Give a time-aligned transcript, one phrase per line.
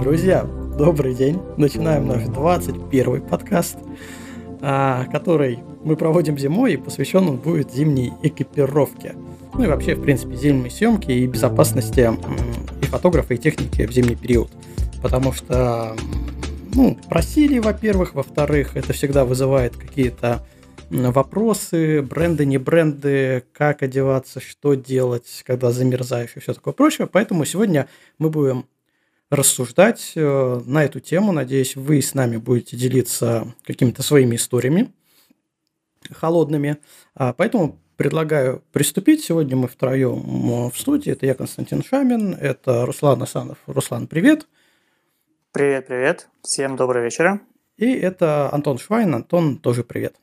[0.00, 1.40] Друзья, добрый день.
[1.56, 3.78] Начинаем наш 21 подкаст,
[4.60, 9.14] а, который мы проводим зимой и посвящен он будет зимней экипировке.
[9.54, 12.10] Ну и вообще, в принципе, зимней съемке и безопасности
[12.82, 14.50] и фотографа, и техники в зимний период.
[15.02, 15.96] Потому что,
[16.74, 20.46] ну, просили, во-первых, во-вторых, это всегда вызывает какие-то
[20.90, 27.08] вопросы, бренды, не бренды, как одеваться, что делать, когда замерзаешь и все такое прочее.
[27.10, 28.66] Поэтому сегодня мы будем
[29.30, 31.32] рассуждать э, на эту тему.
[31.32, 34.92] Надеюсь, вы с нами будете делиться какими-то своими историями
[36.12, 36.78] холодными.
[37.14, 39.24] А, поэтому предлагаю приступить.
[39.24, 41.12] Сегодня мы втроем в студии.
[41.12, 43.58] Это я, Константин Шамин, это Руслан Асанов.
[43.66, 44.46] Руслан, привет.
[45.52, 46.28] Привет, привет.
[46.42, 47.40] Всем доброго вечера.
[47.76, 49.14] И это Антон Швайн.
[49.14, 50.16] Антон, тоже привет.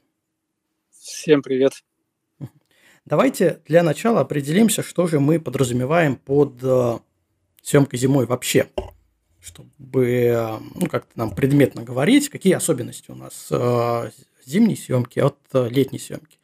[0.91, 1.73] Всем привет.
[3.05, 6.99] Давайте для начала определимся, что же мы подразумеваем под э,
[7.61, 8.69] съемкой зимой вообще
[9.43, 14.09] чтобы ну, как-то нам предметно говорить, какие особенности у нас э,
[14.45, 16.37] зимней съемки от э, летней съемки.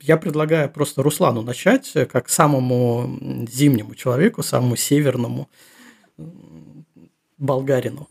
[0.00, 3.18] Я предлагаю просто Руслану начать, как самому
[3.50, 5.48] зимнему человеку, самому северному
[7.38, 8.08] болгарину.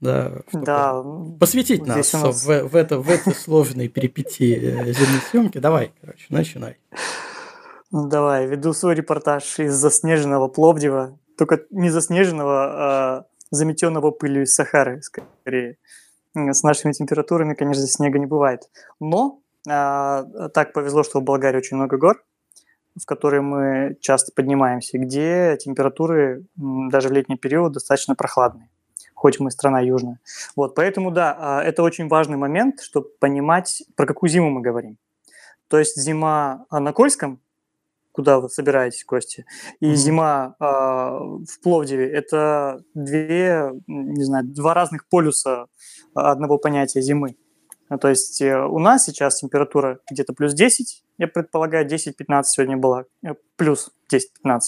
[0.00, 1.02] Да, да
[1.40, 2.44] посвятить нас, нас...
[2.44, 5.58] В, в, это, в эти сложные перипетии э, зимней съемки.
[5.58, 6.76] Давай, короче, начинай.
[7.90, 11.18] Ну, давай, веду свой репортаж из заснеженного Пловдива.
[11.38, 15.78] Только не заснеженного, а заметенного пылью из Сахары, скорее.
[16.34, 18.68] С нашими температурами, конечно, снега не бывает.
[18.98, 22.24] Но а, так повезло, что в Болгарии очень много гор,
[23.00, 28.68] в которые мы часто поднимаемся, где температуры даже в летний период достаточно прохладные,
[29.14, 30.20] хоть мы страна южная.
[30.56, 34.98] Вот, поэтому, да, а, это очень важный момент, чтобы понимать, про какую зиму мы говорим.
[35.68, 37.40] То есть зима на Кольском
[38.14, 39.44] куда вы собираетесь, Кости.
[39.80, 39.94] И mm-hmm.
[39.94, 45.66] зима э, в Пловдиве– это две, не знаю, два разных полюса
[46.14, 47.36] одного понятия зимы.
[47.90, 52.76] Ну, то есть э, у нас сейчас температура где-то плюс 10, я предполагаю, 10-15 сегодня
[52.76, 54.60] была, э, плюс 10-15.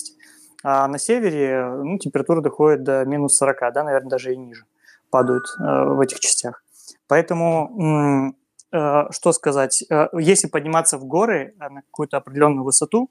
[0.65, 4.65] А на севере ну, температура доходит до минус 40, да, наверное, даже и ниже
[5.11, 6.65] падают э, в этих частях.
[7.07, 8.35] Поэтому,
[8.73, 13.09] э, что сказать, э, если подниматься в горы на какую-то определенную высоту,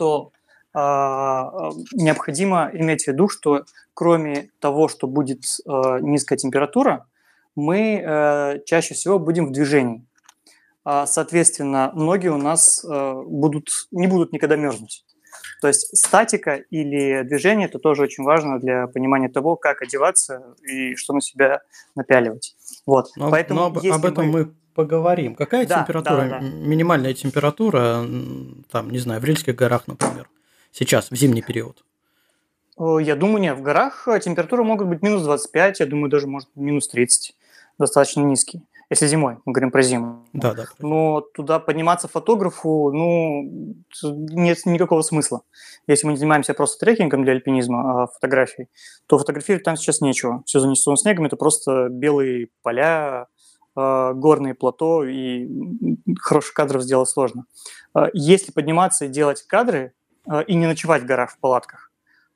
[0.00, 0.32] то
[0.74, 0.78] э,
[1.92, 7.06] необходимо иметь в виду, что кроме того, что будет э, низкая температура,
[7.54, 10.06] мы э, чаще всего будем в движении.
[11.04, 15.04] Соответственно, ноги у нас э, будут, не будут никогда мерзнуть.
[15.60, 20.96] То есть статика или движение– это тоже очень важно для понимания того, как одеваться и
[20.96, 21.60] что на себя
[21.94, 22.56] напяливать.
[22.86, 23.08] Вот.
[23.16, 24.46] Но, Поэтому, но об, об этом мы...
[24.46, 25.34] мы поговорим.
[25.34, 26.40] Какая да, температура, да, да.
[26.40, 28.04] минимальная температура,
[28.70, 30.28] там, не знаю, в Рильских горах, например,
[30.72, 31.84] сейчас, в зимний период?
[32.78, 36.48] Я думаю, нет, в горах э, температура могут быть минус 25, я думаю, даже может
[36.54, 37.36] минус 30,
[37.78, 38.62] достаточно низкий.
[38.88, 40.26] Если зимой, мы говорим про зиму.
[40.32, 40.64] Да, да.
[40.80, 45.42] Но туда подниматься фотографу, ну, нет никакого смысла.
[45.86, 48.68] Если мы не занимаемся просто трекингом для альпинизма, а фотографией,
[49.06, 50.42] то фотографировать там сейчас нечего.
[50.44, 53.28] Все занесено снегом, это просто белые поля,
[53.74, 55.48] горные плато, и
[56.20, 57.46] хороших кадров сделать сложно.
[57.94, 59.92] А, если подниматься и делать кадры,
[60.26, 61.90] а, и не ночевать в горах в палатках,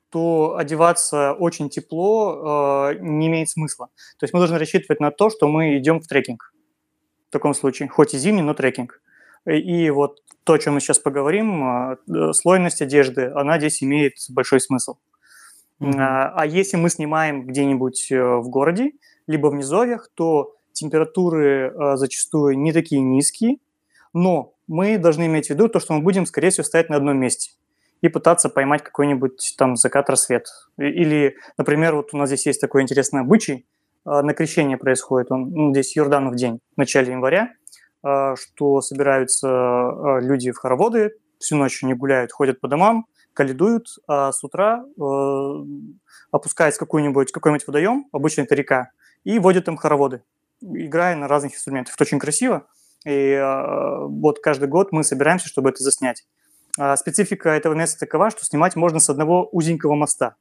[0.09, 3.87] то одеваться очень тепло не имеет смысла.
[4.17, 6.53] То есть мы должны рассчитывать на то, что мы идем в трекинг.
[7.29, 9.01] В таком случае, хоть и зимний, но трекинг.
[9.45, 11.97] И вот то, о чем мы сейчас поговорим,
[12.31, 14.95] слойность одежды, она здесь имеет большой смысл.
[15.81, 16.31] Mm-hmm.
[16.33, 18.93] А если мы снимаем где-нибудь э, в городе,
[19.27, 23.57] либо в низовьях, то температуры э, зачастую не такие низкие,
[24.13, 27.17] но мы должны иметь в виду то, что мы будем, скорее всего, стоять на одном
[27.17, 27.51] месте
[28.01, 30.47] и пытаться поймать какой-нибудь там закат-рассвет.
[30.77, 33.65] Или, например, вот у нас здесь есть такой интересный обычай,
[34.05, 37.53] э, на крещение происходит, он ну, здесь Йорданов день, в начале января,
[38.03, 43.87] э, что собираются э, люди в хороводы, всю ночь не гуляют, ходят по домам, каледуют,
[44.07, 45.65] а с утра э,
[46.31, 48.89] опускается какой-нибудь какой водоем, обычно это река,
[49.23, 50.23] и водят там хороводы
[50.61, 51.95] играя на разных инструментах.
[51.95, 52.67] Это очень красиво.
[53.05, 56.25] И э, вот каждый год мы собираемся, чтобы это заснять.
[56.77, 60.35] А специфика этого места такова, что снимать можно с одного узенького моста,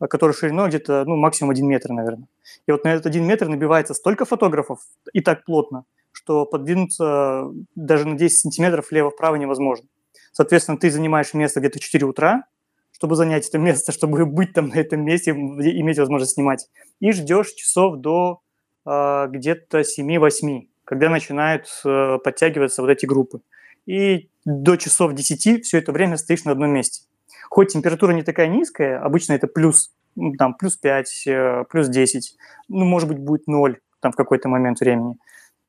[0.00, 2.26] который шириной где-то ну, максимум один метр, наверное.
[2.66, 4.80] И вот на этот один метр набивается столько фотографов
[5.12, 9.86] и так плотно, что подвинуться даже на 10 сантиметров влево-вправо невозможно.
[10.32, 12.44] Соответственно, ты занимаешь место где-то в 4 утра,
[12.90, 16.66] чтобы занять это место, чтобы быть там на этом месте, иметь возможность снимать.
[17.00, 18.40] И ждешь часов до
[18.86, 23.40] а, где-то 7-8, когда начинают э, подтягиваться вот эти группы.
[23.84, 27.04] И до часов 10 все это время стоишь на одном месте.
[27.50, 29.90] Хоть температура не такая низкая, обычно это плюс
[30.38, 32.36] там плюс 5, э, плюс 10,
[32.68, 35.16] ну, может быть, будет 0 там в какой-то момент времени.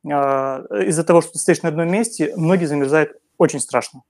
[0.10, 4.04] А, из-за того, что ты стоишь на одном месте, ноги замерзают очень страшно.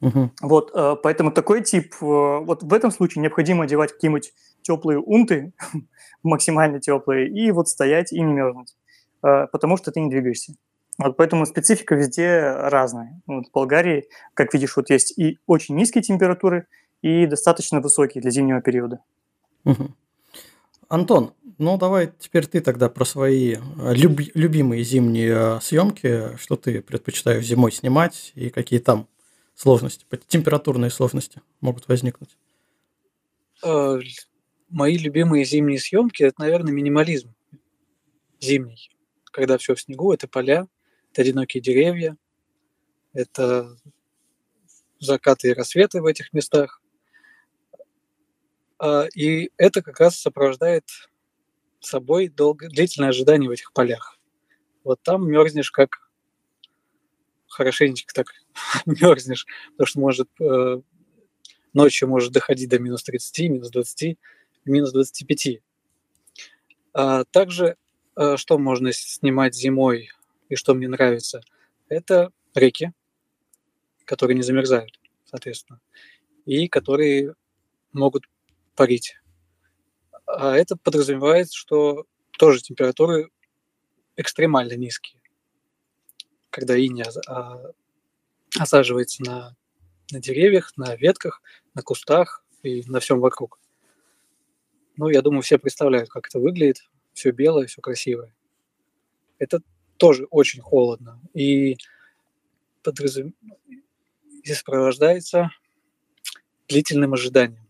[0.00, 0.30] Угу.
[0.40, 4.32] Вот, э, поэтому такой тип, вот в этом случае необходимо одевать какие-нибудь
[4.66, 5.52] теплые унты,
[6.22, 8.74] максимально теплые, и вот стоять и не мерзнуть,
[9.20, 10.54] потому что ты не двигаешься.
[10.98, 13.20] Вот поэтому специфика везде разная.
[13.26, 16.66] Вот в Болгарии, как видишь, вот есть и очень низкие температуры,
[17.02, 19.00] и достаточно высокие для зимнего периода.
[19.64, 19.94] Угу.
[20.88, 26.56] Антон, ну давай теперь ты тогда про свои э, люб любимые зимние э, съемки, что
[26.56, 29.08] ты предпочитаешь зимой снимать и какие там
[29.54, 32.36] сложности, температурные сложности могут возникнуть.
[34.68, 37.34] Мои любимые зимние съемки это, наверное, минимализм
[38.40, 38.90] зимний,
[39.24, 40.66] когда все в снегу, это поля,
[41.12, 42.16] это одинокие деревья,
[43.12, 43.76] это
[44.98, 46.82] закаты и рассветы в этих местах.
[48.78, 50.84] А, и это как раз сопровождает
[51.80, 54.18] собой долго, длительное ожидание в этих полях.
[54.84, 56.10] Вот там мерзнешь как
[57.46, 58.28] хорошенечко так
[58.86, 60.80] мерзнешь, потому что может э,
[61.72, 64.18] ночью может доходить до минус 30, минус 20,
[64.66, 65.60] минус 25.
[66.92, 67.76] А также,
[68.16, 70.10] э, что можно снимать зимой
[70.48, 71.42] и что мне нравится,
[71.88, 72.92] это реки,
[74.04, 75.80] которые не замерзают, соответственно,
[76.44, 77.34] и которые
[77.92, 78.24] могут
[78.74, 79.16] парить.
[80.26, 82.06] А это подразумевает, что
[82.38, 83.30] тоже температуры
[84.16, 85.20] экстремально низкие,
[86.50, 87.72] когда инь а,
[88.58, 89.56] осаживается на,
[90.10, 91.42] на деревьях, на ветках,
[91.74, 93.60] на кустах и на всем вокруг.
[94.96, 96.88] Ну, я думаю, все представляют, как это выглядит.
[97.12, 98.34] Все белое, все красивое.
[99.38, 99.60] Это
[99.96, 101.20] тоже очень холодно.
[101.34, 101.76] И
[102.82, 103.34] подразум...
[104.42, 105.50] и сопровождается
[106.68, 107.66] длительным ожиданием.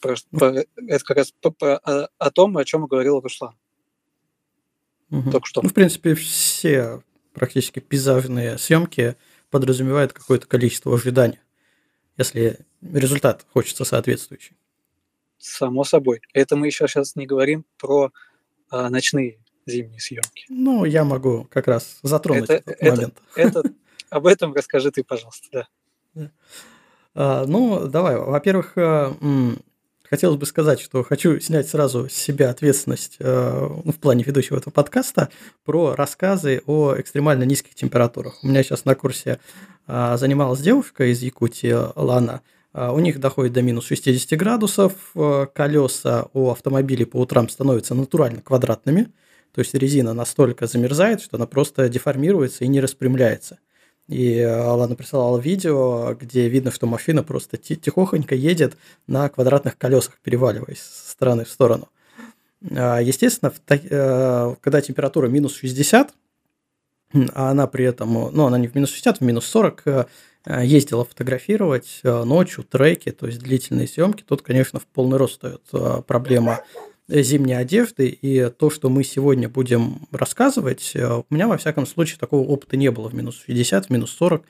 [0.00, 0.44] Просто по,
[0.76, 3.54] это как раз по, по, о, том, о чем говорила Руслан.
[5.10, 5.30] Угу.
[5.30, 5.62] Только что.
[5.62, 7.02] Ну, в принципе, все
[7.34, 9.16] практически пейзажные съемки
[9.50, 11.40] подразумевают какое-то количество ожиданий,
[12.16, 14.56] если результат хочется соответствующий.
[15.40, 16.20] Само собой.
[16.34, 18.12] Это мы еще сейчас не говорим про
[18.68, 20.44] а, ночные зимние съемки.
[20.50, 23.22] Ну, я могу как раз затронуть это, этот это, момент.
[23.34, 23.62] Это,
[24.10, 25.68] об этом расскажи ты, пожалуйста,
[26.14, 26.30] да.
[27.14, 28.18] А, ну, давай.
[28.18, 29.12] Во-первых, э,
[30.04, 34.72] хотелось бы сказать, что хочу снять сразу с себя ответственность э, в плане ведущего этого
[34.72, 35.30] подкаста
[35.64, 38.44] про рассказы о экстремально низких температурах.
[38.44, 39.40] У меня сейчас на курсе
[39.86, 42.42] э, занималась девушка из Якутии, Лана.
[42.72, 47.94] Э, у них доходит до минус 60 градусов, э, колеса у автомобилей по утрам становятся
[47.94, 49.12] натурально квадратными,
[49.52, 53.58] то есть резина настолько замерзает, что она просто деформируется и не распрямляется.
[54.08, 58.76] И Алана присылала видео, где видно, что машина просто тихохонько едет
[59.06, 61.88] на квадратных колесах, переваливаясь с стороны в сторону.
[62.76, 66.12] А, естественно, э, когда температура минус 60,
[67.34, 70.04] а она при этом, ну, она не в минус 60, а в минус 40, э,
[70.46, 75.62] ездила фотографировать э, ночью треки, то есть длительные съемки, тут, конечно, в полный рост стоит
[76.06, 76.60] проблема
[77.10, 82.18] зимней одежды, и то, что мы сегодня будем рассказывать, э, у меня, во всяком случае,
[82.18, 84.44] такого опыта не было в минус 60, в минус 40,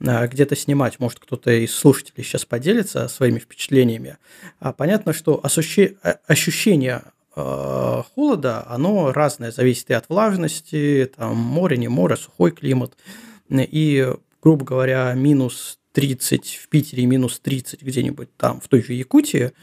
[0.00, 1.00] э, где-то снимать.
[1.00, 4.18] Может, кто-то из слушателей сейчас поделится своими впечатлениями.
[4.60, 7.02] А понятно, что э, ощущение
[7.36, 12.96] холода, оно разное, зависит и от влажности, там море, не море, сухой климат.
[13.50, 14.08] И,
[14.44, 19.52] грубо говоря, минус 30 в Питере, минус 30 где-нибудь там в той же Якутии–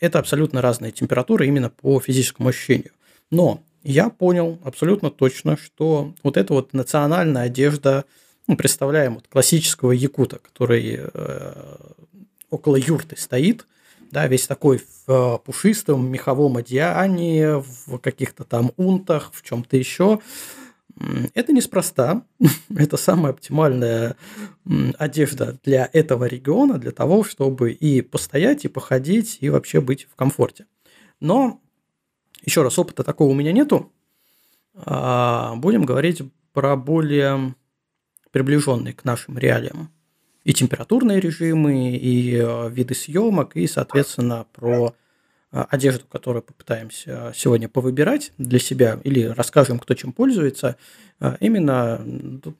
[0.00, 2.92] это абсолютно разные температуры именно по физическому ощущению.
[3.30, 8.06] Но я понял абсолютно точно, что вот эта вот национальная одежда,
[8.46, 11.76] ну, представляем вот классического якута, который э,
[12.48, 13.66] около юрты стоит,
[14.10, 20.20] да, весь такой в э, пушистом меховом одеянии, в каких-то там унтах, в чем-то еще,
[21.34, 22.24] это неспроста.
[22.76, 24.16] Это самая оптимальная
[24.98, 30.14] одежда для этого региона, для того, чтобы и постоять, и походить, и вообще быть в
[30.14, 30.66] комфорте.
[31.20, 31.60] Но,
[32.44, 33.92] еще раз, опыта такого у меня нету.
[34.74, 37.54] А, будем говорить про более
[38.30, 39.90] приближенные к нашим реалиям
[40.44, 44.94] и температурные режимы, и э, виды съемок, и, соответственно, про
[45.50, 50.76] одежду, которую попытаемся сегодня повыбирать для себя или расскажем, кто чем пользуется,
[51.18, 52.00] а, именно,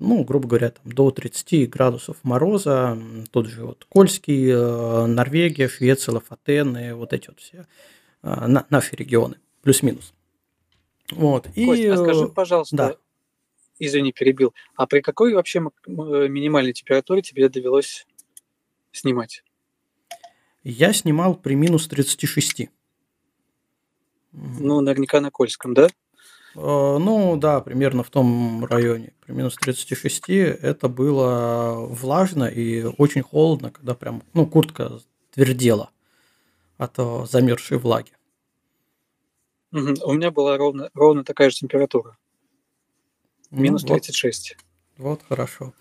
[0.01, 2.99] ну, грубо говоря, там, до 30 градусов мороза,
[3.31, 7.67] тот же вот Кольский, э, Норвегия, Швеция, Лафатены, вот эти вот все
[8.23, 10.13] а, на, наши регионы, плюс-минус.
[11.13, 11.49] Вот.
[11.55, 12.97] И, Кость, а скажи, пожалуйста, да.
[13.79, 18.07] извини, перебил, а при какой вообще минимальной температуре тебе довелось
[18.91, 19.45] снимать?
[20.63, 22.69] я снимал при минус 36.
[24.33, 25.89] Ну, наверняка на Кольском, да?
[26.55, 29.13] Э, ну да, примерно в том районе.
[29.25, 35.01] При минус 36 это было влажно и очень холодно, когда прям, ну, куртка
[35.33, 35.91] твердела
[36.79, 38.13] от э, замерзшей влаги.
[39.73, 39.95] Угу.
[40.05, 42.17] У меня была ровно, ровно такая же температура.
[43.51, 44.57] Ну минус ну, 36.
[44.97, 45.73] Вот, вот хорошо.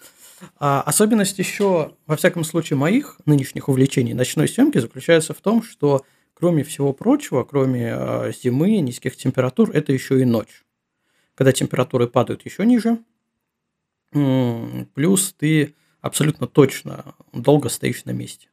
[0.57, 6.05] А особенность еще, во всяком случае, моих нынешних увлечений ночной съемки заключается в том, что
[6.39, 10.63] кроме всего прочего, кроме э, зимы, низких температур, это еще и ночь.
[11.35, 12.99] Когда температуры падают еще ниже,
[14.11, 18.47] плюс ты абсолютно точно долго стоишь на месте.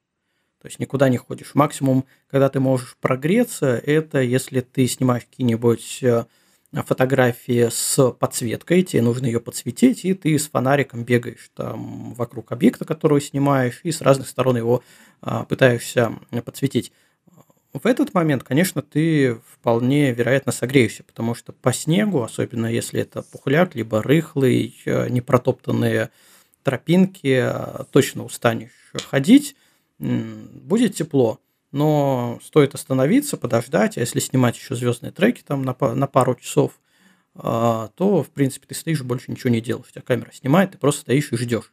[0.60, 1.54] То есть никуда не ходишь.
[1.54, 6.24] Максимум, когда ты можешь прогреться, это если ты снимаешь какие-нибудь э,
[6.72, 12.84] фотографии с подсветкой, тебе нужно ее подсветить, и ты с фонариком бегаешь там вокруг объекта,
[12.84, 14.82] который снимаешь, и с разных сторон его
[15.20, 16.92] а, пытаешься подсветить.
[17.82, 23.22] В этот момент, конечно, ты вполне вероятно согреешься, потому что по снегу, особенно если это
[23.22, 26.10] пухляк, либо рыхлый, э, непротоптанные
[26.62, 28.70] тропинки, э, точно устанешь
[29.10, 29.56] ходить,
[29.98, 31.40] будет тепло,
[31.70, 36.80] но стоит остановиться, подождать, а если снимать еще звездные треки там на, пару часов,
[37.34, 39.88] э, то, в принципе, ты стоишь больше ничего не делаешь.
[39.90, 41.72] У тебя камера снимает, ты просто стоишь и ждешь.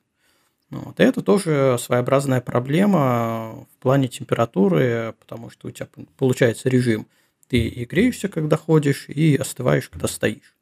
[0.73, 0.99] Вот.
[0.99, 5.87] И это тоже своеобразная проблема в плане температуры, потому что у тебя
[6.17, 7.07] получается режим.
[7.47, 10.55] Ты и греешься, когда ходишь, и остываешь, когда стоишь.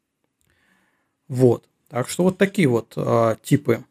[1.27, 1.65] Вот.
[1.89, 3.85] Так что вот такие вот а, типы,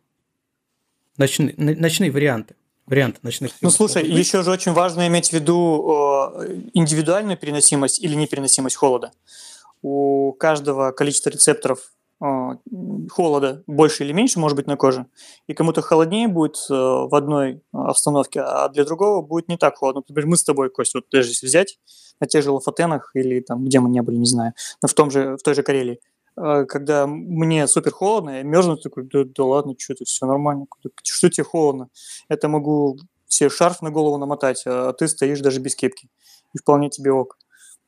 [1.16, 2.54] ночные, ночные варианты.
[2.86, 6.42] Варианты ночных Ну, слушай, еще же очень важно иметь в виду
[6.74, 9.12] индивидуальную переносимость или непереносимость холода.
[9.80, 15.06] У каждого количества рецепторов холода больше или меньше может быть на коже,
[15.46, 20.02] и кому-то холоднее будет э, в одной обстановке, а для другого будет не так холодно.
[20.06, 21.78] Например, мы с тобой, Кость, вот даже если взять
[22.20, 25.10] на тех же Лафатенах или там, где мы не были, не знаю, но в, том
[25.10, 26.00] же, в той же Карелии,
[26.36, 30.66] э, когда мне супер холодно, я мерзну, такой, да, да ладно, что это, все нормально,
[31.02, 31.88] что тебе холодно?
[32.28, 32.98] Это могу
[33.28, 36.10] себе шарф на голову намотать, а ты стоишь даже без кепки,
[36.54, 37.38] и вполне тебе ок.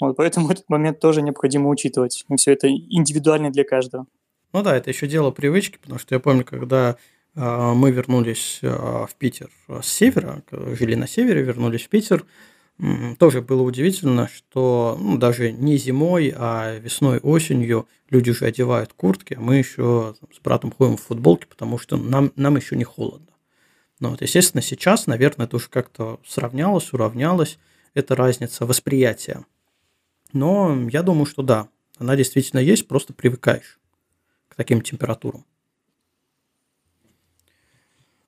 [0.01, 2.25] Вот, поэтому этот момент тоже необходимо учитывать.
[2.29, 4.07] И все это индивидуально для каждого.
[4.53, 6.97] Ну да, это еще дело привычки, потому что я помню, когда
[7.35, 12.27] э, мы вернулись э, в Питер с севера, жили на севере, вернулись в Питер,
[13.19, 19.35] тоже было удивительно, что ну, даже не зимой, а весной, осенью люди уже одевают куртки,
[19.35, 23.29] а мы еще с братом ходим в футболке, потому что нам, нам еще не холодно.
[24.01, 27.59] Но вот, естественно, сейчас, наверное, это уже как-то сравнялось, уравнялось,
[27.95, 29.45] эта разница восприятия.
[30.33, 31.69] Но я думаю, что да,
[31.99, 33.79] она действительно есть, просто привыкаешь
[34.53, 35.47] к таким температурам.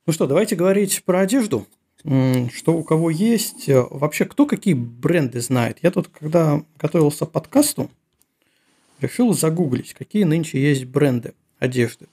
[0.06, 1.66] Ну что, давайте говорить про одежду.
[2.02, 3.68] Что у кого есть.
[3.68, 5.78] Вообще, кто какие бренды знает?
[5.82, 7.90] Я тут, когда готовился к подкасту,
[9.00, 12.06] решил загуглить, какие нынче есть бренды одежды.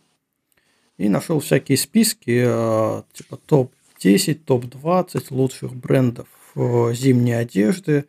[0.98, 8.06] И нашел всякие списки, э, типа топ-10, топ-20 лучших брендов э, зимней одежды.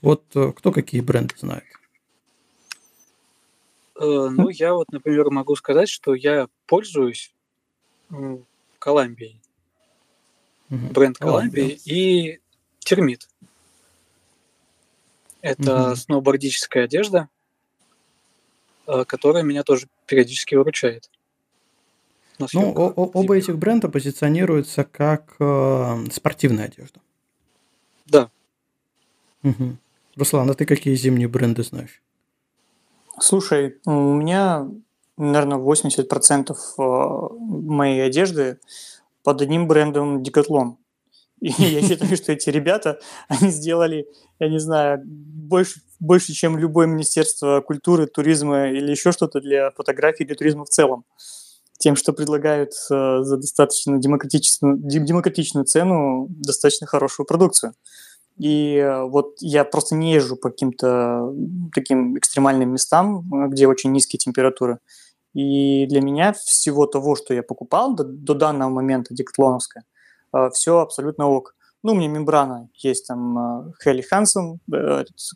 [0.00, 1.64] Вот э, кто какие бренды знает?
[3.96, 7.32] Э, ну, я вот, например, могу сказать, что я пользуюсь
[8.78, 9.40] Коламбией.
[10.68, 12.40] Бренд Коламбии и
[12.80, 13.28] Термит.
[15.40, 17.28] Это сноубордическая одежда,
[18.86, 21.10] э, которая меня тоже периодически выручает.
[22.52, 27.00] Ну, оба этих бренда позиционируются как э, спортивная одежда.
[28.06, 28.30] Да.
[29.42, 29.76] Угу.
[30.16, 32.02] Руслан, а ты какие зимние бренды знаешь?
[33.20, 34.68] Слушай, у меня,
[35.16, 36.82] наверное, 80% э,
[37.38, 38.58] моей одежды
[39.22, 40.76] под одним брендом Decathlon.
[41.40, 46.86] И я считаю, что эти ребята, они сделали, я не знаю, больше, больше, чем любое
[46.86, 51.04] Министерство культуры, туризма или еще что-то для фотографии, для туризма в целом.
[51.78, 57.74] Тем, что предлагают э, за достаточно демократичную, демократичную цену достаточно хорошую продукцию.
[58.38, 61.32] И э, вот я просто не езжу по каким-то
[61.72, 64.78] таким экстремальным местам, э, где очень низкие температуры.
[65.34, 69.84] И для меня всего того, что я покупал до, до данного момента, декатлоновское,
[70.34, 71.54] э, все абсолютно ок.
[71.82, 74.58] Ну, у меня мембрана есть там Хелли Хансен,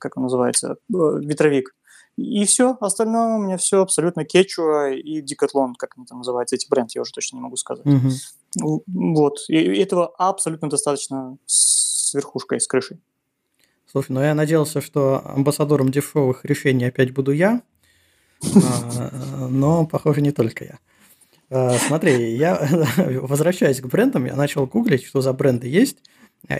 [0.00, 1.74] как он называется, ветровик.
[2.16, 6.68] И все, остальное у меня все абсолютно кетчуа и декатлон, как они там называются, эти
[6.68, 7.86] бренды, я уже точно не могу сказать.
[7.86, 8.80] Mm-hmm.
[8.88, 13.00] Вот, и этого абсолютно достаточно с верхушкой, с крышей.
[13.90, 17.62] Слушай, ну я надеялся, что амбассадором дешевых решений опять буду я,
[18.54, 20.78] а, но, похоже, не только я.
[21.50, 25.98] А, смотри, я возвращаясь к брендам, я начал гуглить, что за бренды есть.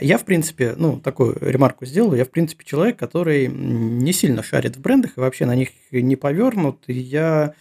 [0.01, 4.75] Я, в принципе, ну, такую ремарку сделал, я, в принципе, человек, который не сильно шарит
[4.75, 7.53] в брендах и вообще на них не повернут, и я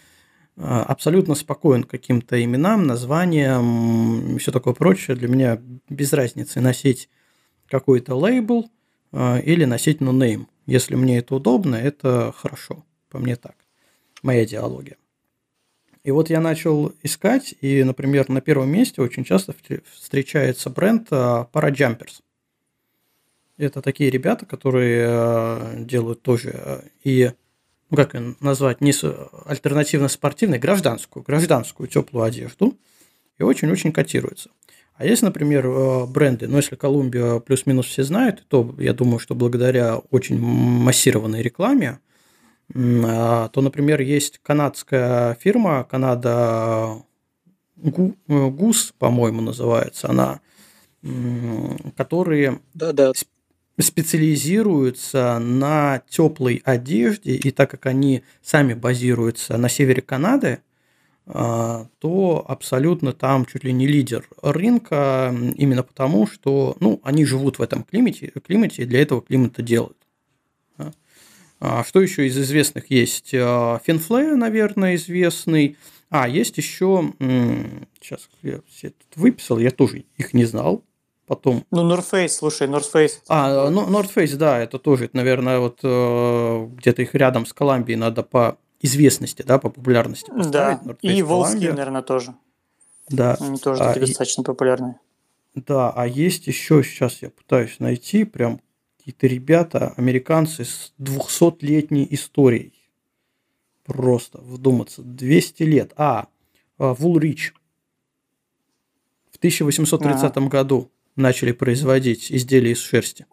[0.57, 5.17] а, абсолютно спокоен каким-то именам, названиям все такое прочее.
[5.17, 7.09] Для меня без разницы носить
[7.69, 8.71] какой-то лейбл
[9.13, 10.47] а, или носить no-name.
[10.67, 12.85] Если мне это удобно, это хорошо.
[13.11, 13.55] По мне так.
[14.23, 14.97] Моя идеология.
[16.05, 19.55] И вот я начал искать, и, например, на первом месте очень часто
[19.93, 22.21] встречается бренд Parajumpers.
[23.57, 27.33] Это такие ребята, которые а, делают тоже и
[27.91, 28.93] ну как назвать, не
[29.47, 32.77] альтернативно спортивной, гражданскую, гражданскую теплую одежду,
[33.39, 34.51] и очень-очень котируется.
[34.99, 39.37] А есть, например, э, бренды, ну, если Колумбия плюс-минус все знают, то я думаю, что
[39.37, 42.01] благодаря очень массированной рекламе,
[42.75, 47.03] а, то, например, есть канадская фирма, Канада
[47.77, 50.41] Гус, по-моему, называется она,
[51.97, 53.13] которые да, да
[53.81, 60.59] специализируются на теплой одежде, и так как они сами базируются на севере Канады,
[61.31, 67.63] то абсолютно там чуть ли не лидер рынка, именно потому, что ну, они живут в
[67.63, 69.99] этом климате, климате и для этого климата делают.
[71.61, 73.31] А что еще из известных есть?
[73.31, 75.77] Финфле, наверное, известный.
[76.09, 77.13] А, есть еще,
[78.01, 80.85] сейчас я все тут выписал, я тоже их не знал
[81.29, 81.65] потом.
[81.71, 83.19] Ну, North Face, слушай, North Face.
[83.29, 87.99] А, ну, North Face, да, это тоже, наверное, вот э, где-то их рядом с Колумбией
[87.99, 90.31] надо по известности, да, по популярности.
[90.51, 92.35] Да, и Волски, наверное, тоже.
[93.09, 93.37] Да.
[93.41, 95.01] Они тоже а, достаточно и, популярные.
[95.55, 98.61] Да, а есть еще, сейчас я пытаюсь найти, прям
[98.99, 102.75] какие-то ребята, американцы с 200-летней историей.
[103.85, 105.93] Просто вдуматься, 200 лет.
[105.97, 106.29] А,
[106.77, 107.55] Вулрич
[109.31, 110.49] в 1830 ага.
[110.49, 113.27] году начали производить изделия из шерсти.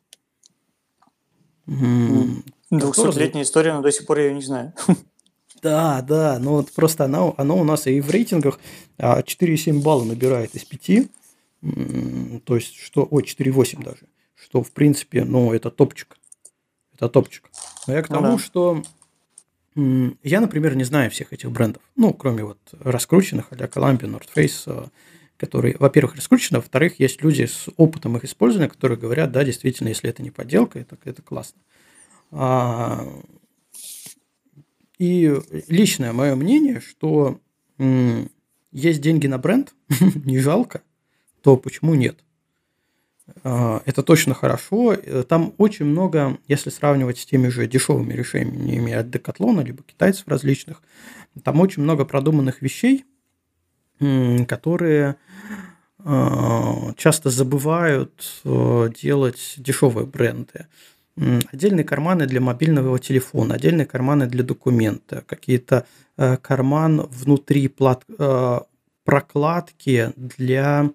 [2.70, 4.74] Двухсотлетняя история, но до сих пор я ее не знаю.
[5.66, 8.60] Да, да, но вот просто оно, оно у нас и в рейтингах
[9.00, 11.10] 4,7 а, балла набирает из 5.
[12.46, 13.08] То есть, что...
[13.10, 14.02] Ой, 4,8 даже.
[14.36, 16.18] Что, в принципе, ну, это топчик.
[16.94, 17.50] Это топчик.
[17.88, 18.44] Но я к ну тому, ну, да.
[18.44, 18.84] что
[20.22, 21.82] я, например, не знаю всех этих брендов.
[21.96, 24.92] Ну, кроме вот раскрученных, а-ля Columbia, North Face,
[25.38, 30.12] которые, во-первых, раскручены, во-вторых, есть люди с опытом их использования, которые говорят, да, действительно, если
[30.12, 31.60] это не подделка, это, это классно.
[32.30, 33.04] А,
[34.98, 37.40] и личное мое мнение, что
[37.78, 38.30] м,
[38.72, 39.74] есть деньги на бренд,
[40.26, 40.82] не жалко,
[41.42, 42.18] то почему нет?
[43.44, 44.96] А, это точно хорошо.
[45.28, 50.82] Там очень много, если сравнивать с теми же дешевыми решениями от Decathlon, либо китайцев различных,
[51.44, 53.06] там очень много продуманных вещей,
[54.48, 55.18] которые
[56.00, 60.68] а, часто забывают э, делать дешевые бренды.
[61.18, 65.86] Отдельные карманы для мобильного телефона, отдельные карманы для документа, какие-то
[66.18, 68.60] э, карман внутри плат, э,
[69.04, 70.92] прокладки для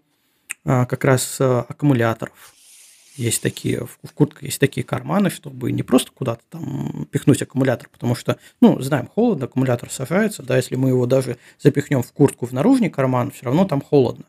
[0.63, 2.53] как раз аккумуляторов.
[3.17, 8.15] Есть такие, в куртке есть такие карманы, чтобы не просто куда-то там пихнуть аккумулятор, потому
[8.15, 12.53] что, ну, знаем, холодно, аккумулятор сажается, да, если мы его даже запихнем в куртку в
[12.53, 14.25] наружный карман, все равно там холодно.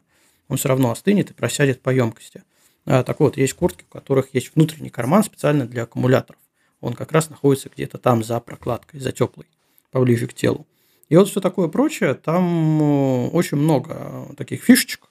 [0.48, 2.44] Он все равно остынет и просядет по емкости.
[2.86, 6.40] А, так вот, есть куртки, у которых есть внутренний карман специально для аккумуляторов.
[6.80, 9.46] Он как раз находится где-то там за прокладкой, за теплой,
[9.92, 10.66] поближе к телу.
[11.10, 15.10] И вот все такое прочее, там э, очень много таких фишечек,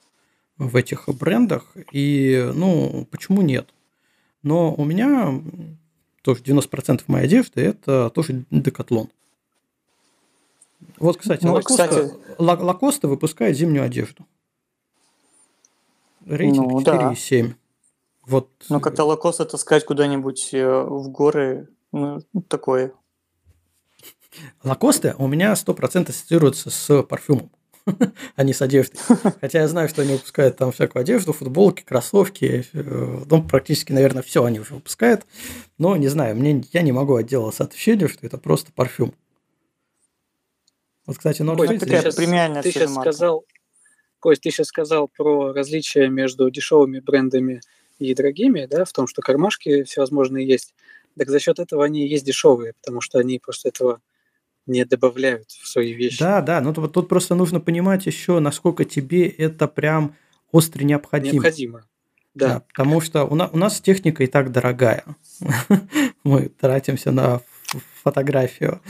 [0.57, 3.73] в этих брендах, и, ну, почему нет?
[4.43, 5.41] Но у меня
[6.21, 9.09] тоже 90% моей одежды– это тоже декатлон.
[10.97, 12.13] Вот, кстати, ну, Лакоста, кстати...
[12.37, 14.27] Лакоста выпускает зимнюю одежду.
[16.27, 17.47] Рейтинг ну, 4,7.
[17.47, 17.55] Да.
[18.25, 18.49] Вот.
[18.69, 22.93] Ну, как-то Лакоста таскать куда-нибудь э, в горы, ну, такое.
[24.63, 27.51] Лакосты у меня 100% ассоциируются с парфюмом.
[28.35, 28.99] а не с одеждой.
[29.41, 34.21] Хотя я знаю, что они выпускают там всякую одежду, футболки, кроссовки, э, ну, практически, наверное,
[34.21, 35.25] все они уже выпускают.
[35.77, 39.13] Но не знаю, мне, я не могу отделаться от ощущения, что это просто парфюм.
[41.05, 41.79] Вот, кстати, North Face...
[41.79, 43.45] Ты, сейчас, ты сейчас сказал,
[44.19, 47.59] Кость, ты сейчас сказал про различия между дешевыми брендами и
[48.15, 50.73] дорогими, да, в том, что кармашки всевозможные есть.
[51.17, 54.01] Так за счет этого они есть дешевые, потому что они просто этого
[54.65, 56.19] не добавляют в свои вещи.
[56.19, 60.15] Да, да, но тут, тут просто нужно понимать еще, насколько тебе это прям
[60.51, 61.33] остро необходимо.
[61.33, 61.85] Необходимо.
[62.33, 62.47] Да.
[62.47, 65.03] да потому что у нас, у нас техника и так дорогая.
[66.23, 67.41] Мы тратимся на
[68.03, 68.81] фотографию,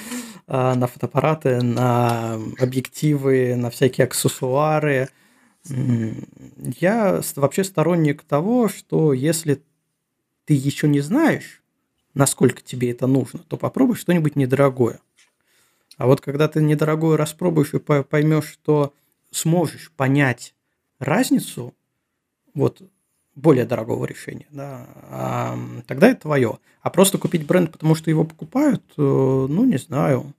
[0.47, 5.09] а, на фотоаппараты, на объективы, на всякие аксессуары.
[5.65, 9.61] Я вообще сторонник того, что если
[10.45, 11.61] ты еще не знаешь,
[12.13, 14.99] насколько тебе это нужно, то попробуй что-нибудь недорогое.
[15.97, 18.93] А вот когда ты недорогое распробуешь и поймешь, что
[19.29, 20.55] сможешь понять
[20.99, 21.75] разницу,
[22.53, 22.81] вот
[23.35, 26.59] более дорогого решения, да, тогда это твое.
[26.81, 30.33] А просто купить бренд, потому что его покупают, э, ну, не знаю.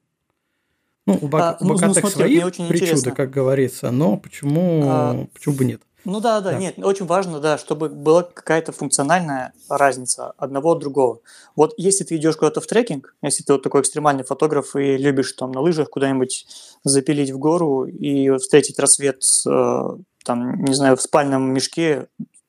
[1.07, 3.12] Ну, у, Бак, а, ну, ну, смотри, свои очень причуды, интересно.
[3.12, 5.83] как говорится, но почему, а, почему бы нет?
[6.05, 10.81] Ну да, да, да, нет, очень важно, да, чтобы была какая-то функциональная разница одного от
[10.81, 11.21] другого.
[11.55, 15.33] Вот если ты идешь куда-то в трекинг, если ты вот такой экстремальный фотограф и любишь
[15.33, 16.47] там на лыжах куда-нибудь
[16.83, 22.09] запилить в гору и встретить рассвет, э, там, не знаю, в спальном мешке,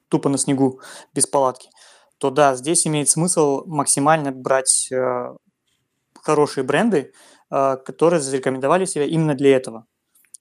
[0.09, 0.79] тупо на снегу,
[1.13, 1.69] без палатки,
[2.17, 5.35] то да, здесь имеет смысл максимально брать э,
[6.23, 7.13] хорошие бренды,
[7.85, 9.85] которые зарекомендовали себя именно для этого.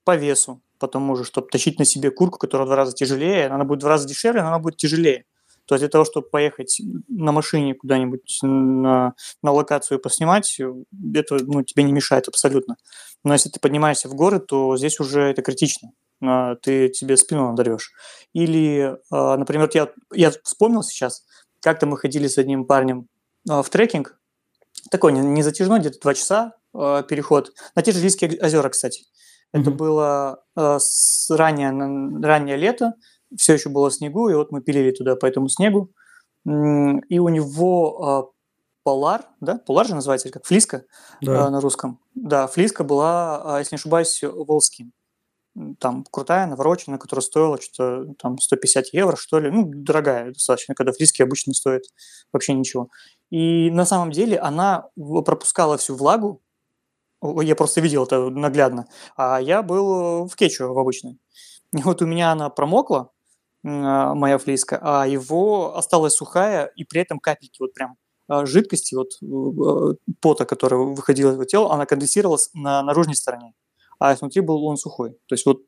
[0.05, 3.65] По весу, потому что, чтобы тащить на себе куртку, которая в два раза тяжелее, она
[3.65, 5.27] будет в два раза дешевле, но она будет тяжелее.
[5.67, 11.63] То есть для того, чтобы поехать на машине куда-нибудь на, на локацию поснимать, это ну,
[11.63, 12.77] тебе не мешает абсолютно.
[13.25, 15.93] Но если ты поднимаешься в горы, то здесь уже это критично.
[16.21, 17.93] А, ты тебе спину надорвешь.
[18.33, 21.25] Или, а, например, я, я вспомнил сейчас,
[21.61, 23.07] как-то мы ходили с одним парнем
[23.49, 24.19] а, в трекинг,
[24.91, 29.05] такой не затяжной, где-то два часа переход, на те же Лийские озера, кстати.
[29.53, 29.75] Это mm-hmm.
[29.75, 31.71] было э, с ранее,
[32.23, 32.95] раннее лето,
[33.37, 35.93] все еще было снегу, и вот мы пилили туда по этому снегу.
[36.45, 36.49] И
[37.19, 38.39] у него э,
[38.83, 40.85] Полар, да, Полар же называется, как Флиска
[41.21, 41.47] да.
[41.47, 42.01] э, на русском.
[42.15, 44.93] Да, Флиска была, э, если не ошибаюсь, Волским.
[45.79, 49.51] Там крутая, навороченная, которая стоила что-то там 150 евро, что ли.
[49.51, 51.83] Ну, дорогая достаточно, когда флиски обычно стоят
[52.33, 52.89] вообще ничего.
[53.29, 56.43] И на самом деле она пропускала всю влагу,
[57.23, 58.87] я просто видел это наглядно.
[59.17, 61.19] А я был в кетчу в обычной.
[61.73, 63.11] И вот у меня она промокла,
[63.65, 67.97] а, моя флиска, а его осталась сухая, и при этом капельки вот прям
[68.29, 73.55] а, жидкости, вот э, пота, который выходил из его тела, она конденсировалась на наружной стороне,
[73.99, 75.13] а внутри был он сухой.
[75.27, 75.63] То есть вот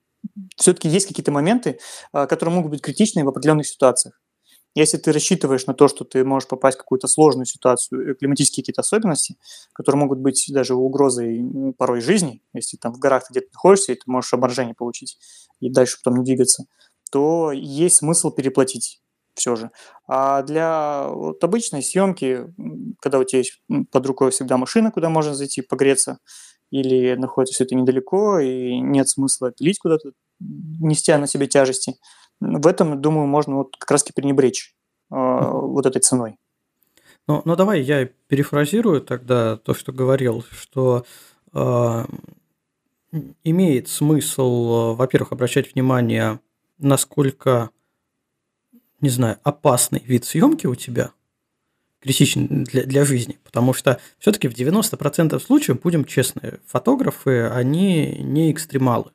[0.57, 1.79] все-таки есть какие-то моменты,
[2.13, 4.21] а, которые могут быть критичны в определенных ситуациях.
[4.75, 8.63] Если ты рассчитываешь на то, что ты можешь попасть в какую-то сложную ситуацию, э, климатические
[8.63, 9.37] какие-то особенности,
[9.73, 11.45] которые могут быть даже угрозой
[11.79, 15.19] порой жизни, если там в горах ты где-то находишься, и ты можешь обморожение получить
[15.61, 16.65] и дальше потом не двигаться,
[17.11, 19.01] то есть смысл переплатить
[19.35, 19.71] все же.
[20.07, 22.47] А для вот обычной съемки,
[23.01, 23.61] когда у тебя есть
[23.91, 26.19] под рукой всегда машина, куда можно зайти погреться,
[26.71, 30.11] или находится все это недалеко, и нет смысла пилить куда-то,
[30.41, 31.95] нести на себе тяжести–
[32.41, 34.75] в этом, думаю, можно вот как раз-таки пренебречь
[35.11, 36.37] э, вот этой ценой.
[37.27, 41.07] Ну, ну, давай я перефразирую тогда то, что говорил, что
[41.53, 42.05] э,
[43.45, 46.41] имеет смысл, э, во-первых, обращать внимание,
[46.79, 47.71] насколько,
[49.01, 51.13] не знаю, опасный вид съемки у тебя,
[52.01, 58.53] критичный для, для жизни, потому что все-таки в 90% случаев, будем честны, фотографы, они не
[58.53, 59.13] экстремалы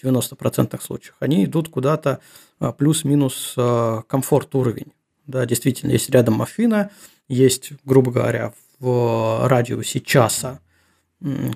[0.00, 1.14] в 90% случаев.
[1.20, 2.20] Они идут куда-то
[2.58, 4.92] а, плюс-минус а, комфорт уровень.
[5.26, 6.90] Да, действительно, есть рядом машина,
[7.28, 10.60] есть, грубо говоря, в радиусе часа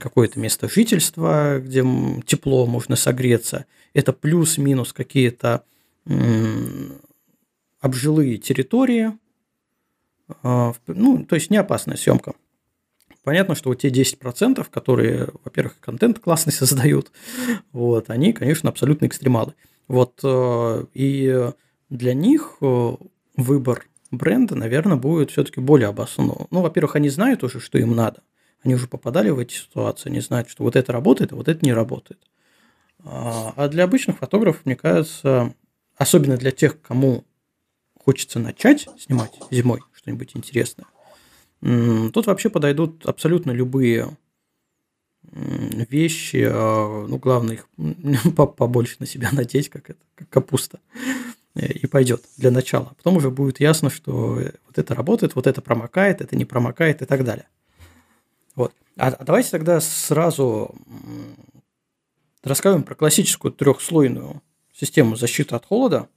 [0.00, 1.84] какое-то место жительства, где
[2.26, 3.66] тепло, можно согреться.
[3.94, 5.62] Это плюс-минус какие-то
[7.80, 9.12] обжилые территории,
[10.42, 12.34] а, ну, то есть не опасная съемка.
[13.24, 17.12] Понятно, что вот те 10%, которые, во-первых, контент классный создают,
[17.72, 19.54] вот, они, конечно, абсолютно экстремалы.
[19.88, 21.50] Вот, э, и
[21.90, 22.96] для них э,
[23.36, 26.48] выбор бренда, наверное, будет все-таки более обоснованным.
[26.50, 28.22] Ну, во-первых, они знают уже, что им надо.
[28.62, 31.64] Они уже попадали в эти ситуации, они знают, что вот это работает, а вот это
[31.64, 32.20] не работает.
[33.04, 35.54] А, а для обычных фотографов, мне кажется,
[35.96, 37.24] особенно для тех, кому
[38.04, 40.86] хочется начать снимать зимой что-нибудь интересное,
[41.62, 44.16] Тут вообще подойдут абсолютно любые
[45.22, 47.68] вещи, а, ну, главное их
[48.34, 50.80] побольше на себя надеть, как, это, как капуста,
[51.54, 52.92] и пойдет для начала.
[52.96, 57.04] Потом уже будет ясно, что вот это работает, вот это промокает, это не промокает и
[57.04, 57.46] так далее.
[58.56, 58.74] Вот.
[58.96, 60.74] А, а давайте тогда сразу
[62.42, 64.42] расскажем про классическую трехслойную
[64.74, 66.08] систему защиты от холода,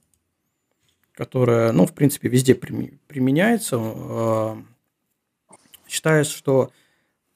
[1.12, 3.76] которая, ну, в принципе, везде применяется
[5.96, 6.70] считается, что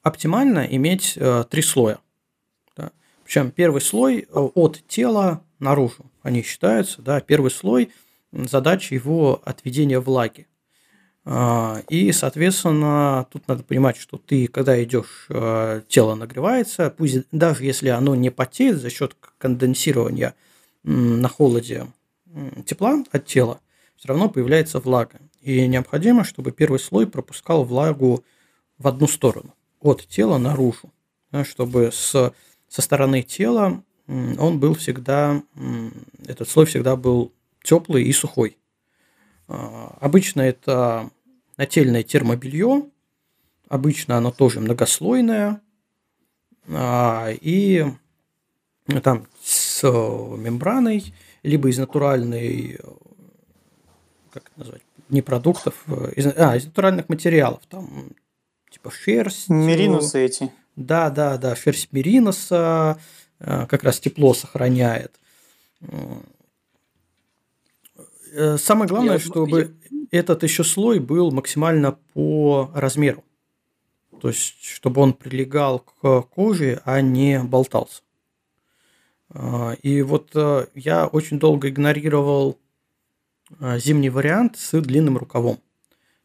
[0.03, 1.97] оптимально иметь э, три слоя.
[2.77, 2.91] Да.
[3.23, 7.91] Причем первый слой э, от тела наружу, они считаются, да, первый слой,
[8.31, 10.47] задача его отведения влаги.
[11.23, 17.63] А, и, соответственно, тут надо понимать, что ты, когда идешь, э, тело нагревается, пусть даже
[17.63, 20.35] если оно не потеет за счет конденсирования
[20.83, 21.87] на холоде
[22.65, 23.59] тепла от тела,
[23.97, 25.19] все равно появляется влага.
[25.41, 28.23] И необходимо, чтобы первый слой пропускал влагу
[28.81, 30.91] в одну сторону, от тела наружу,
[31.43, 32.33] чтобы с,
[32.67, 35.41] со стороны тела он был всегда,
[36.27, 37.31] этот слой всегда был
[37.63, 38.57] теплый и сухой.
[39.47, 41.09] А, обычно это
[41.57, 42.89] нательное термобелье,
[43.69, 45.61] обычно оно тоже многослойное,
[46.67, 47.85] а, и
[49.03, 51.13] там с мембраной,
[51.43, 52.79] либо из натуральной,
[54.31, 58.11] как это назвать, не продуктов, из, а, из натуральных материалов, там
[58.71, 59.49] типа шерсть.
[59.49, 60.51] Меринусы эти.
[60.75, 62.99] Да, да, да, шерсть мериноса
[63.39, 65.19] а, как раз тепло сохраняет.
[68.33, 70.19] Э, самое главное, я, чтобы я...
[70.19, 73.23] этот еще слой был максимально по размеру.
[74.21, 78.01] То есть, чтобы он прилегал к коже, а не болтался.
[79.81, 82.59] И вот э, я очень долго игнорировал
[83.59, 85.59] э, зимний вариант с длинным рукавом.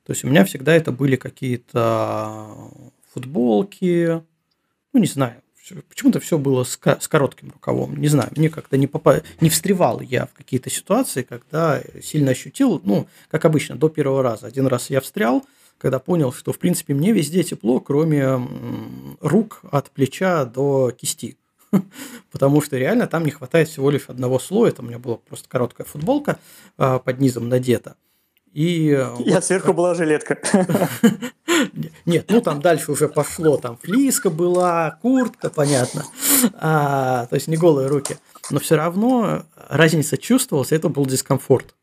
[0.06, 2.46] То есть у меня всегда это были какие-то
[3.12, 4.22] футболки,
[4.92, 5.42] ну не знаю,
[5.88, 7.96] почему-то все было с, с коротким рукавом.
[7.96, 9.22] Не знаю, мне как-то не, попа...
[9.40, 14.46] не встревал я в какие-то ситуации, когда сильно ощутил, ну, как обычно, до первого раза.
[14.46, 15.44] Один раз я встрял,
[15.78, 18.40] когда понял, что, в принципе, мне везде тепло, кроме
[19.20, 21.36] рук от плеча до кисти.
[22.30, 24.70] Потому что реально там не хватает всего лишь одного слоя.
[24.70, 26.38] Там у меня была просто короткая футболка
[26.78, 27.96] а, под низом надета.
[28.56, 30.38] И Я вот, сверху была жилетка.
[32.06, 36.06] Нет, ну там дальше уже пошло, там флиска была, куртка, понятно.
[36.54, 38.16] А, то есть не голые руки.
[38.48, 41.74] Но все равно разница чувствовалась, это был дискомфорт.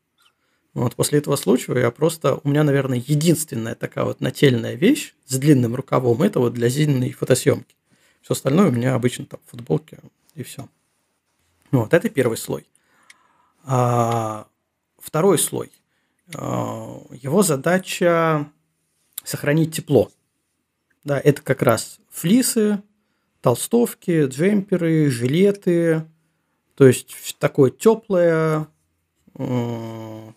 [0.72, 5.38] Вот после этого случая я просто, у меня, наверное, единственная такая вот нательная вещь с
[5.38, 7.76] длинным рукавом, это вот для зимней фотосъемки.
[8.20, 10.00] Все остальное у меня обычно там футболки
[10.34, 10.68] и все.
[11.70, 12.66] Вот, это первый слой.
[13.62, 14.48] А,
[14.98, 15.70] второй слой–
[16.28, 18.50] его задача
[19.22, 20.10] сохранить тепло.
[21.04, 22.82] Да, это как раз флисы,
[23.40, 26.06] толстовки, джемперы, жилеты,
[26.76, 28.68] то есть такое теплое,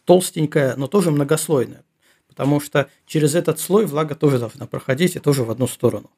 [0.05, 1.83] толстенькое, но тоже многослойное.
[2.27, 6.11] Потому что через этот слой влага тоже должна проходить и тоже в одну сторону.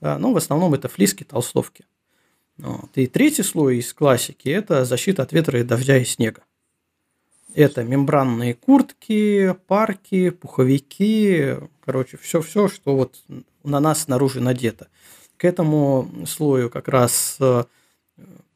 [0.00, 1.86] Да, но в основном это флиски, толстовки.
[2.58, 2.90] Вот.
[2.96, 6.42] И третий слой из классики– это защита от ветра и дождя и снега.
[7.54, 13.22] Это мембранные куртки, парки, пуховики, короче, все-все, что вот
[13.62, 14.88] на нас снаружи надето.
[15.36, 17.64] К этому слою как раз э,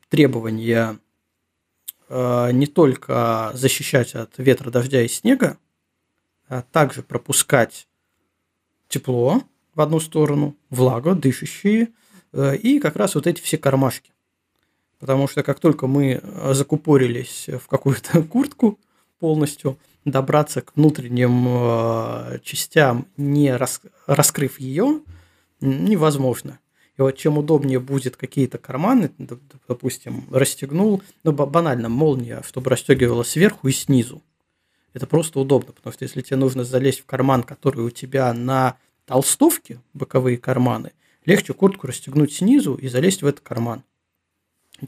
[0.08, 0.98] требования
[2.08, 5.58] э, не только защищать от ветра, дождя и снега,
[6.48, 7.88] а также пропускать
[8.88, 9.42] тепло
[9.74, 11.88] в одну сторону, влагу, дышащие,
[12.32, 14.12] э, и как раз вот эти все кармашки.
[15.00, 18.78] Потому что как только мы закупорились в какую-то куртку,
[19.18, 25.00] полностью добраться к внутренним э, частям, не рас, раскрыв ее,
[25.60, 26.60] невозможно.
[26.96, 29.10] И вот чем удобнее будет какие-то карманы,
[29.68, 34.22] допустим, расстегнул, ну, банально, молния, чтобы расстегивала сверху и снизу.
[34.94, 38.78] Это просто удобно, потому что если тебе нужно залезть в карман, который у тебя на
[39.04, 40.92] толстовке, боковые карманы,
[41.26, 43.82] легче куртку расстегнуть снизу и залезть в этот карман.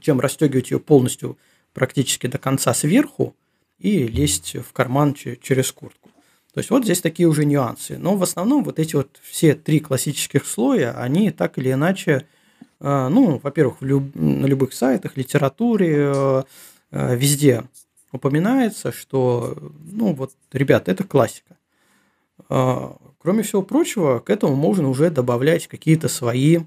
[0.01, 1.37] Чем расстегивать ее полностью
[1.73, 3.35] практически до конца сверху,
[3.79, 6.09] и лезть в карман через куртку.
[6.53, 7.97] То есть вот здесь такие уже нюансы.
[7.97, 12.25] Но в основном вот эти вот все три классических слоя, они так или иначе,
[12.79, 16.43] э, ну, во-первых, люб, на любых сайтах, литературе, э,
[16.91, 17.63] э, везде
[18.11, 21.55] упоминается, что, ну, вот, ребят, это классика.
[22.47, 26.61] Кроме всего прочего, к этому можно уже добавлять какие-то свои,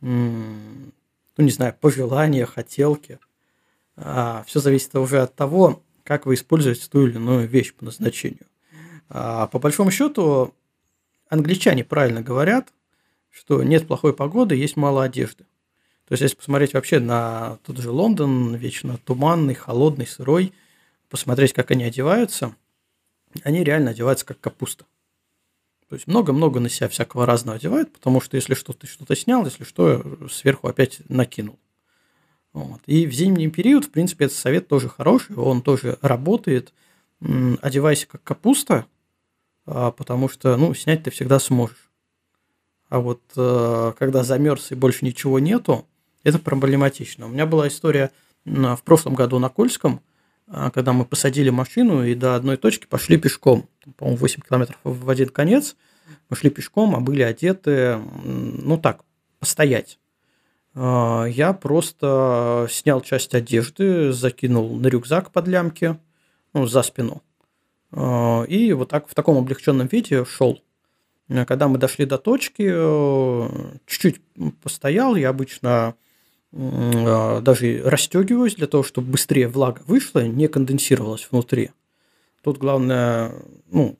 [0.00, 0.92] ну,
[1.36, 3.18] не знаю, пожелания, хотелки.
[3.96, 8.48] Все зависит уже от того, как вы используете ту или иную вещь по назначению.
[9.08, 10.52] А по большому счету,
[11.28, 12.72] англичане правильно говорят,
[13.30, 15.44] что нет плохой погоды, есть мало одежды.
[16.08, 20.52] То есть, если посмотреть вообще на тот же Лондон, вечно туманный, холодный, сырой,
[21.08, 22.56] посмотреть, как они одеваются,
[23.44, 24.86] они реально одеваются как капуста.
[25.88, 29.44] То есть много-много на себя всякого разного одевают, потому что если что, ты что-то снял,
[29.44, 31.56] если что, сверху опять накинул.
[32.52, 32.80] Вот.
[32.86, 36.72] И в зимний период, в принципе, этот совет тоже хороший, он тоже работает.
[37.20, 38.86] Одевайся как капуста,
[39.66, 41.90] а, потому что, ну, снять ты всегда сможешь.
[42.88, 45.86] А вот э, когда замерз и больше ничего нету,
[46.24, 47.26] это проблематично.
[47.26, 48.10] У меня была история
[48.44, 50.00] в прошлом году на Кольском,
[50.48, 53.68] а, когда мы посадили машину и до одной точки пошли пешком.
[53.96, 55.76] По-моему, 8 километров в один конец.
[56.28, 59.04] Мы шли пешком, а были одеты, ну так,
[59.38, 59.98] постоять.
[60.74, 65.96] Я просто снял часть одежды, закинул на рюкзак под лямки,
[66.52, 67.22] ну, за спину.
[67.92, 70.62] И вот так в таком облегченном виде шел.
[71.28, 72.64] Когда мы дошли до точки,
[73.86, 74.20] чуть-чуть
[74.62, 75.94] постоял, я обычно
[76.52, 81.70] даже расстегиваюсь для того, чтобы быстрее влага вышла, не конденсировалась внутри.
[82.42, 83.32] Тут главное,
[83.70, 83.96] ну,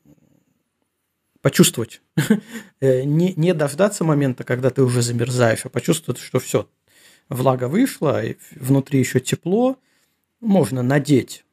[1.43, 2.03] почувствовать.
[2.83, 6.67] Э, не, не дождаться момента, когда ты уже замерзаешь, а почувствовать, что все,
[7.29, 9.77] влага вышла, и внутри еще тепло,
[10.41, 11.45] можно надеть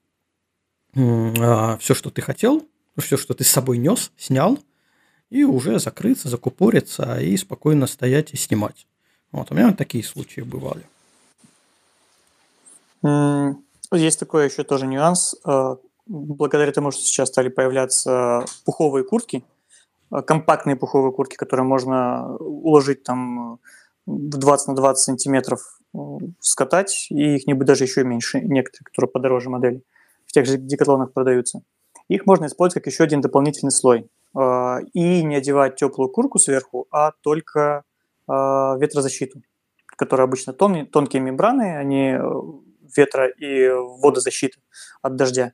[0.95, 2.65] а, все, что ты хотел,
[2.97, 4.57] все, что ты с собой нес, снял,
[5.29, 8.87] и уже закрыться, закупориться и спокойно стоять и снимать.
[9.31, 10.83] Вот, у меня такие случаи бывали.
[13.91, 15.35] Есть такой еще тоже нюанс.
[15.45, 15.75] Э,
[16.07, 19.56] благодаря тому, что сейчас стали появляться пуховые куртки, э,
[20.25, 23.59] компактные пуховые куртки, которые можно уложить там
[24.05, 25.97] в 20 на 20 сантиметров, э,
[26.39, 29.83] скатать, и их не будет даже еще меньше, некоторые, которые подороже модели,
[30.25, 31.61] в тех же декатлонах продаются.
[32.07, 34.09] Их можно использовать как еще один дополнительный слой.
[34.93, 37.83] И не одевать теплую куртку сверху, а только
[38.27, 39.41] ветрозащиту,
[39.87, 42.17] которая обычно тон, тонкие мембраны, они
[42.95, 44.59] ветра и водозащиты
[45.01, 45.53] от дождя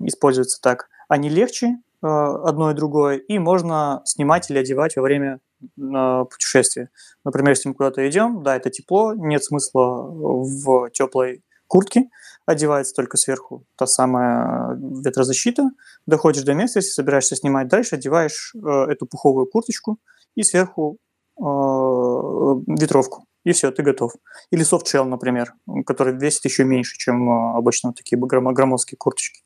[0.00, 0.88] используются так.
[1.08, 6.90] Они легче э, одно и другое, и можно снимать или одевать во время э, путешествия.
[7.24, 12.08] Например, если мы куда-то идем, да, это тепло, нет смысла в теплой куртке,
[12.46, 15.70] одевается только сверху та самая ветрозащита,
[16.06, 19.98] доходишь до места, если собираешься снимать дальше, одеваешь э, эту пуховую курточку
[20.34, 20.98] и сверху
[21.40, 24.12] ветровку и все, ты готов.
[24.50, 25.54] Или софтшелл, например,
[25.86, 29.42] который весит еще меньше, чем а, обычно такие громоздкие курточки.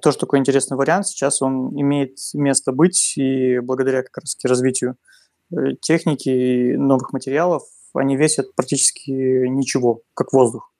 [0.00, 1.06] Тоже такой интересный вариант.
[1.06, 4.96] Сейчас он имеет место быть, и благодаря как раз развитию
[5.52, 7.62] э, техники и новых материалов
[7.94, 10.72] они весят практически ничего, как воздух.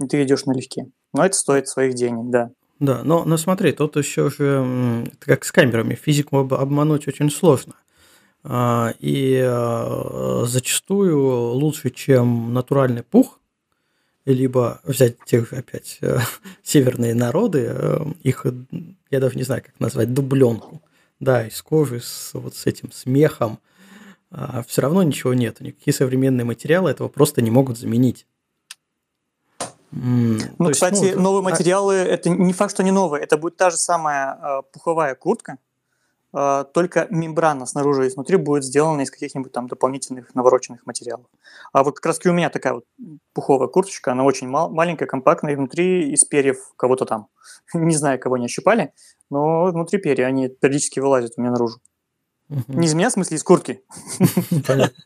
[0.00, 0.86] И ты идешь налегке.
[1.12, 2.50] Но это стоит своих денег, да.
[2.80, 7.74] Да, но, но смотри, тут еще же, как с камерами, физику обмануть очень сложно.
[8.42, 13.40] А, и а, зачастую лучше, чем натуральный пух,
[14.32, 16.18] либо взять тех же опять э,
[16.62, 18.46] северные народы, э, их,
[19.10, 20.82] я даже не знаю, как назвать, дубленку,
[21.20, 23.58] да, из кожи с вот с этим смехом,
[24.30, 28.26] а, все равно ничего нет, никакие современные материалы этого просто не могут заменить.
[29.92, 33.56] Ну, То кстати, есть, ну, новые материалы, это не факт, что не новые, это будет
[33.56, 35.56] та же самая пуховая куртка, а,
[36.34, 41.26] только мембрана снаружи и снутри будет сделана из каких-нибудь там дополнительных навороченных материалов.
[41.72, 42.84] А вот как раз у меня такая вот
[43.32, 47.28] пуховая курточка, она очень мал- маленькая, компактная, и внутри из перьев кого-то там.
[47.74, 48.92] Не знаю, кого они ощупали,
[49.30, 51.78] но внутри перья они периодически вылазят у меня наружу.
[52.48, 53.82] Не из меня, в смысле, из куртки.
[54.66, 55.02] Понятно.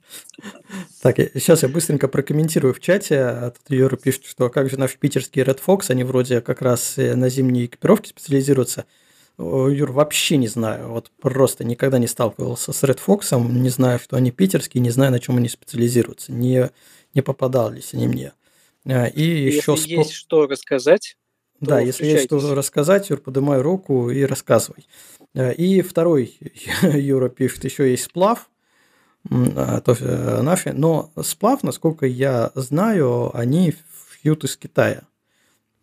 [1.03, 3.21] Так, сейчас я быстренько прокомментирую в чате.
[3.21, 6.95] А тут Юра пишет, что как же наш питерский Red Fox, они вроде как раз
[6.97, 8.87] на зимней экипировке специализируются.
[9.39, 10.89] Юр, вообще не знаю.
[10.89, 15.13] Вот просто никогда не сталкивался с Red Fox, не знаю, что они питерские, не знаю,
[15.13, 16.33] на чем они специализируются.
[16.33, 16.71] Не,
[17.15, 18.33] не попадались они мне.
[18.85, 19.91] А, и если еще спо...
[19.91, 21.17] есть что рассказать,
[21.61, 24.87] да, если есть что рассказать, Юр, поднимай руку и рассказывай.
[25.37, 26.37] А, и второй
[26.83, 28.51] Юра пишет, еще есть сплав,
[29.29, 33.75] то э, наши, но сплав, насколько я знаю, они
[34.21, 35.03] шьют из Китая.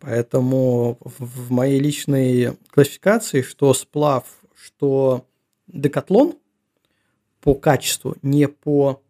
[0.00, 5.26] Поэтому в моей личной классификации, что сплав, что
[5.66, 6.34] декатлон
[7.40, 9.02] по качеству, не по,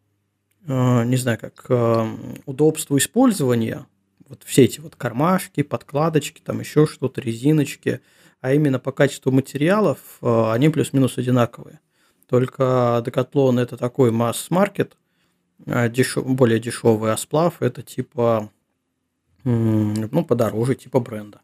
[0.66, 2.07] э, не знаю, как э,
[2.44, 3.87] удобству использования,
[4.29, 8.01] вот все эти вот кармашки, подкладочки, там еще что-то, резиночки,
[8.40, 11.81] а именно по качеству материалов э, они плюс-минус одинаковые.
[12.29, 14.96] Только декатлон это такой масс-маркет,
[15.59, 18.51] дешев, более дешевый, а сплав это типа
[19.47, 21.41] ну, подороже, типа бренда.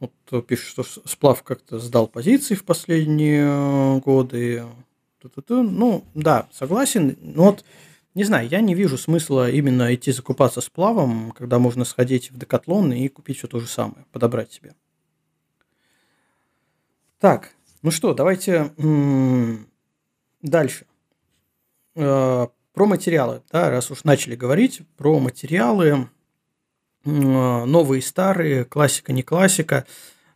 [0.00, 4.64] Вот пишет, что сплав как-то сдал позиции в последние годы.
[5.48, 7.16] Ну, да, согласен.
[7.20, 7.64] Но вот,
[8.14, 12.92] не знаю, я не вижу смысла именно идти закупаться сплавом, когда можно сходить в Декатлон
[12.92, 14.74] и купить все то же самое, подобрать себе.
[17.18, 17.52] Так,
[17.82, 18.72] ну что, давайте
[20.42, 20.86] дальше.
[21.94, 26.08] Э, про материалы, да, раз уж начали говорить про материалы,
[27.10, 29.86] новые, старые, классика, не классика.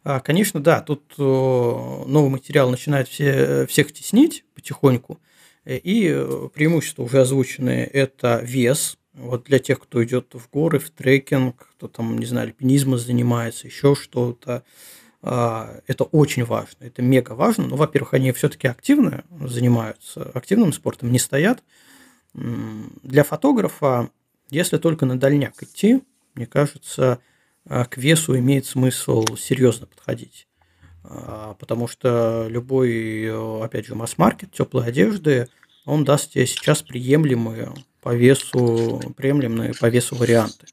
[0.04, 5.20] А, конечно, да, тут новый материал начинает все, всех теснить потихоньку.
[5.64, 8.98] Э, и э, преимущества уже озвученные– это вес.
[9.14, 13.66] Вот для тех, кто идет в горы, в трекинг, кто там, не знаю, альпинизмом занимается,
[13.66, 14.64] еще что-то.
[15.20, 17.66] А, это очень важно, это мега важно.
[17.66, 21.62] Ну, во-первых, они все-таки активно занимаются, активным спортом не стоят.
[22.34, 24.10] Для фотографа
[24.48, 26.02] Если только на дальняк идти,
[26.34, 27.20] мне кажется,
[27.66, 30.48] а, к весу имеет смысл серьезно подходить.
[31.04, 33.30] А, потому что любой,
[33.64, 35.48] опять же, масс-маркет теплой одежды,
[35.84, 40.66] он даст тебе сейчас приемлемые по весу, приемлемые по весу варианты.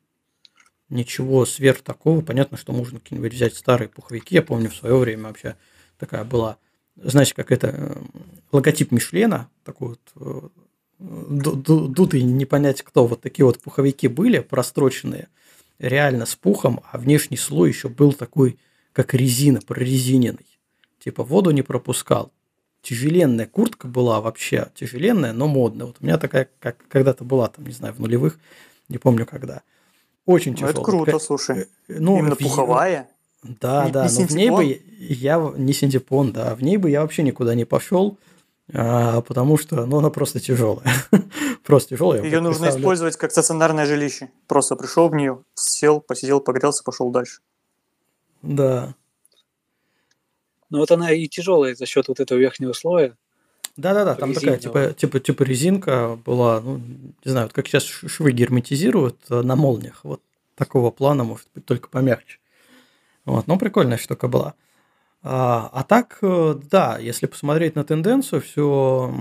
[0.89, 2.22] Ничего сверх такого.
[2.22, 4.36] Понятно, что можно какие-нибудь взять старые пуховики.
[4.36, 5.55] Я помню, в свое время вообще
[5.99, 6.57] такая была,
[6.95, 7.95] знаете, как это, э,
[8.51, 10.49] логотип Мишлена, такой вот э,
[10.99, 15.30] дутый, не понять кто, вот такие вот пуховики были, простроченные,
[15.80, 18.59] реально с пухом, а внешний слой еще был такой,
[18.93, 20.59] как резина, прорезиненный.
[20.99, 22.32] Типа воду не пропускал.
[22.82, 25.88] Тяжеленная куртка была вообще, тяжеленная, но модная.
[25.88, 28.39] Вот у меня такая, как когда-то была, там, не знаю, в нулевых,
[28.88, 29.63] не помню когда.
[30.25, 30.73] Очень тяжелая.
[30.75, 31.67] Ну, это круто, как, слушай.
[31.88, 32.39] Ну, Именно в...
[32.39, 33.09] пуховая.
[33.43, 36.89] Да, не, да, не но в ней бы я не синтепон, да, в ней бы
[36.89, 38.17] я вообще никуда не пошел,
[38.72, 40.88] потому что, ну, она просто тяжелая,
[41.63, 42.24] просто тяжелая.
[42.24, 44.30] Ее нужно использовать как стационарное жилище.
[44.47, 47.41] Просто пришел в нее, сел, посидел, погрелся, пошел дальше.
[48.41, 48.95] Да.
[50.70, 53.17] Ну вот она и тяжелая за счет вот этого верхнего слоя.
[53.76, 56.78] Да-да-да, там такая типа, типа, типа резинка была, ну,
[57.24, 60.22] не знаю, вот как сейчас швы герметизируют э, на молниях, вот
[60.55, 62.39] такого плана, может быть, только помягче.
[63.24, 64.53] Вот, ну, прикольная штука была.
[65.22, 69.13] А, а так, э, да, если посмотреть на тенденцию, все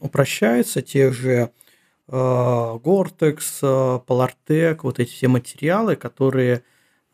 [0.00, 1.50] упрощается, те же
[2.06, 3.66] Гортекс, э,
[4.06, 6.62] Polartec, вот эти все материалы, которые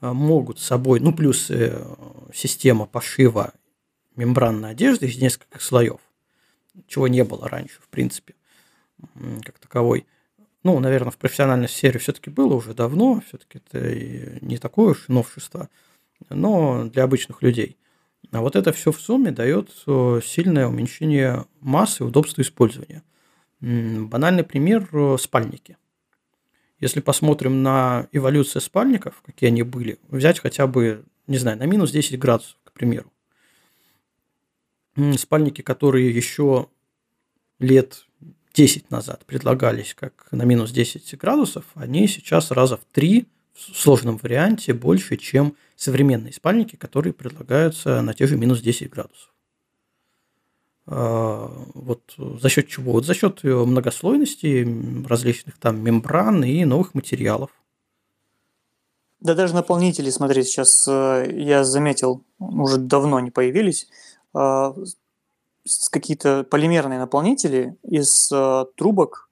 [0.00, 1.50] э, могут собой, ну, плюс
[2.34, 3.52] система пошива
[4.16, 6.00] мембранной одежды из нескольких слоев,
[6.88, 8.34] чего не было раньше, в принципе,
[9.44, 10.06] как таковой.
[10.64, 15.68] Ну, наверное, в профессиональной сфере все-таки было уже давно, все-таки это не такое уж новшество–
[16.28, 17.76] но для обычных людей.
[18.30, 23.02] А вот это все в сумме дает э, сильное уменьшение массы и удобства использования.
[23.60, 25.78] Банальный пример э,– спальники.
[26.78, 31.90] Если посмотрим на эволюцию спальников, какие они были, взять хотя бы, не знаю, на минус
[31.90, 33.10] 10 градусов, к примеру.
[35.16, 36.68] Спальники, которые еще
[37.58, 38.06] лет
[38.54, 44.16] 10 назад предлагались как на минус 10 градусов, они сейчас раза в 3 в сложном
[44.16, 49.32] варианте больше, чем современные спальники, которые предлагаются на те же минус 10 градусов.
[50.86, 52.92] А, вот за счет чего?
[52.92, 54.66] Вот за счет многослойности
[55.06, 57.50] различных там мембран и новых материалов.
[59.20, 63.88] Да даже наполнители, смотри, сейчас э, я заметил, уже давно не появились,
[64.32, 64.76] а,
[65.90, 69.28] какие-то полимерные наполнители из э, трубок,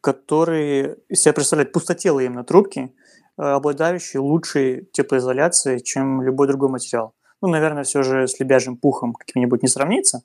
[0.00, 2.97] которые из себя представляют пустотелые именно трубки, Э,
[3.38, 7.14] обладающий лучшей теплоизоляцией, чем любой другой материал.
[7.40, 10.22] Ну, наверное, все же с лебяжьим пухом каким-нибудь не сравнится,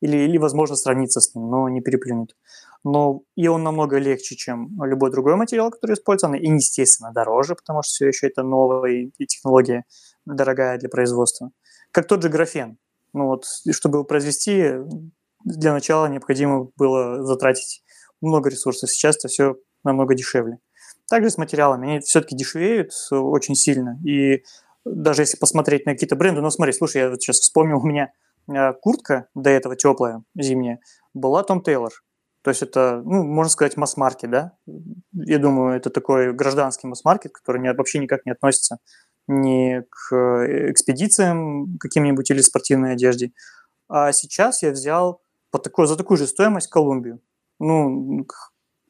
[0.00, 2.36] или, или, возможно, сравниться с ним, но не переплюнет.
[2.84, 7.82] Но и он намного легче, чем любой другой материал, который использован, и, естественно, дороже, потому
[7.82, 9.84] что все еще это новая и технология
[10.26, 11.50] дорогая для производства.
[11.90, 12.78] Как тот же графен.
[13.12, 14.72] Ну вот, чтобы его произвести,
[15.44, 17.84] для начала необходимо было затратить
[18.20, 18.90] много ресурсов.
[18.90, 20.58] Сейчас это все намного дешевле.
[21.08, 21.88] Также с материалами.
[21.88, 23.98] Они все-таки дешевеют очень сильно.
[24.04, 24.42] И
[24.84, 28.12] даже если посмотреть на какие-то бренды, ну смотри, слушай, я вот сейчас вспомнил, у меня
[28.48, 30.80] э, куртка до этого теплая, зимняя,
[31.12, 31.92] была Том Тейлор.
[32.42, 34.52] То есть это, ну, можно сказать, масс-маркет, да?
[35.14, 38.80] Я думаю, это такой гражданский масс-маркет, который вообще никак не относится
[39.26, 43.32] ни к э, экспедициям каким-нибудь или спортивной одежде.
[43.88, 47.20] А сейчас я взял по такой, за такую же стоимость Колумбию.
[47.58, 48.26] Ну,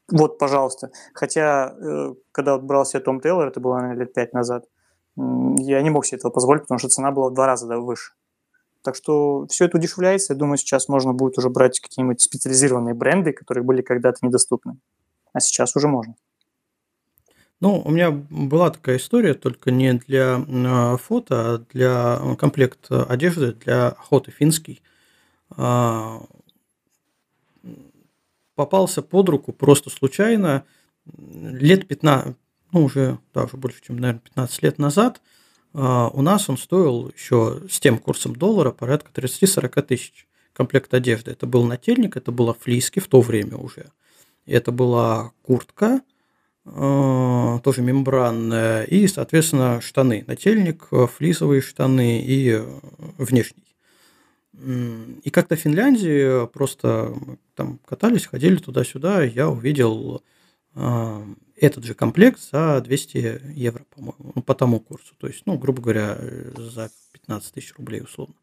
[0.08, 0.90] вот, пожалуйста.
[1.14, 4.66] Хотя, э, когда вот брал себе Том Тейлор, это было, наверное, лет пять назад,
[5.16, 8.12] я не мог себе этого позволить, потому что цена была в два раза выше.
[8.82, 10.34] Так что все это удешевляется.
[10.34, 14.76] Я думаю, сейчас можно будет уже брать какие-нибудь специализированные бренды, которые были когда-то недоступны.
[15.32, 16.16] А сейчас уже можно.
[17.60, 23.52] Ну, у меня была такая история, только не для а, фото, а для комплекта одежды
[23.54, 24.82] для охоты финский.
[28.54, 30.64] Попался под руку просто случайно
[31.18, 32.36] лет 15,
[32.72, 35.20] ну уже, да, уже больше, чем, наверное, 15 лет назад.
[35.72, 41.32] А, у нас он стоил еще с тем курсом доллара порядка 30-40 тысяч комплект одежды.
[41.32, 43.90] Это был нательник, это была флиски в то время уже.
[44.46, 46.02] Это была куртка,
[46.64, 50.24] а, тоже мембранная, и, соответственно, штаны.
[50.26, 52.62] Нательник, флисовые штаны и
[53.18, 53.73] внешний.
[54.62, 57.14] И как-то в Финляндии просто
[57.54, 60.22] там катались, ходили туда-сюда, я увидел
[60.74, 61.24] э,
[61.56, 65.14] этот же комплект за 200 евро, по-моему, ну, по тому курсу.
[65.18, 66.18] То есть, ну, грубо говоря,
[66.56, 68.34] за 15 тысяч рублей условно.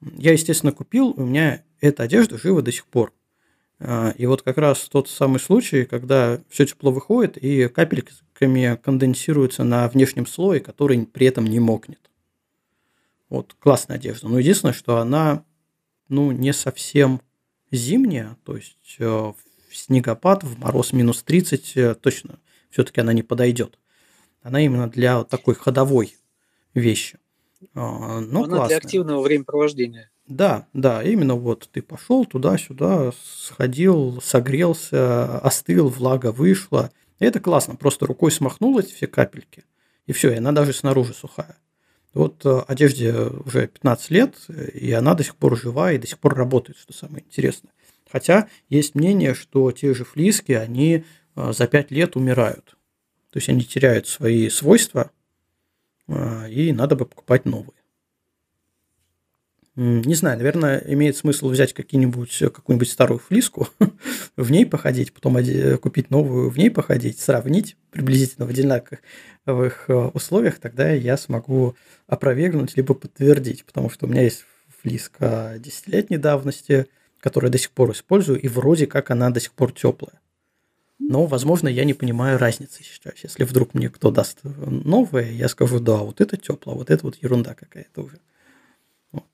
[0.00, 3.12] Я, естественно, купил, у меня эта одежда жива до сих пор.
[3.78, 9.64] А, и вот как раз тот самый случай, когда все тепло выходит и капельками конденсируется
[9.64, 12.00] на внешнем слое, который при этом не мокнет.
[13.28, 14.28] Вот классная одежда.
[14.28, 15.44] Но единственное, что она
[16.08, 17.20] ну, не совсем
[17.70, 19.36] зимняя, то есть э, в
[19.72, 22.38] снегопад, в мороз минус 30 э, точно
[22.70, 23.78] все-таки она не подойдет.
[24.42, 26.16] Она именно для вот такой ходовой
[26.74, 27.18] вещи.
[27.74, 28.68] А, ну, она классная.
[28.68, 30.10] для активного времяпровождения.
[30.28, 36.90] Да, да, именно вот ты пошел туда-сюда, сходил, согрелся, остыл, влага вышла.
[37.18, 39.64] И это классно, просто рукой смахнул эти все капельки,
[40.06, 41.56] и все, и она даже снаружи сухая.
[42.16, 46.18] Вот э, одежде уже 15 лет, и она до сих пор жива и до сих
[46.18, 47.74] пор работает, что самое интересное.
[48.10, 51.04] Хотя есть мнение, что те же флиски, они
[51.34, 52.78] э, за 5 лет умирают.
[53.30, 55.10] То есть они теряют свои свойства,
[56.08, 57.75] э, и надо бы покупать новые.
[59.76, 63.68] Не знаю, наверное, имеет смысл взять какие-нибудь, какую-нибудь старую флиску,
[64.36, 65.36] в ней походить, потом
[65.78, 72.74] купить новую, в ней походить, сравнить приблизительно в одинаковых э, условиях, тогда я смогу опровергнуть
[72.78, 74.46] либо подтвердить, потому что у меня есть
[74.80, 76.86] флиска десятилетней давности,
[77.20, 80.20] которую я до сих пор использую, и вроде как она до сих пор теплая.
[80.98, 83.14] Но, возможно, я не понимаю разницы сейчас.
[83.22, 87.04] Если вдруг мне кто даст новое, я скажу, да, вот это тепло, а вот это
[87.04, 88.18] вот ерунда какая-то уже.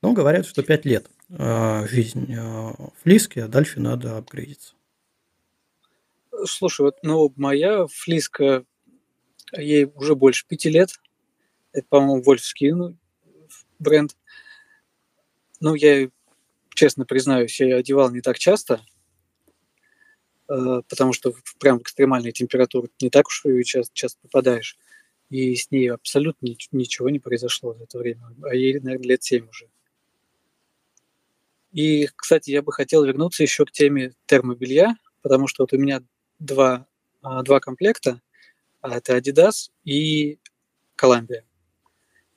[0.00, 2.72] Но говорят, что 5 лет э, жизнь э,
[3.02, 4.74] флиски, а дальше надо апгрейдиться.
[6.44, 8.64] Слушай, вот ну, моя флиска,
[9.56, 10.90] ей уже больше пяти лет.
[11.72, 12.96] Это, по-моему, Вольфский ну,
[13.78, 14.16] бренд.
[15.60, 16.08] Ну, я,
[16.74, 18.84] честно признаюсь, я ее одевал не так часто,
[20.48, 24.76] э, потому что прям в экстремальные температуры не так уж ее часто, часто попадаешь
[25.32, 28.36] и с ней абсолютно ничего не произошло за это время.
[28.42, 29.70] А ей, наверное, лет 7 уже.
[31.72, 36.02] И, кстати, я бы хотел вернуться еще к теме термобелья, потому что вот у меня
[36.38, 36.86] два,
[37.22, 38.20] а, два комплекта.
[38.82, 40.38] А, это Adidas и
[41.00, 41.44] Columbia.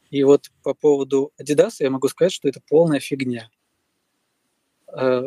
[0.09, 3.49] И вот по поводу Adidas я могу сказать, что это полная фигня.
[4.87, 5.23] А,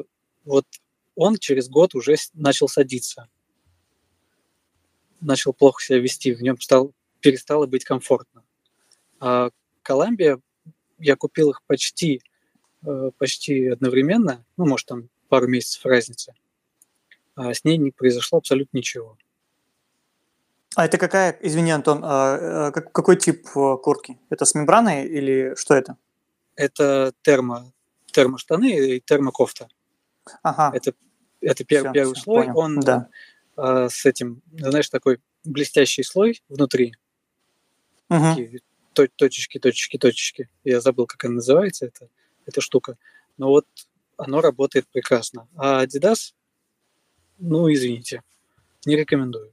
[0.47, 0.65] вот
[1.17, 3.29] он через год уже начал садиться.
[5.21, 8.43] Начал плохо себя вести, в нем стал перестало быть комфортно.
[9.21, 9.51] А
[9.83, 10.41] Колумбия,
[10.99, 12.23] я купил их почти,
[12.87, 16.35] э, почти одновременно, ну, может, там пару месяцев разницы,
[17.35, 19.17] а с ней не произошло абсолютно ничего.
[20.77, 24.19] А это какая, извини, Антон, а, а какой тип э, куртки?
[24.31, 25.97] Это с мембраной или что это?
[26.55, 27.73] Это термо,
[28.13, 29.69] термоштаны и термокофта.
[30.43, 30.77] Ага.
[30.77, 30.93] Это,
[31.41, 32.59] это пер, все, первый все, слой, понял.
[32.59, 33.09] он да.
[33.57, 36.95] а, с этим, знаешь, такой блестящий слой внутри,
[38.11, 38.21] Угу.
[38.21, 38.61] Такие
[39.17, 40.49] точечки, точечки, точечки.
[40.65, 42.09] Я забыл, как она называется, эта,
[42.47, 42.97] эта штука.
[43.37, 43.67] Но вот
[44.17, 45.49] оно работает прекрасно.
[45.57, 46.33] А Adidas,
[47.39, 48.23] ну, извините,
[48.85, 49.53] не рекомендую.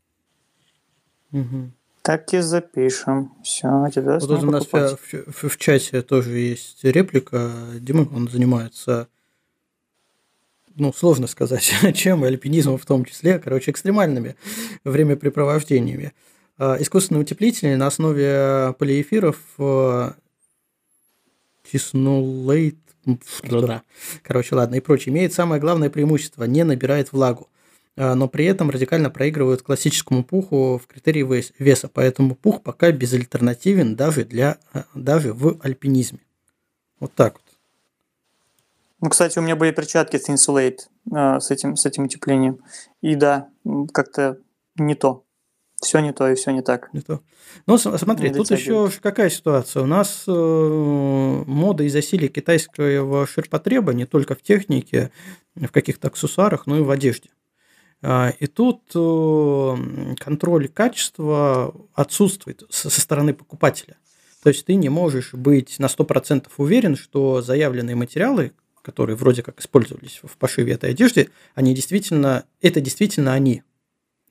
[1.31, 1.71] Угу.
[2.01, 3.33] Так и запишем.
[3.43, 7.51] Все, Adidas Вот у нас в, в, в чате тоже есть реплика.
[7.79, 9.07] Дима, он занимается
[10.75, 14.35] ну, сложно сказать, чем, альпинизмом в том числе, короче, экстремальными
[14.83, 16.13] времяпрепровождениями.
[16.57, 19.37] А, искусственные утеплители на основе полиэфиров
[21.63, 22.77] киснолейт,
[24.23, 27.49] короче, ладно, и прочее, имеет самое главное преимущество– не набирает влагу,
[27.97, 31.23] а, но при этом радикально проигрывают классическому пуху в критерии
[31.59, 34.57] веса, поэтому пух пока безальтернативен даже, для,
[34.93, 36.19] даже в альпинизме.
[36.99, 37.41] Вот так вот.
[39.01, 40.79] Ну, кстати, у меня были перчатки Thinsulate
[41.13, 42.59] э, с, этим, с этим утеплением.
[43.01, 43.49] И да,
[43.93, 44.39] как-то
[44.77, 45.24] не то
[45.85, 46.89] все не то и все не так.
[46.93, 47.21] Не то.
[47.67, 49.83] Ну, смотри, не тут еще какая ситуация.
[49.83, 55.11] У нас э, мода и засилие китайского ширпотреба не только в технике,
[55.55, 57.29] в каких-то аксессуарах, но и в одежде.
[58.01, 63.97] А, и тут э, контроль качества отсутствует со стороны покупателя.
[64.43, 69.59] То есть ты не можешь быть на 100% уверен, что заявленные материалы, которые вроде как
[69.59, 73.63] использовались в пошиве этой одежды, они действительно, это действительно они,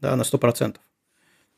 [0.00, 0.76] да, на 100%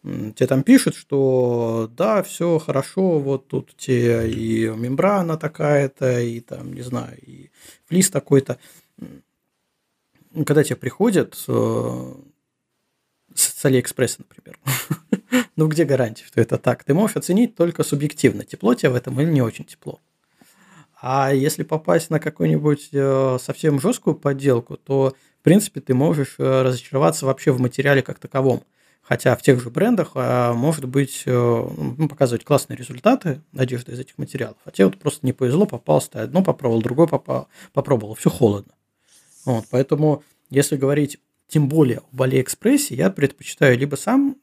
[0.06, 6.72] тебе там пишут, что да, все хорошо, вот тут тебе и мембрана такая-то, и там,
[6.72, 7.50] не знаю, и
[7.86, 8.58] флис такой-то.
[10.46, 12.14] Когда тебе приходят э,
[13.34, 14.58] с Алиэкспресса, например,
[15.56, 16.84] ну где гарантия, что это так?
[16.84, 20.00] Ты можешь оценить только субъективно, тепло тебе в этом или не очень тепло.
[21.00, 26.62] А если попасть на какую-нибудь э, совсем жесткую подделку, то, в принципе, ты можешь э,
[26.62, 28.64] разочароваться вообще в материале как таковом.
[29.08, 34.00] Хотя в тех же брендах а, может быть э, ну, показывать классные результаты одежды из
[34.00, 34.56] этих материалов.
[34.64, 38.72] А тебе вот просто не повезло, попался, ты одно попробовал, другое попал, попробовал, все холодно.
[39.44, 44.38] Вот, поэтому, если говорить тем более в Алиэкспрессе я предпочитаю либо сам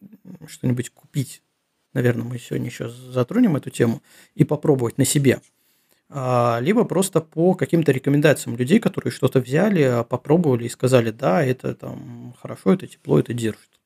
[0.48, 1.42] что-нибудь купить,
[1.92, 4.02] наверное, мы сегодня еще затронем эту тему,
[4.34, 5.42] и попробовать на себе,
[6.08, 11.76] а, либо просто по каким-то рекомендациям людей, которые что-то взяли, попробовали и сказали, да, это
[11.76, 13.83] там хорошо, это тепло, это держит.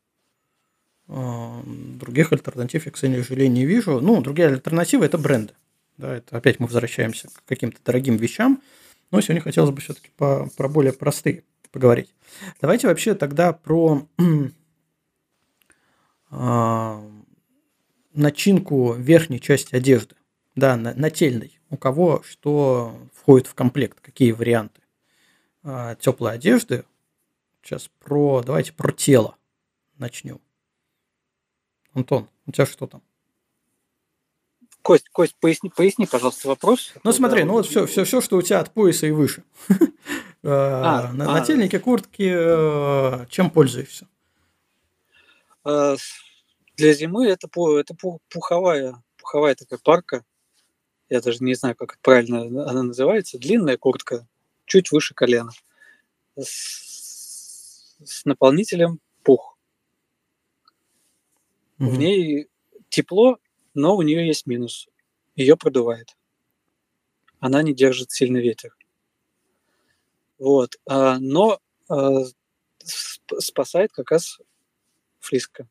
[1.09, 4.01] А, других альтернатив я, к сожалению, не вижу.
[4.01, 5.53] Ну, другие альтернативы– это бренды.
[5.97, 8.61] Да, это опять мы возвращаемся к каким-то дорогим вещам,
[9.09, 12.13] но сегодня хотелось бы все-таки по, про более простые поговорить.
[12.61, 14.07] Давайте вообще тогда про
[16.31, 17.01] э,
[18.13, 20.15] начинку верхней части одежды,
[20.55, 21.59] да, нательной.
[21.69, 24.81] У кого что входит в комплект, какие варианты
[25.63, 26.85] э, теплой одежды.
[27.63, 29.35] Сейчас про, давайте про тело
[29.97, 30.39] начнем.
[31.97, 33.01] Антон, у тебя что там?
[34.83, 36.93] Кость, Кость, поясни, поясни, пожалуйста, вопрос.
[37.03, 39.43] Ну смотри, ну вот все, все, все, что у тебя от пояса и выше.
[40.43, 41.13] А, а.
[41.13, 44.07] Нательники, куртки, э, чем пользуешься?
[45.65, 45.95] А,
[46.77, 47.95] для зимы это, это
[48.29, 50.23] пуховая, пуховая такая парка.
[51.09, 53.39] Я даже не знаю, как правильно она называется.
[53.39, 54.25] Длинная куртка,
[54.65, 55.51] чуть выше колена.
[56.37, 59.56] С, с наполнителем пух.
[61.79, 61.89] Угу.
[61.89, 62.49] В ней
[62.89, 63.37] тепло,
[63.73, 64.87] но у нее есть минус.
[65.35, 66.15] Ее продувает.
[67.39, 68.75] Она не держит сильный ветер.
[70.39, 70.79] Вот.
[70.87, 71.59] А, но
[71.89, 72.23] а,
[72.83, 74.39] спасает как раз
[75.19, 75.67] флиска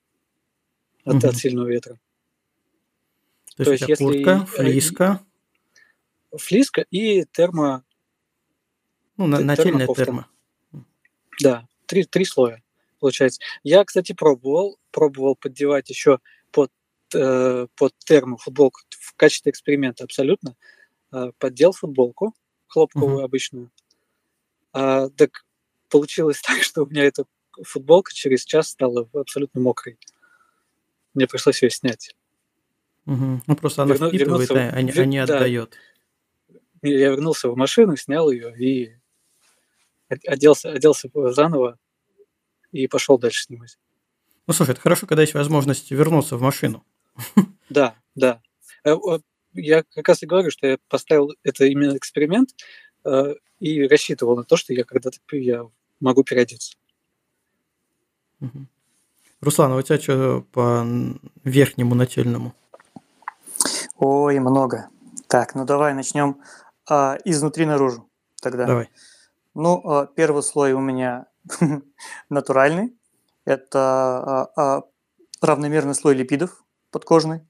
[1.05, 1.29] от, угу.
[1.29, 1.99] от сильного ветра.
[3.57, 5.27] То, То есть, есть если куртка, флиска.
[6.31, 7.85] Флиска и термо.
[9.17, 10.29] Ну, на, нательная термо.
[11.41, 12.63] Да, три, три слоя
[12.99, 13.41] получается.
[13.63, 16.19] Я, кстати, пробовал, пробовал поддевать еще
[16.51, 16.71] под,
[17.15, 20.57] э, под термо футболку в качестве эксперимента абсолютно.
[21.13, 22.35] Э, поддел футболку
[22.67, 23.25] хлопковую uh-huh.
[23.25, 23.71] обычную,
[24.73, 25.45] а, так
[25.89, 27.25] получилось так, что у меня эта
[27.63, 29.99] футболка через час стала абсолютно мокрой.
[31.15, 32.15] Мне пришлось ее снять.
[33.07, 33.43] Угу.
[33.47, 35.37] Ну просто она Верну, впитывает, а, а, а не да.
[35.37, 35.77] отдает.
[36.83, 38.97] Я вернулся в машину, снял ее и
[40.27, 41.79] оделся, оделся заново
[42.73, 43.79] и пошел дальше снимать.
[44.47, 46.85] Ну слушай, это хорошо, когда есть возможность вернуться в машину.
[47.69, 48.41] Да, да.
[48.85, 48.95] Э,
[49.53, 52.51] я как раз и говорю, что я поставил это именно эксперимент,
[53.05, 55.69] э, и рассчитывал на то, что я когда-то я
[56.01, 56.77] могу переодеться.
[59.41, 60.87] Руслан, а у тебя что по
[61.45, 62.55] верхнему нательному?
[63.97, 64.89] Ой, много.
[65.29, 66.41] Так, ну давай начнем
[66.89, 68.09] а, изнутри наружу
[68.41, 68.67] тогда.
[68.67, 68.91] Давай.
[69.55, 71.27] Ну, а, первый слой у меня
[72.29, 72.97] натуральный.
[73.45, 74.83] Это а, а,
[75.41, 77.43] равномерный слой липидов подкожный.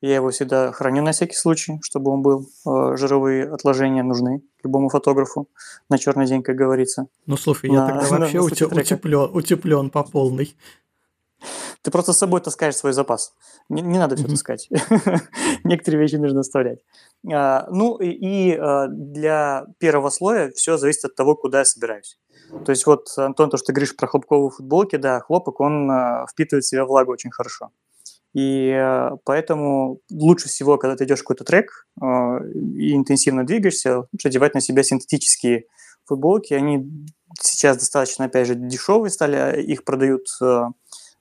[0.00, 2.46] Я его всегда храню на всякий случай, чтобы он был.
[2.66, 5.48] Э, жировые отложения нужны любому фотографу
[5.88, 7.06] на черный день, как говорится.
[7.26, 10.54] Ну, слушай, я на, тогда вообще на, утеплен, утеплен по полной.
[11.82, 13.34] Ты просто с собой таскаешь свой запас.
[13.68, 14.68] Не, не надо все таскать.
[15.64, 16.80] Некоторые вещи нужно оставлять.
[17.32, 22.18] А, ну и, и а, для первого слоя все зависит от того, куда я собираюсь.
[22.64, 26.26] То есть вот, Антон, то, что ты говоришь про хлопковые футболки, да, хлопок, он а,
[26.30, 27.70] впитывает в себя влагу очень хорошо.
[28.34, 32.04] И э, поэтому лучше всего, когда ты идешь какой-то трек э,
[32.74, 35.66] и интенсивно двигаешься, лучше одевать на себя синтетические
[36.04, 36.52] футболки.
[36.52, 36.84] Они
[37.40, 39.62] сейчас достаточно, опять же, дешевые стали.
[39.62, 40.64] Их продают э,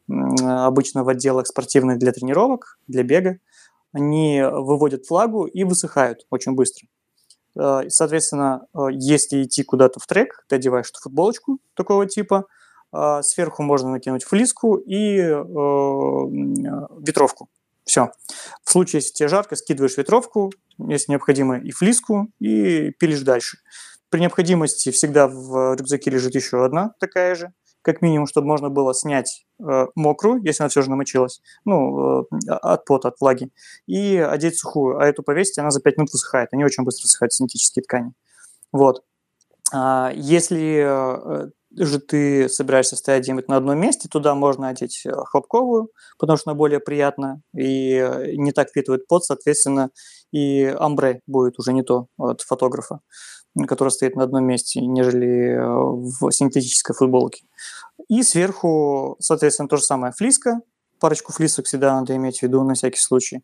[0.08, 3.38] обычно в отделах спортивных для тренировок, для бега.
[3.92, 6.88] Они выводят флагу и высыхают очень быстро.
[7.56, 12.46] Соответственно, если идти куда-то в трек, ты одеваешь футболочку такого типа–
[12.94, 15.34] а, сверху можно накинуть флиску и э,
[17.02, 17.50] ветровку.
[17.86, 18.12] Все.
[18.64, 23.58] В случае, если тебе жарко, скидываешь ветровку, если необходимо, и флиску, и пилишь дальше.
[24.10, 27.52] При необходимости всегда в рюкзаке лежит еще одна такая же,
[27.84, 32.26] как минимум, чтобы можно было снять э, мокрую, если она все же намочилась, ну, э,
[32.50, 33.52] от пота, от влаги,
[33.86, 35.00] и одеть сухую.
[35.00, 36.50] А эту повесить, она за 5 минут высыхает.
[36.54, 38.14] Они очень быстро высыхают, синтетические ткани.
[38.72, 39.04] Вот.
[39.72, 45.12] А, если э, же ты собираешься стоять где-нибудь на одном месте, туда можно одеть э,
[45.12, 49.90] хлопковую, потому что она более приятная и э, не так впитывает пот, соответственно,
[50.32, 53.00] и амбре будет уже не то от фотографа,
[53.68, 57.46] который стоит на одном месте, нежели э, в синтетической футболке.
[58.10, 60.62] И сверху, соответственно, то же самое флиска,
[61.00, 63.44] парочку флисок всегда надо иметь в виду на всякий случай.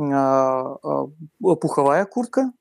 [0.00, 1.06] А, а,
[1.40, 2.52] пуховая куртка,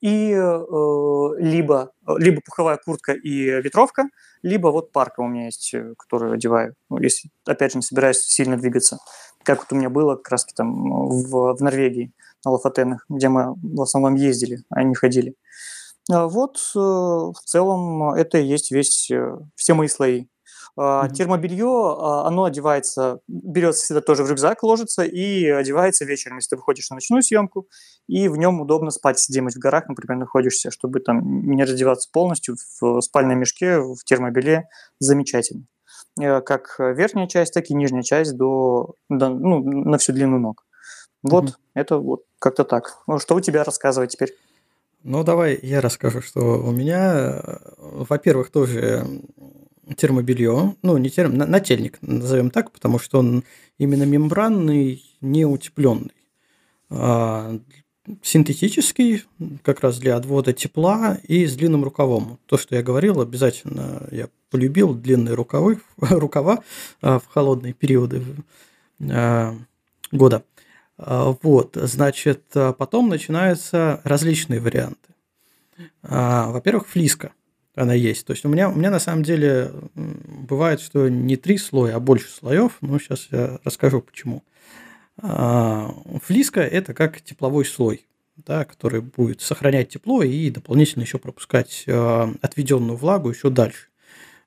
[0.00, 4.08] и э, либо, либо пуховая куртка и ветровка,
[4.42, 8.18] либо вот парка у меня есть, э, которую одеваю, ну, если, опять же, не собираюсь
[8.18, 8.98] сильно двигаться.
[9.44, 12.12] Как вот у меня было как раз там в, в Норвегии,
[12.44, 15.30] на Лафатенах, где мы в основном ездили, а не ходили.
[15.30, 15.36] А
[16.28, 20.26] вот э, в целом это и есть весь, э, все мои слои.
[20.74, 26.50] А, термобелье, а, оно одевается, берется всегда тоже в рюкзак, ложится и одевается вечером, если
[26.50, 27.68] ты выходишь на ночную съемку,
[28.08, 32.56] и в нем удобно спать, где-нибудь в горах, например, находишься, чтобы там не раздеваться полностью
[32.80, 35.66] в спальном мешке, в термобелье, замечательно.
[36.18, 40.64] Э, как верхняя часть, так и нижняя часть до, до ну, на всю длину ног.
[41.22, 41.56] Вот, mm-hmm.
[41.74, 42.98] это вот как-то так.
[43.18, 44.34] Что у тебя рассказывать теперь?
[45.04, 49.04] Ну, давай я расскажу, что у меня, э, во-первых, тоже
[49.96, 53.42] термобелье, ну, не терм, нательник, назовем так, потому что он
[53.78, 56.12] именно мембранный, не утепленный.
[56.88, 57.58] А,
[58.22, 59.24] синтетический,
[59.62, 62.38] как раз для отвода тепла и с длинным рукавом.
[62.46, 66.62] То, что я говорил, обязательно я полюбил длинные рукавы, рукава
[67.00, 68.22] а, в холодные периоды
[69.00, 69.56] а,
[70.12, 70.44] года.
[71.04, 75.14] А, вот, значит, потом начинаются различные варианты.
[76.02, 77.32] Во-первых, флиска
[77.74, 78.26] она есть.
[78.26, 82.00] То есть у меня, у меня на самом деле бывает, что не три слоя, а
[82.00, 82.76] больше слоев.
[82.82, 84.44] Ну, сейчас я расскажу почему.
[85.16, 92.96] Флиска– это как тепловой слой, да, который будет сохранять тепло и дополнительно еще пропускать отведенную
[92.96, 93.88] влагу еще дальше.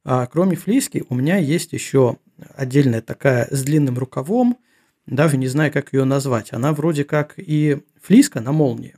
[0.04, 2.18] А кроме флиски у меня есть еще
[2.56, 4.58] отдельная такая с длинным рукавом,
[5.06, 6.54] даже не знаю, как ее назвать.
[6.54, 8.96] Она вроде как и флиска на молнии,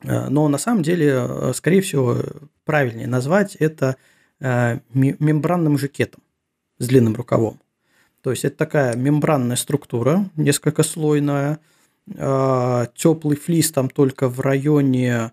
[0.00, 2.18] а, но на самом деле, скорее всего,
[2.64, 3.96] правильнее назвать это
[4.40, 6.22] а, мембранным жакетом
[6.78, 7.60] с длинным рукавом.
[8.22, 11.58] То есть это такая мембранная структура, несколько слойная,
[12.06, 15.32] теплый флис там только в районе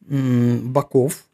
[0.00, 1.24] боков,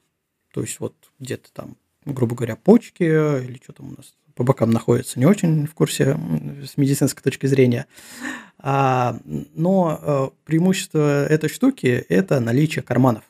[0.52, 4.70] то есть вот где-то там грубо говоря, почки или что там у нас по бокам
[4.70, 6.18] находится, не очень в курсе
[6.64, 7.86] с медицинской точки зрения.
[8.58, 13.24] А, но э, преимущество этой штуки– это наличие карманов.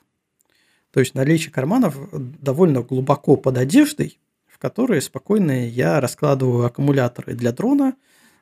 [0.92, 7.52] То есть наличие карманов довольно глубоко под одеждой, в которые спокойно я раскладываю аккумуляторы для
[7.52, 7.94] дрона,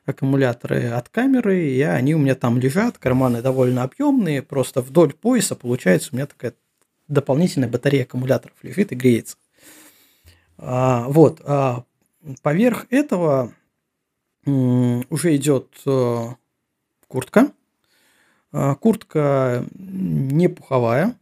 [0.05, 5.55] аккумуляторы от камеры, и они у меня там лежат, карманы довольно объемные, просто вдоль пояса
[5.55, 6.53] получается у меня такая
[7.07, 9.37] дополнительная батарея аккумуляторов лежит и греется.
[10.57, 11.41] А, вот.
[11.43, 11.83] А
[12.41, 13.53] поверх этого
[14.45, 16.27] уже идет э,
[17.07, 17.51] куртка.
[18.51, 21.15] А, куртка не пуховая,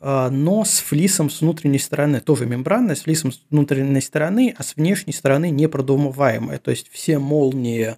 [0.00, 4.76] но с флисом с внутренней стороны, тоже мембранная, с флисом с внутренней стороны, а с
[4.76, 6.58] внешней стороны непродумываемая.
[6.58, 7.96] То есть все молнии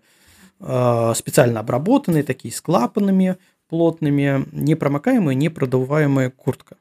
[0.58, 3.36] специально обработанные, такие с клапанами
[3.68, 6.76] плотными, непромокаемая, непродуваемая куртка.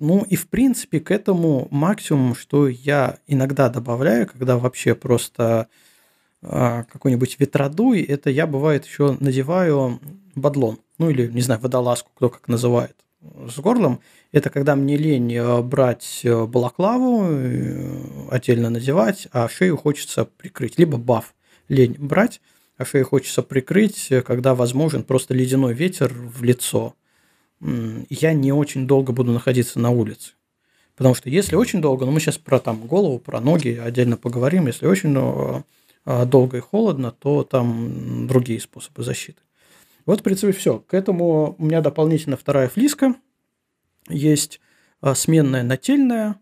[0.00, 5.68] Ну и в принципе к этому максимум, что я иногда добавляю, когда вообще просто
[6.42, 10.00] э, какой-нибудь ветродуй, это я бывает еще надеваю
[10.34, 12.96] бадлон, ну или не знаю водолазку, кто как называет
[13.46, 14.00] с горлом.
[14.32, 20.78] Это когда мне лень э, брать э, балаклаву, э, отдельно надевать, а шею хочется прикрыть,
[20.78, 21.34] либо баф
[21.68, 22.40] лень брать,
[22.78, 26.94] а шею хочется прикрыть, когда возможен просто ледяной ветер в лицо
[27.60, 30.32] я не очень долго буду находиться на улице.
[30.96, 34.66] Потому что если очень долго, ну мы сейчас про там голову, про ноги отдельно поговорим,
[34.66, 35.14] если очень
[36.04, 39.40] э, долго и холодно, то там другие способы защиты.
[40.04, 40.78] Вот, в принципе, все.
[40.78, 43.14] К этому у меня дополнительно вторая флиска.
[44.08, 44.60] Есть
[45.02, 46.36] э, сменная нательная.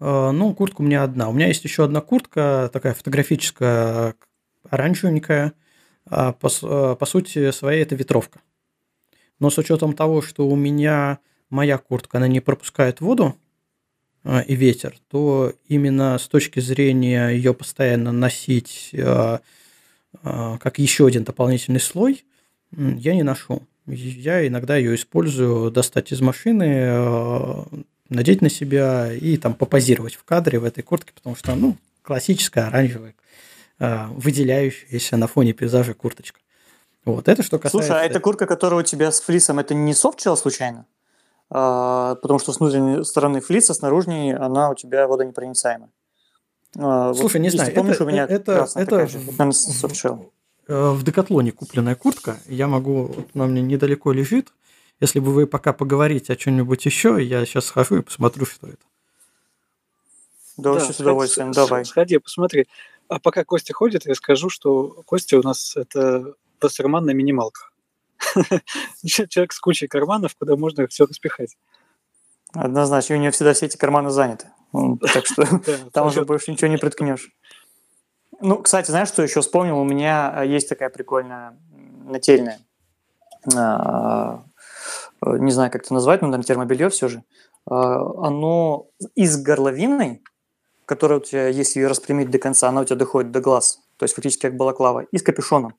[0.00, 1.28] Ну, куртка у меня одна.
[1.28, 4.16] У меня есть еще одна куртка, такая фотографическая,
[4.68, 5.52] оранжевенькая.
[6.04, 8.40] По, по сути своей это ветровка.
[9.42, 11.18] Но с учетом того, что у меня
[11.50, 13.36] моя куртка, она не пропускает воду
[14.22, 19.40] а, и ветер, то именно с точки зрения ее постоянно носить а,
[20.22, 22.24] а, как еще один дополнительный слой,
[22.70, 23.66] я не ношу.
[23.86, 27.66] Я иногда ее использую достать из машины,
[28.10, 32.68] надеть на себя и там попозировать в кадре в этой куртке, потому что, ну, классическая
[32.68, 33.16] оранжевая,
[33.80, 36.38] выделяющаяся на фоне пейзажа курточка.
[37.04, 37.86] Вот, это что касается...
[37.88, 40.86] Слушай, а эта куртка, которая у тебя с флисом, это не софтшелл случайно?
[41.50, 45.90] А, потому что с внутренней стороны флиса, с наружней она у тебя водонепроницаемая.
[46.78, 50.30] А, Слушай, вот, не знаю, помнишь, это, у меня это, это же, это, наверное,
[50.68, 52.38] э, в Декатлоне купленная куртка.
[52.46, 54.52] Я могу, вот она мне недалеко лежит.
[55.00, 58.78] Если бы вы пока поговорите о чем-нибудь еще, я сейчас схожу и посмотрю, что это.
[60.56, 61.84] Да, вообще с удовольствием, давай.
[61.84, 62.66] Сходи, посмотри.
[63.08, 67.72] А пока Костя ходит, я скажу, что Костя у нас это Вассерман на минималках.
[69.04, 71.56] Человек с кучей карманов, куда можно все распихать.
[72.54, 74.48] Однозначно, у него всегда все эти карманы заняты.
[75.12, 75.44] Так что
[75.92, 77.30] там уже больше ничего не приткнешь.
[78.40, 79.78] Ну, кстати, знаешь, что еще вспомнил?
[79.78, 81.56] У меня а, есть такая прикольная
[82.04, 82.58] нательная.
[83.54, 84.42] А,
[85.20, 87.22] не знаю, как это назвать, но, наверное, термобелье все же.
[87.66, 90.22] оно из горловины,
[90.86, 94.04] которая у тебя, если ее распрямить до конца, она у тебя доходит до глаз, то
[94.04, 95.76] есть фактически как балаклава, и с капюшоном.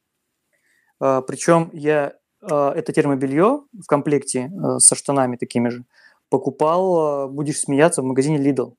[1.00, 5.86] Причем я это термобелье в комплекте со штанами такими же
[6.30, 8.74] покупал, будешь смеяться, в магазине Lidl.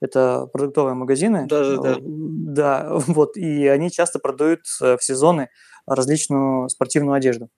[0.00, 1.46] Это продуктовые магазины.
[1.48, 1.96] Да, да, да.
[2.00, 5.48] Да, вот, и они часто продают в сезоны
[5.86, 7.48] различную спортивную одежду.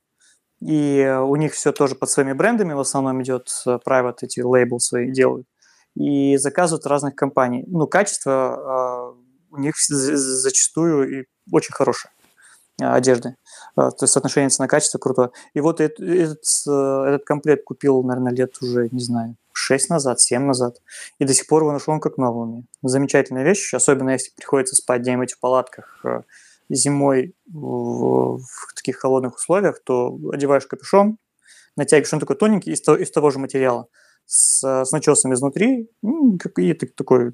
[0.60, 5.10] И у них все тоже под своими брендами в основном идет, private эти лейбл свои
[5.10, 5.46] делают.
[5.94, 7.64] И заказывают разных компаний.
[7.66, 12.12] Ну, качество э, у них зачастую и очень хорошее
[12.78, 13.36] одежды.
[13.76, 15.30] То есть соотношение цена-качество крутое.
[15.52, 20.42] И вот этот, этот, этот комплект купил, наверное, лет уже, не знаю, 6 назад, 7
[20.42, 20.80] назад.
[21.18, 22.64] И до сих пор его ношу он как новый.
[22.82, 26.02] Замечательная вещь, особенно если приходится спать где-нибудь в палатках
[26.68, 31.18] зимой в, в таких холодных условиях, то одеваешь капюшон,
[31.76, 33.88] натягиваешь, он такой тоненький, из, из того же материала,
[34.24, 37.32] с, с начесом изнутри, и такой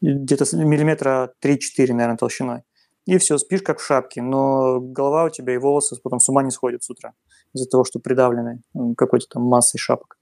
[0.00, 2.62] где-то миллиметра 3-4, наверное, толщиной.
[3.06, 6.42] И все, спишь как в шапке, но голова у тебя и волосы потом с ума
[6.42, 7.12] не сходят с утра
[7.54, 8.62] из-за того, что придавлены
[8.96, 10.18] какой-то там массой шапок.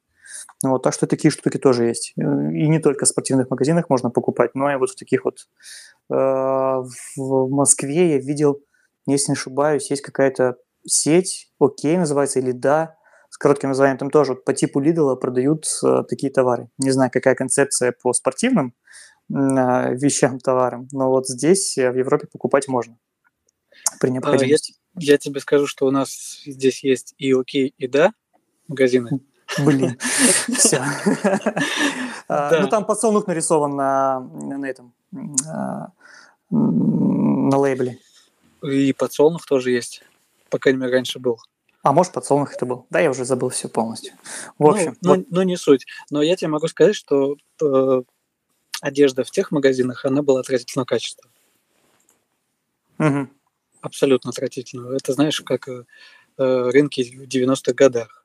[0.62, 2.12] Вот, так что такие штуки тоже есть.
[2.16, 5.38] И не только в спортивных магазинах можно покупать, но и вот в таких вот
[6.10, 6.82] Э,
[7.16, 8.60] в Москве я видел,
[9.06, 10.56] если не ошибаюсь, есть какая-то
[10.86, 12.96] сеть, окей, называется, или да,
[13.30, 16.68] с коротким названием, там тоже вот по типу Lidl продают э, такие товары.
[16.78, 18.72] Не знаю, какая концепция по спортивным э,
[19.28, 22.96] вещам, товарам, но вот здесь, в Европе, покупать можно
[24.00, 24.74] при необходимости.
[24.94, 28.12] А, я, я тебе скажу, что у нас здесь есть и окей, и да
[28.68, 29.20] магазины.
[29.58, 29.98] Блин,
[30.56, 30.82] все.
[32.28, 34.94] Ну, там подсолнух нарисован на этом,
[35.48, 35.88] а,
[36.50, 37.98] на лейбле.
[38.62, 40.02] И подсолнух тоже есть.
[40.48, 41.38] По крайней мере, раньше был.
[41.82, 42.86] А может, подсолнух это был.
[42.88, 44.14] Да, я уже забыл все полностью.
[44.58, 44.96] В общем.
[45.02, 45.18] Ну, вот.
[45.18, 45.84] ну, ну не суть.
[46.10, 48.02] Но я тебе могу сказать, что э,
[48.86, 51.30] одежда в тех магазинах, она была отвратительного качества.
[52.98, 53.28] Угу.
[53.80, 54.96] Абсолютно отвратительного.
[54.96, 55.84] Это знаешь, как э,
[56.36, 58.24] рынки в 90-х годах,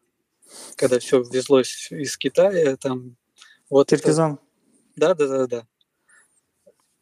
[0.75, 3.15] когда все везлось из Китая, там
[3.69, 4.33] вот Киргизан.
[4.33, 4.41] Это...
[4.95, 5.67] Да, да, да, да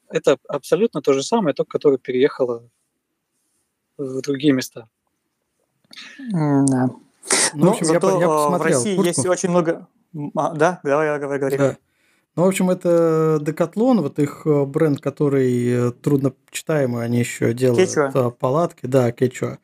[0.09, 2.69] это абсолютно то же самое, только которое переехало
[3.97, 4.89] в другие места.
[6.19, 6.89] Да.
[7.53, 9.07] Ну, в общем, зато я, я в России куртку.
[9.07, 9.87] есть очень много...
[10.35, 11.57] А, да, давай, давай, говори.
[11.57, 11.77] Да.
[12.37, 17.51] Ну, в общем, это Decathlon, вот их э, бренд, который э, трудно читаемый, они еще
[17.51, 18.29] делают Кечуа.
[18.29, 19.57] палатки, да, Кечуа.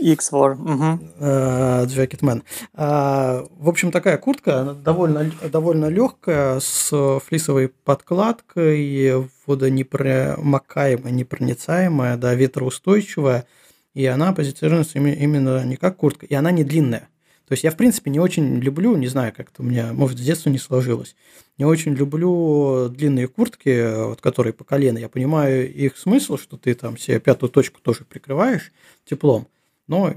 [0.00, 1.00] X-Warm.
[1.20, 1.86] X-Warm.
[1.86, 2.42] Джекетмен.
[2.74, 13.46] В общем, такая куртка, довольно, довольно легкая, с флисовой подкладкой, водонепромокаемая, непроницаемая, да, ветроустойчивая,
[13.94, 17.08] и она позиционируется именно не как куртка, и она не длинная.
[17.48, 20.22] То есть я, в принципе, не очень люблю, не знаю, как-то у меня, может, с
[20.22, 21.16] детства не сложилось,
[21.58, 24.98] не очень люблю длинные куртки, вот, которые по колено.
[24.98, 28.70] Я понимаю их смысл, что ты там себе пятую точку тоже прикрываешь
[29.04, 29.48] теплом,
[29.90, 30.14] но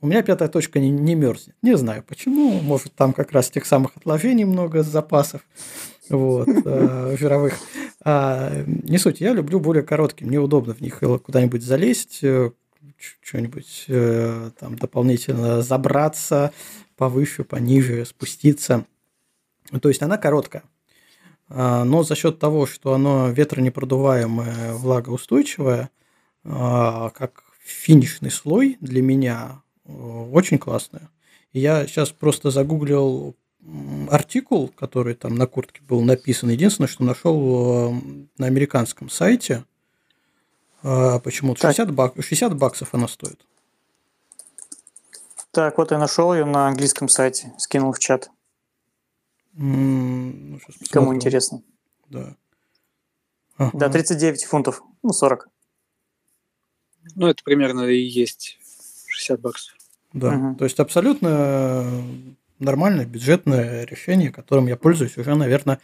[0.00, 1.56] у меня пятая точка не, не мерзнет.
[1.62, 2.60] Не знаю почему.
[2.60, 5.42] Может, там как раз тех самых отложений много запасов
[6.10, 7.54] вот, э, жировых.
[8.04, 9.20] А, не суть.
[9.20, 10.26] Я люблю более короткие.
[10.26, 12.50] Мне удобно в них куда-нибудь залезть, э,
[13.22, 16.52] что-нибудь э, там дополнительно забраться
[16.96, 18.84] повыше, пониже, спуститься.
[19.80, 20.64] То есть она короткая.
[21.48, 25.90] А, но за счет того, что оно ветронепродуваемое, влагоустойчивое,
[26.44, 31.10] а, как финишный слой для меня э, очень классное.
[31.52, 33.36] Я сейчас просто загуглил
[34.10, 36.48] артикул, который там на куртке был написан.
[36.50, 38.00] Единственное, что нашел э,
[38.38, 39.64] на американском сайте–
[40.82, 43.44] а, почему-то 60, бак, 60 баксов она стоит.
[45.50, 48.30] Так, вот я нашел ее на английском сайте, скинул в чат.
[49.54, 50.60] ну,
[50.90, 51.62] Кому интересно.
[52.08, 52.36] Да.
[53.56, 53.70] Ага.
[53.74, 55.48] Да, 39 фунтов, ну 40.
[57.14, 58.58] Ну, это примерно и есть
[59.06, 59.74] 60 баксов.
[60.12, 60.56] Да, угу.
[60.56, 62.02] то есть абсолютно
[62.58, 65.80] нормальное бюджетное решение, которым я пользуюсь уже, наверное,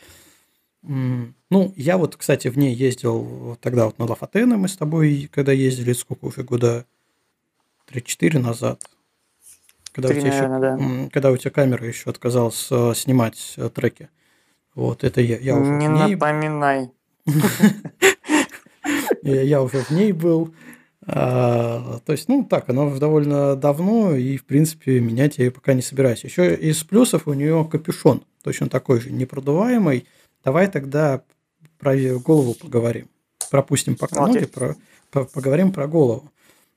[0.87, 5.53] ну, я вот, кстати, в ней ездил тогда вот на Лафатена мы с тобой, когда
[5.53, 6.85] ездили, сколько уже, года
[7.91, 8.83] 3-4 назад.
[9.93, 11.11] Когда, 3, у тебя наверное, еще, да.
[11.11, 14.11] когда у тебя камера еще отказалась э, снимать э, треки.
[14.75, 16.15] Вот, это я, я уже Не в ней...
[16.15, 16.91] напоминай.
[19.23, 20.55] Я уже в ней был.
[21.07, 25.75] А, то есть, ну, так, она довольно давно, и, в принципе, менять я ее пока
[25.75, 26.25] не собираюсь.
[26.25, 30.07] Еще из плюсов у нее капюшон, точно такой же, непродуваемый,
[30.45, 31.23] Давай тогда
[31.79, 33.09] про голову поговорим.
[33.51, 34.35] Пропустим пока Окей.
[34.35, 34.77] ноги, про,
[35.11, 36.31] по- поговорим про голову.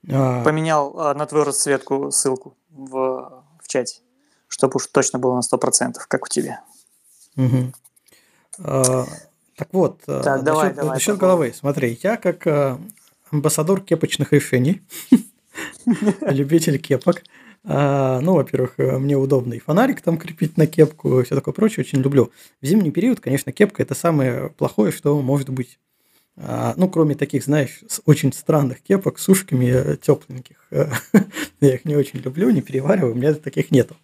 [0.09, 3.99] А, Поменял а, на твою расцветку ссылку в, в чате,
[4.47, 6.61] чтобы уж точно было на 100%, как у тебя.
[7.35, 7.73] Мгм.
[8.59, 9.05] А,
[9.57, 11.19] Так вот, Так, давай, насчет, давай, насчет попробуй.
[11.19, 11.53] головы.
[11.53, 12.47] Смотри, я как
[13.31, 14.81] амбассадор кепочных решений,
[16.21, 17.23] любитель кепок.
[17.63, 21.83] а, Ну, во-первых, э, мне удобно и фонарик там крепить на кепку, все такое прочее,
[21.85, 22.31] очень люблю.
[22.61, 25.79] В зимний период, конечно, кепка– это самое плохое, что может быть.
[26.37, 30.67] А, Ну, кроме таких, знаешь, очень странных кепок с ушками тепленьких.
[31.61, 33.95] Я их не очень люблю, не перевариваю, у меня таких нету.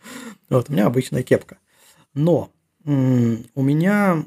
[0.50, 1.58] Вот, у меня обычная кепка.
[2.16, 2.52] Но
[2.86, 4.26] у меня...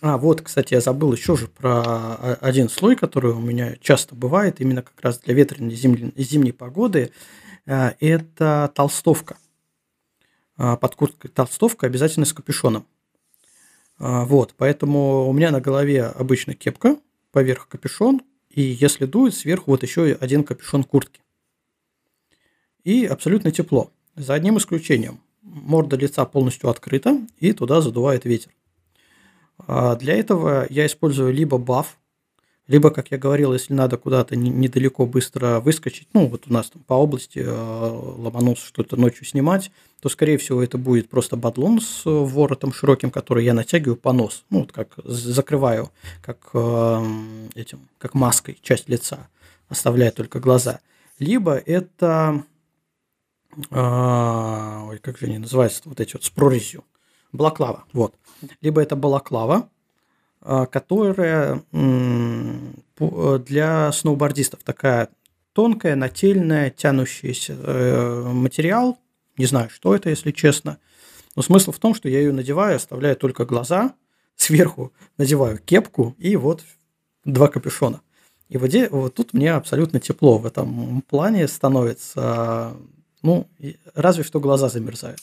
[0.00, 4.14] А, вот, кстати, я забыл еще же про о- один слой, который у меня часто
[4.14, 7.10] бывает, именно как раз для ветреной зимней, зимней погоды.
[7.66, 9.38] А, Это толстовка.
[10.56, 12.86] А, Под курткой толстовка обязательно с капюшоном.
[13.98, 16.98] А, Вот, поэтому у меня на голове обычно кепка,
[17.30, 18.20] поверх капюшон,
[18.50, 21.20] и если дует, сверху вот еще один капюшон куртки.
[22.84, 23.90] И абсолютно тепло.
[24.16, 25.20] За одним исключением.
[25.40, 28.52] Морда лица полностью открыта, и туда задувает ветер.
[29.66, 31.98] А Для этого я использую либо баф,
[32.68, 36.70] либо, как я говорил, если надо куда-то не- недалеко быстро выскочить, ну, вот у нас
[36.70, 41.80] там по области э, ломанулся что-то ночью снимать, то, скорее всего, это будет просто бадлон
[41.80, 45.90] с э, воротом широким, который я натягиваю по нос, ну, вот как закрываю,
[46.22, 47.04] как э,
[47.56, 49.28] этим, как маской часть лица,
[49.68, 50.80] оставляя только глаза.
[51.18, 52.44] Либо это,
[53.70, 56.84] а, ой, как же они называются, вот эти вот с прорезью,
[57.32, 58.14] балаклава, вот.
[58.60, 59.68] Либо это балаклава,
[60.40, 61.62] а, которая
[62.96, 65.08] по- для сноубордистов такая
[65.52, 68.98] тонкая, нательная, тянущаяся э, материал.
[69.36, 70.78] Не знаю, что это, если честно.
[71.36, 73.94] Но смысл в том, что я ее надеваю, оставляю только глаза,
[74.36, 76.64] сверху надеваю кепку и вот
[77.24, 78.00] два капюшона.
[78.48, 82.74] И вот, де- вот тут мне абсолютно тепло в этом плане становится.
[83.22, 83.48] Ну,
[83.94, 85.20] разве что глаза замерзают,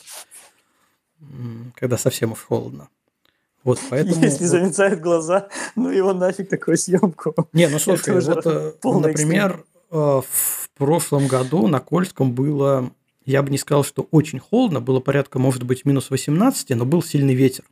[1.76, 2.90] когда совсем уж холодно.
[3.64, 4.24] Вот поэтому...
[4.24, 7.36] Если вот- замерзают глаза, ну его нафиг такую съемку.
[7.54, 12.92] не, ну слушай, вот, э, например, э, в прошлом году на Кольском было,
[13.26, 17.04] я бы не сказал, что очень холодно, было порядка, может быть, минус 18, но был
[17.04, 17.66] сильный ветер.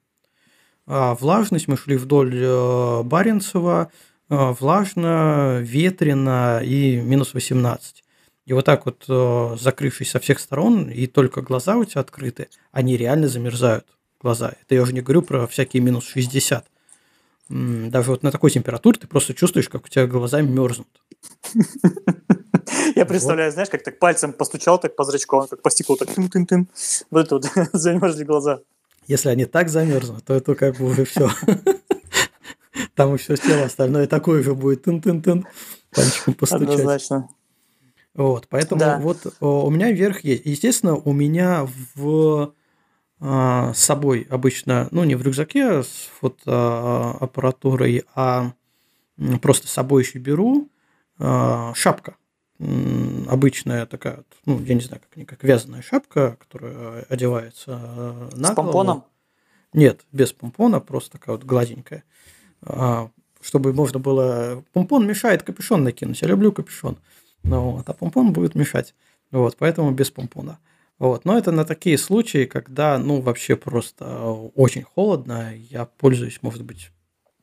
[0.86, 3.92] А влажность, мы шли вдоль э, Баренцева,
[4.30, 8.04] влажно, ветрено и минус 18.
[8.48, 12.48] И вот так вот, э, закрывшись со всех сторон, и только глаза у тебя открыты,
[12.72, 13.86] они реально замерзают,
[14.22, 14.54] глаза.
[14.62, 16.66] Это я уже не говорю про всякие минус 60.
[17.50, 20.88] М, Даже вот на такой температуре ты просто чувствуешь, как у тебя глаза мерзнут.
[22.96, 26.70] Я представляю, знаешь, как так пальцем постучал так по зрачку, как по стеклу так тын-тын-тын.
[27.12, 28.62] Вот это вот замерзли глаза.
[29.08, 31.30] Если они так замерзнут, то это как бы уже все.
[32.96, 35.46] Там и все тело остальное такое же будет тын-тын-тын,
[35.92, 36.70] пальчиком постучать.
[36.70, 37.30] Однозначно.
[38.18, 38.98] Вот, поэтому Да.
[39.00, 40.46] вот э, у меня верх есть.
[40.46, 42.54] Естественно, у меня в
[43.20, 48.52] а, с собой обычно, ну не в рюкзаке с фотоаппаратурой, а
[49.18, 50.70] м, просто с собой еще беру
[51.20, 52.16] а, шапка.
[52.60, 58.56] Обычная такая, ну, я не знаю, как, как вязаная шапка, которая одевается э, на С
[58.56, 58.72] голову.
[58.72, 59.04] помпоном?
[59.74, 62.04] Нет, без помпона, просто такая вот гладенькая.
[62.64, 63.10] А,
[63.42, 64.64] Чтобы можно было...
[64.74, 66.22] Помпон мешает капюшон накинуть.
[66.22, 66.98] Я люблю капюшон.
[67.44, 68.94] Ну, вот, а помпон будет мешать.
[69.32, 70.60] Вот, поэтому без помпона.
[71.00, 71.26] Вот.
[71.26, 74.26] Но это на такие случаи, когда, ну, вообще просто
[74.56, 75.54] очень холодно.
[75.56, 76.92] Я пользуюсь, может быть,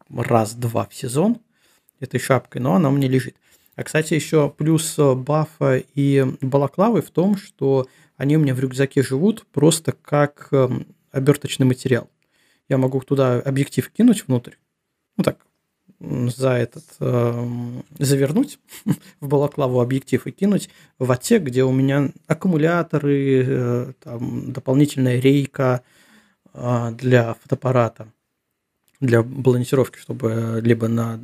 [0.09, 1.39] раз-два в сезон
[2.01, 3.37] этой шапкой, но она у меня лежит.
[3.77, 8.61] А, кстати, еще плюс э, бафа и балаклавы в том, что они у меня в
[8.61, 12.09] рюкзаке живут просто как эм, оберточный материал.
[12.69, 14.55] Я могу туда объектив кинуть внутрь,
[15.17, 15.44] ну так,
[16.01, 18.59] за этот, эм, завернуть
[19.21, 25.83] в балаклаву объектив и кинуть в отсек, где у меня аккумуляторы, э, там, дополнительная рейка
[26.53, 28.09] э, для фотоаппарата,
[29.01, 31.21] для балансировки, чтобы либо на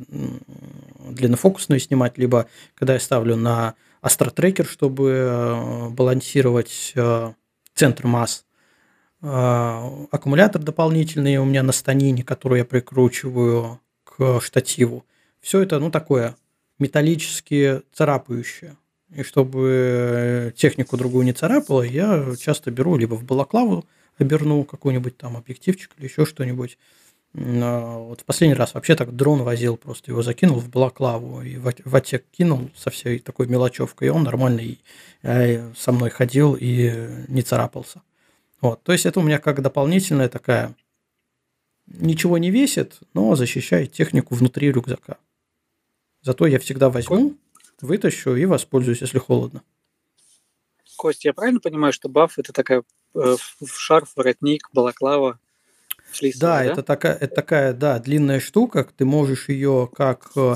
[1.09, 7.33] длиннофокусную снимать, либо когда я ставлю на астротрекер, чтобы э, балансировать э,
[7.75, 8.45] центр масс.
[9.21, 13.79] Э, Аккумулятор дополнительный у меня на станине, который я прикручиваю
[14.21, 15.03] к штативу.
[15.39, 16.35] Все это, ну, такое
[16.77, 18.77] металлически царапающее.
[19.15, 23.83] И чтобы э, технику другую не царапало, я часто беру либо в балаклаву
[24.19, 26.77] оберну какой-нибудь там объективчик или еще что-нибудь.
[27.33, 31.57] А Вот в последний раз вообще так дрон возил, просто его закинул в балаклаву и
[31.57, 34.61] в от- в отсек кинул со всей такой мелочевкой, и он нормально
[35.23, 38.01] э, со мной ходил и не царапался.
[38.61, 40.75] Вот, то есть это у меня как дополнительная такая
[41.99, 45.17] ничего не весит, но защищает технику внутри рюкзака.
[46.21, 47.35] Зато я всегда возьму,
[47.81, 49.63] вытащу и воспользуюсь, если холодно.
[50.97, 52.83] Кость, я правильно понимаю, что баф это такая
[53.15, 53.35] э,
[53.65, 55.39] шарф, воротник, балаклава,
[56.11, 56.71] флисовая, да, да?
[56.71, 58.87] Это, такая, это такая, да, длинная штука.
[58.95, 60.55] Ты можешь ее как э,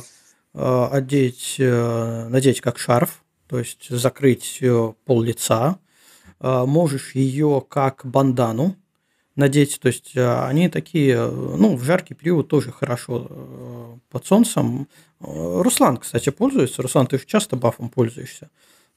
[0.53, 5.79] э, одеть, э, надеть как шарф, то есть закрыть э, пол лица.
[6.39, 8.75] Э, можешь ее как бандану
[9.35, 14.25] надеть, то есть э, они такие, э, ну, в жаркий период тоже хорошо э, под
[14.25, 14.87] солнцем.
[15.19, 16.81] Руслан, кстати, пользуется.
[16.81, 18.49] Руслан, ты же часто бафом пользуешься.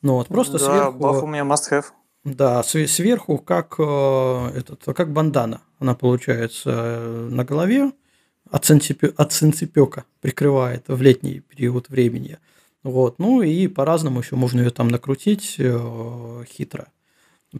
[0.02, 0.98] Ну вот, просто да, сверху...
[0.98, 1.84] баф у меня must have.
[2.24, 5.62] Да, сверху как, этот, как бандана.
[5.78, 7.92] Она получается на голове,
[8.50, 12.38] от, санцепёка прикрывает в летний период времени.
[12.82, 13.18] Вот.
[13.18, 15.58] Ну и по-разному еще можно ее там накрутить
[16.48, 16.88] хитро.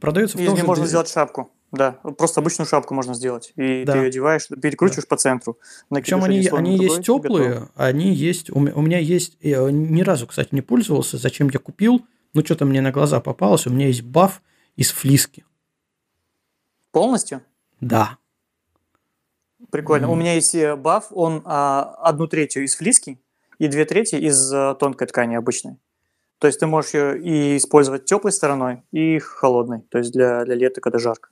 [0.00, 1.50] Продается в Из нее можно сделать шапку.
[1.70, 3.52] Да, просто обычную шапку можно сделать.
[3.56, 3.92] И да.
[3.92, 5.08] ты ее одеваешь, перекручиваешь да.
[5.08, 5.58] по центру.
[5.90, 8.50] Причем они, они есть теплые, они есть.
[8.50, 9.36] У меня есть.
[9.40, 11.18] Я ни разу, кстати, не пользовался.
[11.18, 12.06] Зачем я купил?
[12.32, 13.66] Ну, что-то мне на глаза попалось.
[13.66, 14.42] У меня есть баф
[14.76, 15.44] из флиски.
[16.90, 17.42] Полностью?
[17.80, 18.16] Да.
[19.70, 20.06] Прикольно.
[20.06, 20.12] Mm.
[20.12, 23.20] У меня есть э, баф, он а, одну третью из флиски
[23.58, 25.78] и две трети из а, тонкой ткани обычной.
[26.38, 30.54] То есть ты можешь ее и использовать теплой стороной, и холодной, то есть для, для
[30.54, 31.30] лета, когда жарко.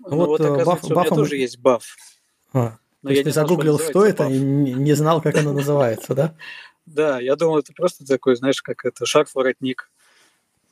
[0.00, 1.96] Ну, вот, вот э, баф, у меня тоже есть баф.
[2.52, 6.34] А, то есть ты загуглил, что это, и не знал, как оно называется, да?
[6.86, 9.90] Да, я думал, это просто такой, знаешь, как это шарф-воротник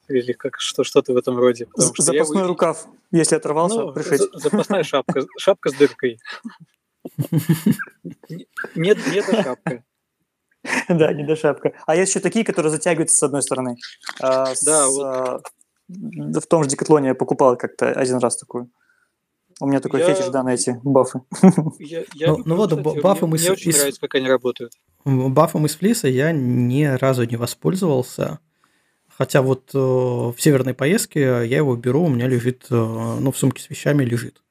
[0.06, 1.66] или как что, что-то в этом роде.
[1.74, 2.46] Запасной я...
[2.46, 4.22] рукав, если оторвался, ну, пришить.
[4.32, 6.20] Запасная шапка, шапка с дыркой.
[8.76, 9.84] Нет, нет шапка.
[10.88, 11.74] Да, не до шапка.
[11.86, 13.76] А есть еще такие, которые затягиваются с одной стороны.
[14.20, 15.04] А, да, вот.
[15.04, 15.40] А,
[15.88, 18.70] в том же Декатлоне я покупал как-то один раз такую.
[19.64, 20.14] У меня такой я...
[20.14, 21.20] фетиш, да, на эти бафы.
[21.78, 23.42] Я, я ну, ну вот, бафом мне, из...
[23.42, 23.78] Мне очень из...
[23.78, 24.72] нравится, как они работают.
[25.04, 28.40] Бафом из флиса я ни разу не воспользовался.
[29.16, 33.38] Хотя вот э, в северной поездке я его беру, у меня лежит, э, ну, в
[33.38, 34.42] сумке с вещами лежит.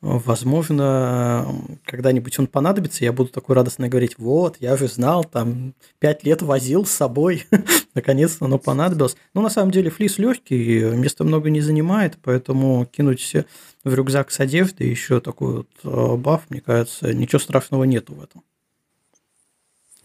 [0.00, 1.46] Возможно,
[1.84, 6.40] когда-нибудь он понадобится, я буду такой радостно говорить, вот, я же знал, там, пять лет
[6.40, 7.44] возил с собой,
[7.94, 9.16] наконец-то оно понадобилось.
[9.34, 13.44] Но на самом деле флис легкий, места много не занимает, поэтому кинуть все
[13.84, 18.24] в рюкзак с одеждой, еще такой вот э, баф, мне кажется, ничего страшного нету в
[18.24, 18.42] этом.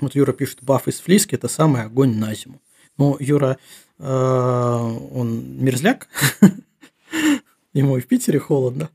[0.02, 2.62] Вот Юра пишет, баф из флиски– это самый огонь на зиму.
[2.98, 3.58] Ну, Юра,
[4.00, 6.10] э, он мерзляк,
[7.74, 8.90] ему и в Питере холодно.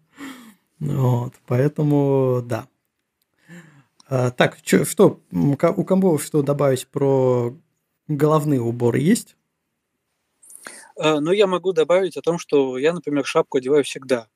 [0.81, 2.67] Вот, поэтому да.
[4.09, 7.55] А, так, чё, что, у Камбова что добавить про
[8.09, 9.37] головные уборы есть?
[10.97, 14.29] А, ну, я могу добавить о том, что я, например, шапку одеваю всегда,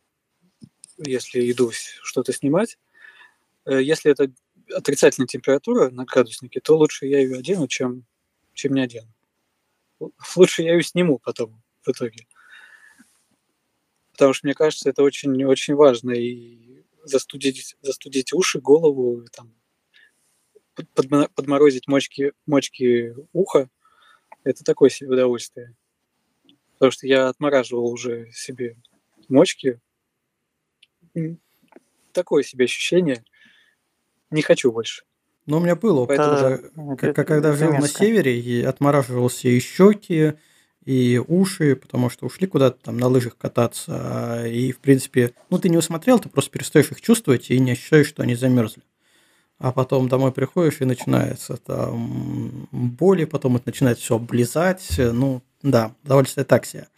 [0.99, 2.79] если иду что-то снимать.
[3.67, 4.31] Э, если это
[4.75, 8.05] отрицательная температура на градуснике, то лучше я ее одену, чем,
[8.55, 9.09] чем не одену.
[10.37, 12.27] Лучше я ее сниму потом в итоге
[14.15, 16.13] потому что мне кажется, это очень-очень важно.
[16.13, 19.53] И застудить, застудить уши, голову, там,
[21.35, 23.69] подморозить мочки, мочки уха,
[24.45, 25.75] это такое себе удовольствие.
[26.75, 28.77] Потому что я отмораживал уже себе
[29.29, 29.81] мочки.
[32.13, 33.25] Такое себе ощущение.
[34.31, 35.03] Не хочу больше.
[35.47, 40.35] Ну, у меня было Поэтому, уже, это, когда жил на севере, и отмораживался и щеки,
[40.85, 45.69] и уши, потому что ушли куда-то там на лыжах кататься, и, в принципе, ну, ты
[45.69, 48.83] не усмотрел, ты просто перестаешь их чувствовать и не ощущаешь, что они замерзли.
[49.59, 55.95] А потом домой приходишь, и начинается там боли, потом это начинает все облизать, ну, да,
[56.05, 56.89] удовольствие так себе.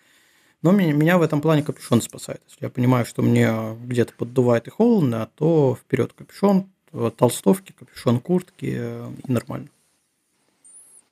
[0.63, 2.41] Но меня, в этом плане капюшон спасает.
[2.49, 6.71] Если я понимаю, что мне где-то поддувает и холодно, то вперед капюшон,
[7.17, 9.69] толстовки, капюшон куртки и нормально.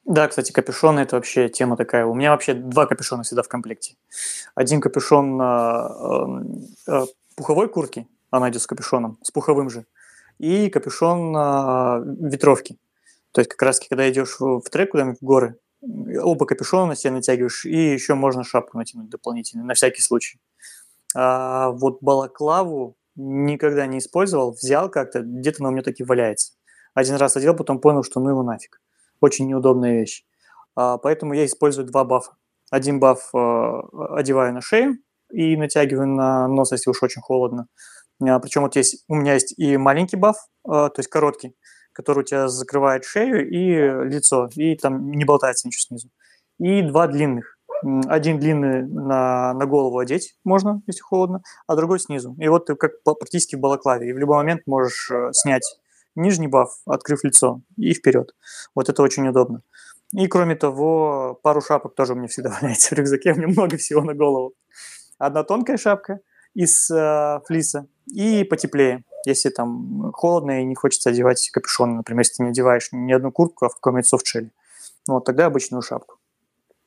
[0.05, 2.05] Да, кстати, капюшоны это вообще тема такая.
[2.05, 3.97] У меня вообще два капюшона всегда в комплекте.
[4.55, 7.07] Один капюшон э, э,
[7.37, 9.87] пуховой куртки, она идет с капюшоном, с пуховым же,
[10.39, 12.77] и капюшон э, ветровки.
[13.33, 16.97] То есть как раз когда идешь в, в трек куда-нибудь в горы, оба капюшона на
[16.97, 20.39] себя натягиваешь, и еще можно шапку натянуть дополнительно, на всякий случай.
[21.17, 26.53] А вот балаклаву никогда не использовал, взял как-то, где-то она у меня таки валяется.
[26.93, 28.81] Один раз одел, потом понял, что ну его нафиг
[29.25, 30.25] очень неудобная вещь.
[30.77, 32.33] А, поэтому я использую два бафа.
[32.71, 33.81] Один баф а,
[34.17, 34.99] одеваю на шею
[35.33, 37.67] и натягиваю на нос, если уж очень холодно.
[38.23, 41.55] А, причем вот есть, у меня есть и маленький баф, то есть короткий,
[41.93, 46.09] который у тебя закрывает шею и лицо, и там не болтается ничего снизу.
[46.59, 47.59] И два длинных.
[48.07, 52.35] один длинный на, на голову одеть можно, если холодно, а другой снизу.
[52.39, 54.09] И вот ты как практически в балаклаве.
[54.09, 55.65] И в любой момент можешь э, снять
[56.15, 58.35] нижний баф, открыв лицо, и вперед.
[58.75, 59.63] Вот это очень удобно.
[60.13, 63.33] И кроме того, пару шапок тоже меня всегда валяется в рюкзаке.
[63.33, 64.55] У меня много всего на голову.
[65.19, 66.21] Одна тонкая шапка
[66.55, 69.05] из э, флиса и потеплее.
[69.27, 73.33] Если там холодно и не хочется одевать капюшон, например, если ты не одеваешь не одну
[73.33, 74.51] куртку, а в каком-нибудь софтшеле.
[75.09, 76.19] Вот тогда обычную шапку.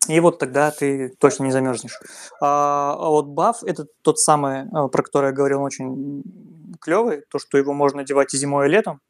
[0.08, 2.00] И вот тогда ты точно не замерзнешь.
[2.40, 6.24] А, а вот баф– это тот самый, э, про который я говорил, очень
[6.80, 9.02] клевый, то, что его можно одевать и зимой, и летом.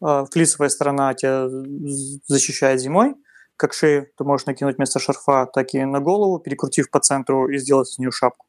[0.00, 1.48] А, флисовая сторона тебя
[2.26, 3.14] защищает зимой,
[3.56, 7.58] как шею ты можешь накинуть вместо шарфа, так и на голову, перекрутив по центру и
[7.58, 8.46] сделать из нее шапку.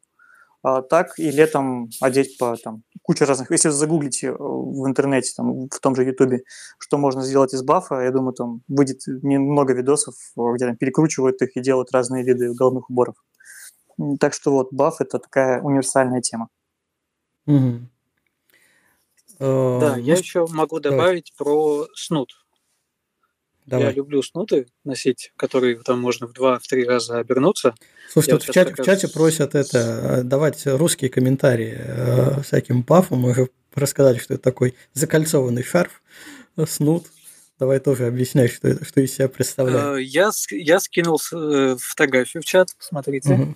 [0.61, 3.49] А, так и летом одеть по там, куче разных...
[3.49, 6.43] Если загуглите э, в интернете, там, в том же Ютубе,
[6.77, 11.55] что можно сделать из бафа, я думаю, там выйдет немного видосов, где там перекручивают их
[11.55, 13.15] и делают разные виды головных уборов.
[14.19, 16.49] Так что вот баф– это такая универсальная тема.
[17.47, 17.89] Угу.
[19.39, 22.33] Да, я еще могу добавить про снуд.
[23.69, 23.87] Давай.
[23.87, 27.75] Я люблю снуты носить, которые там можно в два, в три раза обернуться.
[28.11, 33.25] Слушай, тут в, чате, в чате просят это э, давать русские комментарии э, всяким пафам,
[33.75, 36.01] рассказать, что это такой закольцованный шарф,
[36.57, 37.05] э, снут.
[37.59, 39.99] Давай тоже объясняй, что это, что из себя представляет.
[40.07, 43.33] Я, я скинул фотографию в чат, посмотрите.
[43.33, 43.55] Угу.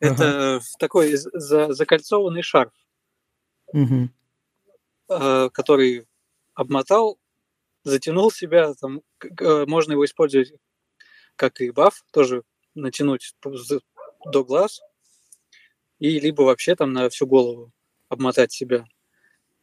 [0.00, 0.64] Это ага.
[0.78, 2.72] такой за, закольцованный шарф,
[3.68, 4.10] угу.
[5.08, 6.06] Который
[6.54, 7.18] обмотал
[7.84, 10.52] затянул себя, там, э, можно его использовать
[11.36, 12.42] как и баф, тоже
[12.74, 13.34] натянуть
[14.24, 14.80] до глаз,
[15.98, 17.72] и либо вообще там на всю голову
[18.08, 18.84] обмотать себя.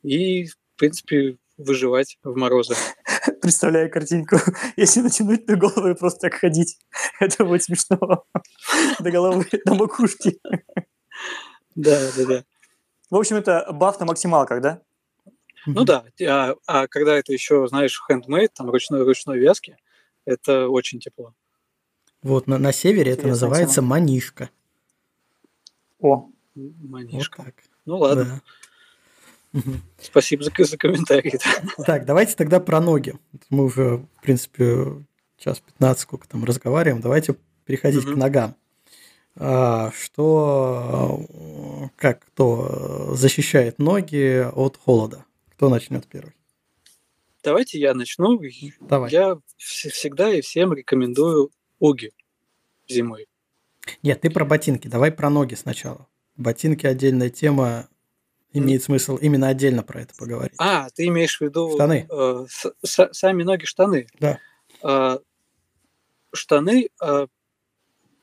[0.03, 2.75] И, в принципе, выживать в морозы.
[3.41, 4.37] Представляю картинку.
[4.75, 6.77] Если натянуть на голову и просто так ходить,
[7.19, 8.25] это будет смешно.
[8.99, 10.39] До головы, до макушки.
[11.75, 12.43] Да, да, да.
[13.09, 14.81] В общем, это баф на максималках, да?
[15.65, 19.77] Ну да, а, а когда это еще, знаешь, handmade, там ручной ручной вязки,
[20.25, 21.33] это очень тепло.
[22.23, 24.49] Вот на, на севере это называется манишка.
[25.99, 27.43] О, манишка.
[27.43, 27.55] Вот так.
[27.85, 28.41] Ну ладно.
[29.53, 29.61] Да.
[29.99, 31.33] Спасибо за, за комментарий.
[31.85, 33.15] Так, давайте тогда про ноги.
[33.49, 35.03] Мы уже, в принципе,
[35.37, 37.01] час 15 сколько там разговариваем.
[37.01, 37.35] Давайте
[37.65, 38.13] переходить угу.
[38.13, 38.55] к ногам.
[39.35, 41.25] А, что,
[41.95, 45.25] как кто защищает ноги от холода?
[45.61, 46.33] Кто начнет первый?
[47.43, 48.41] Давайте я начну.
[48.79, 49.11] Давай.
[49.11, 52.13] Я всегда и всем рекомендую уги
[52.89, 53.27] зимой.
[54.01, 54.87] Нет, ты про ботинки.
[54.87, 56.07] Давай про ноги сначала.
[56.35, 57.87] Ботинки отдельная тема.
[58.53, 60.55] Имеет смысл именно отдельно про это поговорить.
[60.57, 62.07] А, ты имеешь в виду штаны?
[62.09, 64.07] Э, с, с, сами ноги штаны.
[64.19, 64.39] Да.
[64.81, 65.19] Э,
[66.33, 67.27] штаны э,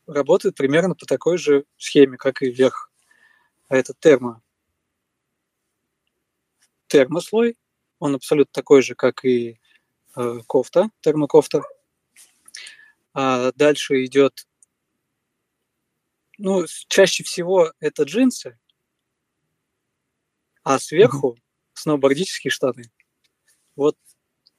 [0.09, 2.91] работают примерно по такой же схеме, как и верх.
[3.69, 4.43] А это термо
[6.89, 7.57] термослой,
[7.99, 9.61] он абсолютно такой же, как и
[10.17, 11.63] э, кофта, термокофта.
[13.15, 14.47] А дальше идет,
[16.37, 18.59] ну, чаще всего это джинсы,
[20.63, 21.43] а сверху mm-hmm.
[21.75, 22.85] сноубордические штаны.
[23.75, 23.97] Вот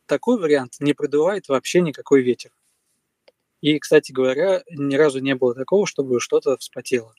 [0.05, 2.51] такой вариант не продувает вообще никакой ветер.
[3.61, 7.13] И, кстати говоря, ни разу не было такого, чтобы что-то вспотело.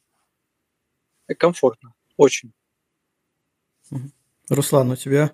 [1.38, 2.52] Комфортно, очень.
[3.92, 4.10] Mm-hmm.
[4.50, 5.30] Руслан, у тебя?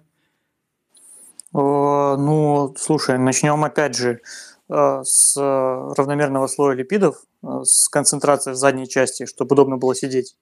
[1.55, 4.21] Ну, слушай, начнем опять же
[4.69, 10.37] э, с равномерного слоя липидов, э, с концентрацией в задней части, чтобы удобно было сидеть.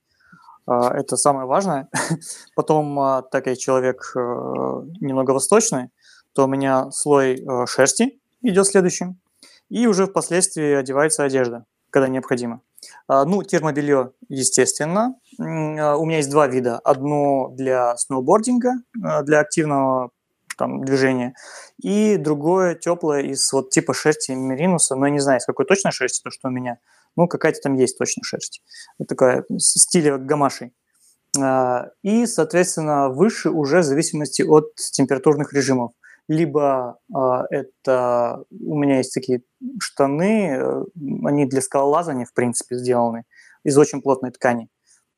[0.67, 1.89] Э, это самое важное.
[2.57, 2.97] Потом,
[3.31, 4.11] так как я человек
[5.01, 5.91] немного восточный,
[6.33, 9.21] то у меня слой шерсти идет следующим,
[9.69, 12.61] и уже впоследствии одевается одежда, когда необходимо.
[13.07, 15.17] А, ну, термобелье, естественно.
[15.39, 16.79] А, у меня есть два вида.
[16.79, 18.73] Одно для сноубординга,
[19.03, 20.11] а, для активного
[20.57, 21.35] там, движения,
[21.83, 25.91] и другое теплое из вот типа шерсти меринуса, но я не знаю, из какой точно
[25.91, 26.79] шерсти, то, что у меня.
[27.17, 28.63] Ну, какая-то там есть точно шерсть.
[28.99, 30.73] Это такая стиля гамаши.
[32.03, 35.93] И, соответственно, выше уже в зависимости от температурных режимов
[36.29, 37.19] либо э,
[37.51, 39.43] это у меня есть такие
[39.81, 40.85] штаны, э,
[41.25, 43.25] они для скалолазания, в принципе, сделаны
[43.63, 44.69] из очень плотной ткани,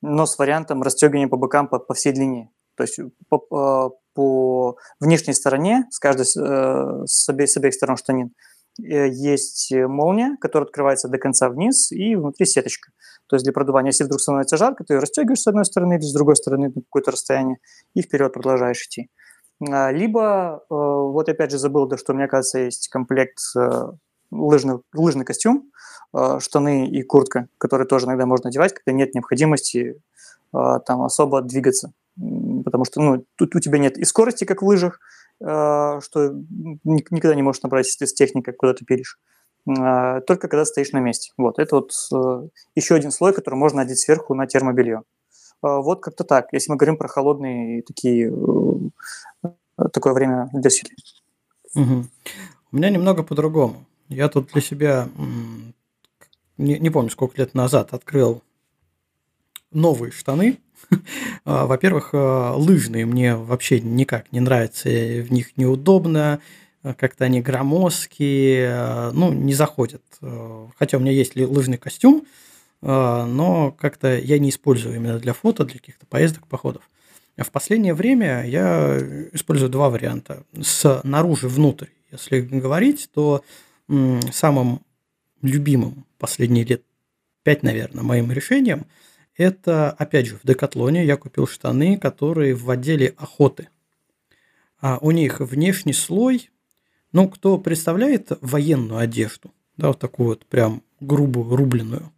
[0.03, 2.51] но с вариантом расстегивания по бокам по, по всей длине.
[2.77, 7.97] То есть по, по, по внешней стороне, с каждой, э, с, обеих, с обеих сторон
[7.97, 8.33] штанин,
[8.83, 12.91] э, есть молния, которая открывается до конца вниз, и внутри сеточка.
[13.29, 16.03] То есть для продувания, если вдруг становится жарко, ты ее расстегиваешь с одной стороны или
[16.03, 17.59] с другой стороны на какое-то расстояние,
[17.95, 19.09] и вперед продолжаешь идти.
[19.09, 19.26] А,
[19.61, 23.93] либо, э, вот опять же забыл, да, что меня, кажется, есть комплект э,
[24.31, 25.71] лыжный, лыжный костюм,
[26.15, 30.01] э, штаны и куртка, которые тоже иногда можно одевать, когда нет необходимости
[30.53, 31.93] там особо двигаться.
[32.65, 35.01] Потому что ну, тут у тебя нет и скорости, как в лыжах,
[35.39, 36.01] что
[36.85, 39.19] никогда не можешь набрать с техникой, куда ты пилишь.
[39.67, 41.33] Только когда стоишь на месте.
[41.37, 41.91] Вот, это вот
[42.75, 45.03] еще один слой, который можно одеть сверху на термобелье.
[45.63, 48.33] Вот как-то так, если мы говорим про холодные такие,
[49.93, 51.23] такое время для съемки.
[51.75, 52.05] Угу.
[52.73, 53.85] У меня немного по-другому.
[54.09, 55.09] Я тут для себя,
[56.57, 58.43] не, не помню, сколько лет назад открыл
[59.73, 60.59] новые штаны.
[61.45, 66.41] А, во-первых, а, лыжные мне вообще никак не нравятся, в них неудобно,
[66.83, 70.03] а, как-то они громоздкие, ну, не заходят.
[70.77, 72.27] Хотя у меня есть лыжный костюм,
[72.83, 76.89] но как-то я не использую именно для фото, для каких-то поездок, походов.
[77.37, 78.99] А в последнее время я
[79.33, 80.45] использую два варианта.
[80.61, 83.43] С наружу внутрь, если говорить, то
[84.33, 84.83] самым
[85.43, 86.83] любимым последние лет
[87.43, 88.87] пять, наверное, моим решением
[89.37, 93.69] это, опять же, в Декатлоне я купил штаны, которые в отделе охоты.
[94.81, 96.51] А у них внешний слой,
[97.13, 102.13] ну, кто представляет военную одежду, да, вот такую вот прям грубую, рубленную.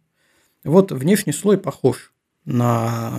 [0.63, 2.11] Вот внешний слой похож
[2.45, 3.13] на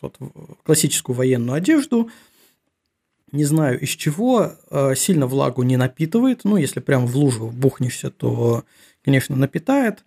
[0.00, 0.18] вот,
[0.64, 2.10] классическую военную одежду.
[3.32, 6.40] Не знаю из чего, э, сильно влагу не напитывает.
[6.44, 8.64] Ну, если прям в лужу бухнешься, то,
[9.04, 10.04] конечно, напитает.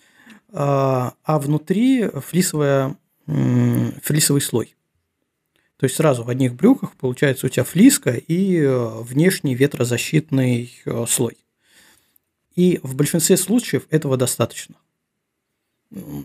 [0.52, 2.96] А, а внутри флисовая,
[3.26, 4.76] флисовый слой.
[5.78, 11.06] То есть сразу в одних брюках получается у тебя флиска и э, внешний ветрозащитный э,
[11.08, 11.38] слой.
[12.56, 14.76] И в большинстве случаев этого достаточно.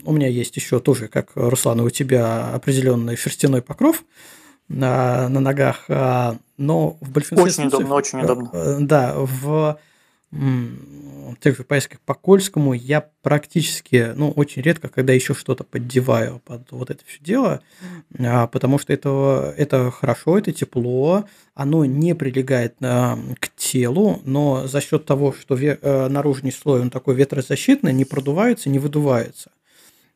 [0.05, 4.05] У меня есть еще тоже, как Руслан, у тебя определенный шерстяной покров
[4.69, 7.74] на, на ногах, а, но в большинстве очень случаев...
[7.74, 8.51] удобно, очень удобно.
[8.53, 9.78] Э, да, в
[10.31, 16.70] тех же поездках по Кольскому я практически, ну, очень редко, когда еще что-то поддеваю под
[16.70, 17.61] вот это все дело,
[18.19, 21.24] а, потому что это, это хорошо, это тепло,
[21.55, 26.90] оно не прилегает а, к телу, но за счет того, что э, наружный слой, он
[26.90, 29.51] такой ветрозащитный, не продувается, не выдувается.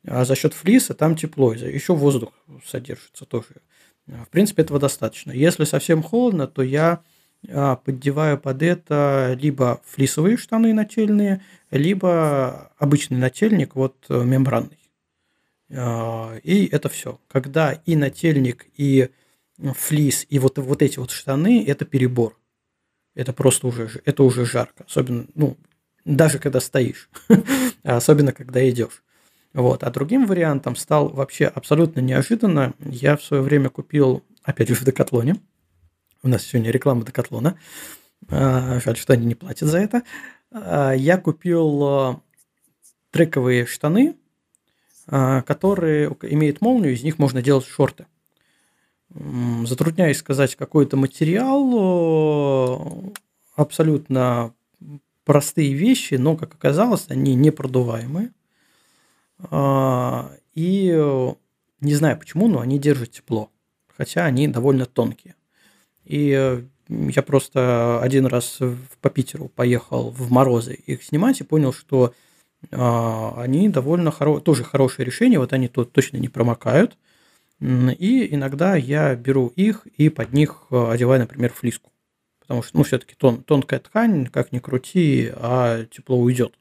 [0.07, 2.33] А за счет флиса там тепло, еще воздух
[2.67, 3.63] содержится тоже.
[4.07, 5.31] В принципе, этого достаточно.
[5.31, 7.03] Если совсем холодно, то я
[7.49, 14.79] а, поддеваю под это либо флисовые штаны нательные, либо обычный нательник вот э, мембранный.
[15.71, 17.21] А, и это все.
[17.29, 19.11] Когда и нательник, и
[19.75, 22.39] флис, и вот, вот эти вот штаны– это перебор.
[23.15, 24.85] Это просто уже, это уже жарко.
[24.85, 25.57] Особенно, ну,
[26.05, 27.09] даже когда стоишь.
[27.83, 29.03] Особенно, когда идешь.
[29.55, 29.85] Вот.
[29.85, 32.75] А другим вариантом стал вообще абсолютно неожиданно.
[32.81, 35.37] Я в свое время купил, опять же, в Декатлоне.
[36.23, 37.59] У нас сегодня реклама Декатлона.
[38.29, 40.03] А, жаль, что они не платят за это.
[40.51, 42.21] А, я купил а,
[43.11, 44.17] трековые штаны,
[45.05, 48.07] которые имеют молнию, из них можно делать шорты.
[49.11, 53.13] Затрудняюсь сказать какой-то материал,
[53.57, 54.55] абсолютно
[55.25, 58.33] простые вещи, но, как оказалось, они непродуваемые.
[59.39, 61.35] А, и э,
[61.81, 63.51] не знаю почему, но они держат тепло,
[63.89, 65.35] хотя они довольно тонкие.
[66.05, 68.59] И э, я просто один раз
[69.01, 72.15] по Питеру поехал в морозы их снимать и понял, что
[72.71, 74.41] а, они довольно хоро...
[74.41, 76.97] тоже хорошее решение, вот они тут точно не промокают.
[77.61, 81.93] И иногда я беру их и под них э, одеваю, например, флиску.
[82.41, 86.59] Потому что, ну, все-таки тон, тонкая ткань, как ни крути, а тепло уйдет,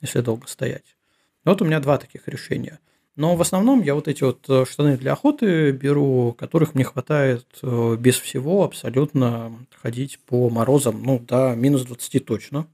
[0.00, 0.96] если долго стоять.
[1.44, 2.78] Вот у меня два таких решения.
[3.16, 7.46] Но в основном я вот эти вот э, штаны для охоты беру, которых мне хватает
[7.62, 12.66] э, без всего абсолютно ходить по морозам, ну, до минус 20 точно,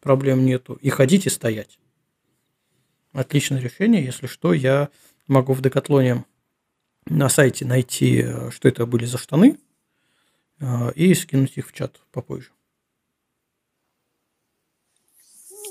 [0.00, 1.78] проблем нету, и ходить и стоять.
[3.12, 4.88] Отличное решение, если что, я
[5.28, 6.24] могу в Декатлоне
[7.06, 9.58] на сайте найти, э, что это были за штаны,
[10.94, 12.50] и скинуть их в чат попозже.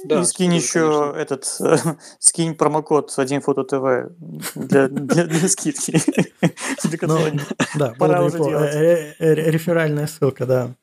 [0.03, 1.19] Да, и скинь еще конечно.
[1.19, 4.13] этот, скинь промокод один фото ТВ
[4.55, 5.99] для, для, для скидки.
[7.03, 7.17] Ну,
[7.75, 8.75] да, пора уже делать.
[8.75, 10.75] Э, э, реферальная ссылка, да.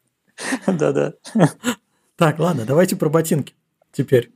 [0.66, 1.14] Да-да.
[2.16, 3.54] Так, ладно, давайте про ботинки
[3.92, 4.32] теперь.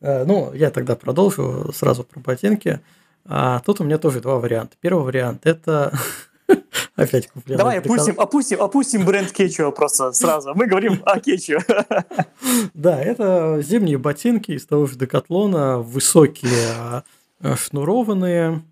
[0.00, 2.80] Э, ну, я тогда продолжу сразу про ботинки.
[3.24, 4.76] А тут у меня тоже два варианта.
[4.80, 5.92] Первый вариант– это
[7.00, 7.58] Опять куплено.
[7.58, 10.54] Давай опустим, опустим, опустим бренд Кетчуа просто сразу.
[10.54, 11.60] Мы говорим о Кетчуа.
[12.74, 18.62] Да, это зимние ботинки из того же Декатлона, высокие, а, шнурованные.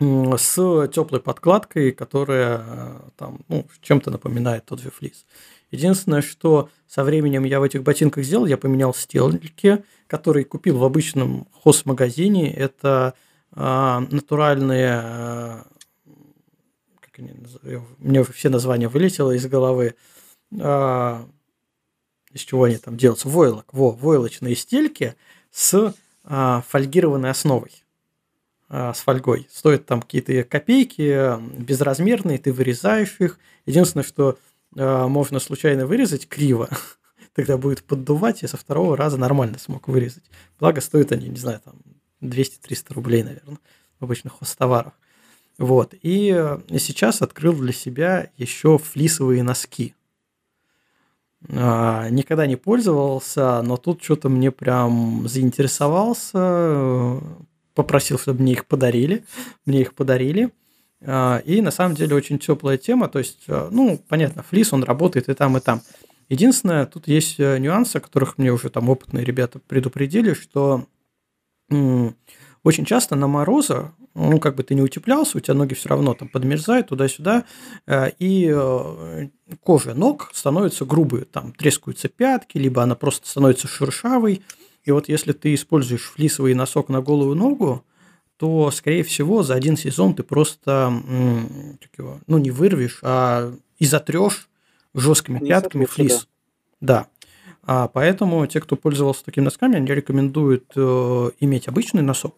[0.00, 5.26] с теплой подкладкой, которая там, ну, чем-то напоминает тот же флис.
[5.70, 10.84] Единственное, что со временем я в этих ботинках сделал, я поменял стельки, которые купил в
[10.84, 12.52] обычном хозмагазине.
[12.52, 13.14] Это
[13.52, 15.64] а, натуральные,
[17.20, 19.94] они называют, мне все названия вылетело из головы,
[20.58, 21.26] а,
[22.32, 25.14] из чего они там делаются, войлок, во, войлочные стельки
[25.50, 25.94] с
[26.24, 27.84] а, фольгированной основой
[28.68, 29.48] а, с фольгой.
[29.50, 33.38] Стоят там какие-то копейки, безразмерные, ты вырезаешь их.
[33.66, 34.38] Единственное, что
[34.76, 36.68] а, можно случайно вырезать криво,
[37.34, 40.24] тогда будет поддувать, я со второго раза нормально смог вырезать.
[40.58, 41.80] Благо стоят они, не знаю, там
[42.22, 43.58] 200-300 рублей, наверное,
[43.98, 44.92] в обычных хостоварах.
[45.60, 45.94] Вот.
[46.00, 49.94] И сейчас открыл для себя еще флисовые носки.
[51.50, 57.20] А, никогда не пользовался, но тут что-то мне прям заинтересовался,
[57.74, 59.22] попросил, чтобы мне их подарили.
[59.66, 60.48] Мне их подарили.
[61.02, 63.08] А, и на самом деле очень теплая тема.
[63.08, 65.82] То есть, а, ну, понятно, флис, он работает и там, и там.
[66.30, 70.86] Единственное, тут есть э, нюансы, о которых мне уже там опытные ребята предупредили, что
[72.62, 76.14] очень часто на мороза, ну, как бы ты не утеплялся, у тебя ноги все равно
[76.14, 77.44] там подмерзают туда-сюда,
[77.86, 79.28] э, и э,
[79.62, 84.42] кожа ног становится грубой, там трескаются пятки, либо она просто становится шершавой.
[84.84, 87.84] И вот если ты используешь флисовый носок на голую ногу,
[88.36, 90.92] то, скорее всего, за один сезон ты просто,
[92.26, 94.48] ну, не вырвешь, а и затрешь
[94.94, 96.26] жесткими не пятками флис.
[96.80, 97.06] Да.
[97.06, 97.06] да.
[97.62, 102.36] А поэтому те, кто пользовался такими носками, они рекомендуют э, иметь обычный носок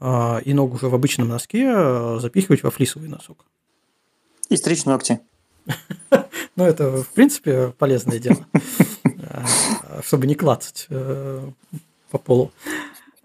[0.00, 3.44] и ногу уже в обычном носке э, запихивать во флисовый носок.
[4.48, 5.20] И стричь ногти.
[6.56, 8.44] Ну, это, в принципе, полезное дело,
[9.04, 9.44] э,
[10.04, 11.48] чтобы не клацать э,
[12.10, 12.50] по полу.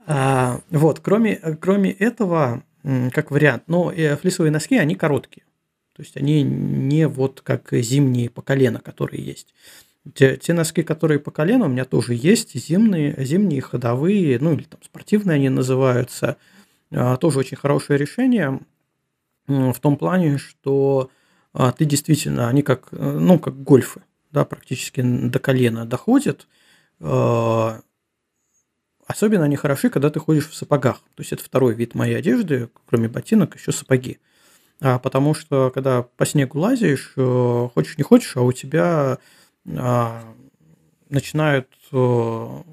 [0.06, 2.64] А, вот, кроме, кроме этого,
[3.12, 5.44] как вариант, но флисовые носки, они короткие.
[5.96, 9.54] То есть они не вот как зимние по колено, которые есть.
[10.14, 14.64] Те, те носки, которые по колено, у меня тоже есть, зимние, зимние ходовые, ну или
[14.64, 16.38] там спортивные они называются.
[16.96, 18.62] А, тоже очень хорошее решение
[19.48, 21.12] в том плане, что
[21.54, 24.02] а, ты действительно, они как, ну, как гольфы,
[24.32, 26.48] да, практически до колена доходят.
[29.08, 30.98] Особенно они хороши, когда ты ходишь в сапогах.
[31.16, 34.20] То есть это второй вид моей одежды, кроме ботинок, еще сапоги.
[34.82, 39.20] А, потому что когда по снегу лазишь, э, хочешь не хочешь, а у тебя
[41.10, 42.64] начинают э,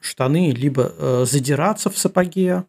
[0.00, 2.64] штаны либо э, задираться в сапоге, э,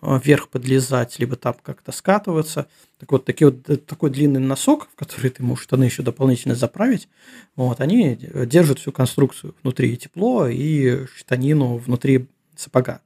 [0.00, 2.68] вверх подлезать, либо там как-то скатываться.
[2.98, 7.08] Так вот, такие вот, такой длинный носок, в который ты можешь штаны еще дополнительно заправить,
[7.56, 13.00] вот, они держат всю конструкцию внутри тепло и штанину внутри сапога.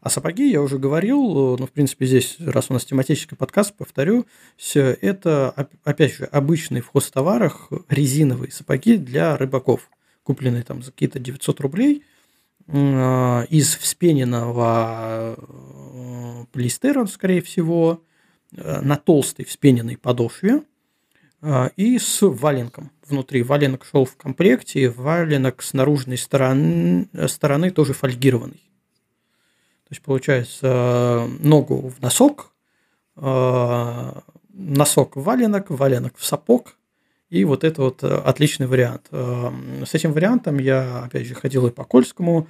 [0.00, 4.26] А сапоги, я уже говорил, ну, в принципе, здесь, раз у нас тематический подкаст, повторю,
[4.74, 9.90] это, опять же, обычные в хостоварах резиновые сапоги для рыбаков,
[10.22, 12.04] купленные там за какие-то 900 рублей,
[12.68, 18.02] из вспененного э, полиэстера, скорее всего,
[18.52, 20.62] э, на толстой вспененной подошве
[21.76, 23.42] и с валенком внутри.
[23.42, 28.66] Валенок шел в комплекте, валенок с наружной стороны, стороны тоже фольгированный.
[29.86, 32.52] То есть, получается, ногу в носок,
[33.14, 34.12] э,
[34.48, 36.76] носок в валенок, валенок в сапог,
[37.28, 39.08] и вот это вот э, отличный вариант.
[39.10, 39.50] Э,
[39.84, 42.48] с этим вариантом я, опять же, ходил и по Кольскому,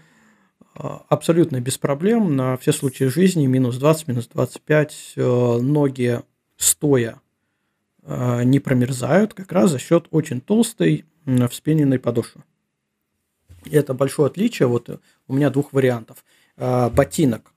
[0.74, 6.20] абсолютно без проблем, на все случаи жизни, минус 20, минус 25, ноги
[6.59, 7.23] стоя
[8.07, 11.07] не промерзают, как раз за счет очень толстой
[11.51, 12.43] вспененной подошвы.
[13.65, 16.23] И это большое отличие вот у меня двух вариантов–
[16.57, 17.55] ботинок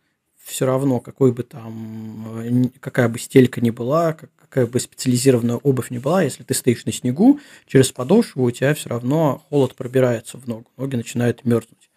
[0.49, 4.13] все равно, какой бы там, э, какая бы стелька ни была,
[4.49, 8.73] какая бы специализированная обувь ни была, если ты стоишь на снегу, через подошву у тебя
[8.73, 11.89] все равно холод пробирается в ногу, ноги начинают мерзнуть.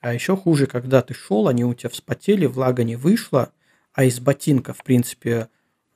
[0.00, 3.50] А еще хуже, когда ты шел, они у тебя вспотели, влага не вышла,
[3.92, 5.48] а из ботинка, в принципе,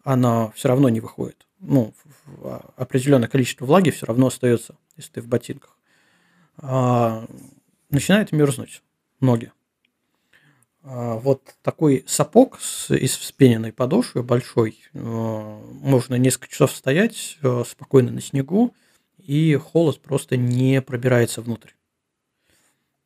[0.02, 1.46] она все равно не выходит.
[1.60, 1.94] Ну,
[2.42, 5.76] а, определенное количество влаги все равно остается, если ты в ботинках.
[6.56, 7.24] А,
[7.90, 8.82] начинает мерзнуть
[9.20, 9.52] ноги.
[10.82, 18.11] А, вот такой сапог с, из вспененной подошвы большой, а, можно несколько часов стоять спокойно
[18.11, 18.74] на снегу,
[19.19, 21.70] и холод просто не пробирается внутрь.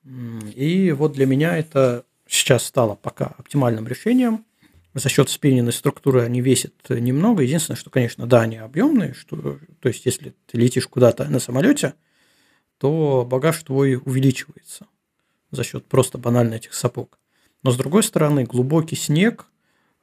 [0.05, 4.45] И вот для меня это сейчас стало пока оптимальным решением.
[4.93, 7.43] За счет вспененной структуры они весят немного.
[7.43, 11.95] Единственное, что, конечно, да, они объемные, что, то есть если ты летишь куда-то на самолете,
[12.79, 14.87] то багаж твой увеличивается
[15.51, 17.19] за счет просто банально этих сапог.
[17.65, 19.47] Но с другой стороны, глубокий снег,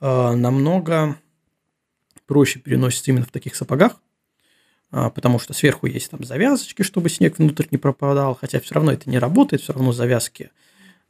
[0.01, 1.15] э, намного
[2.25, 4.01] проще переносится именно в таких сапогах,
[4.91, 8.91] э, потому что сверху есть там завязочки, чтобы снег внутрь не пропадал, хотя все равно
[8.91, 10.49] это не работает, все равно завязки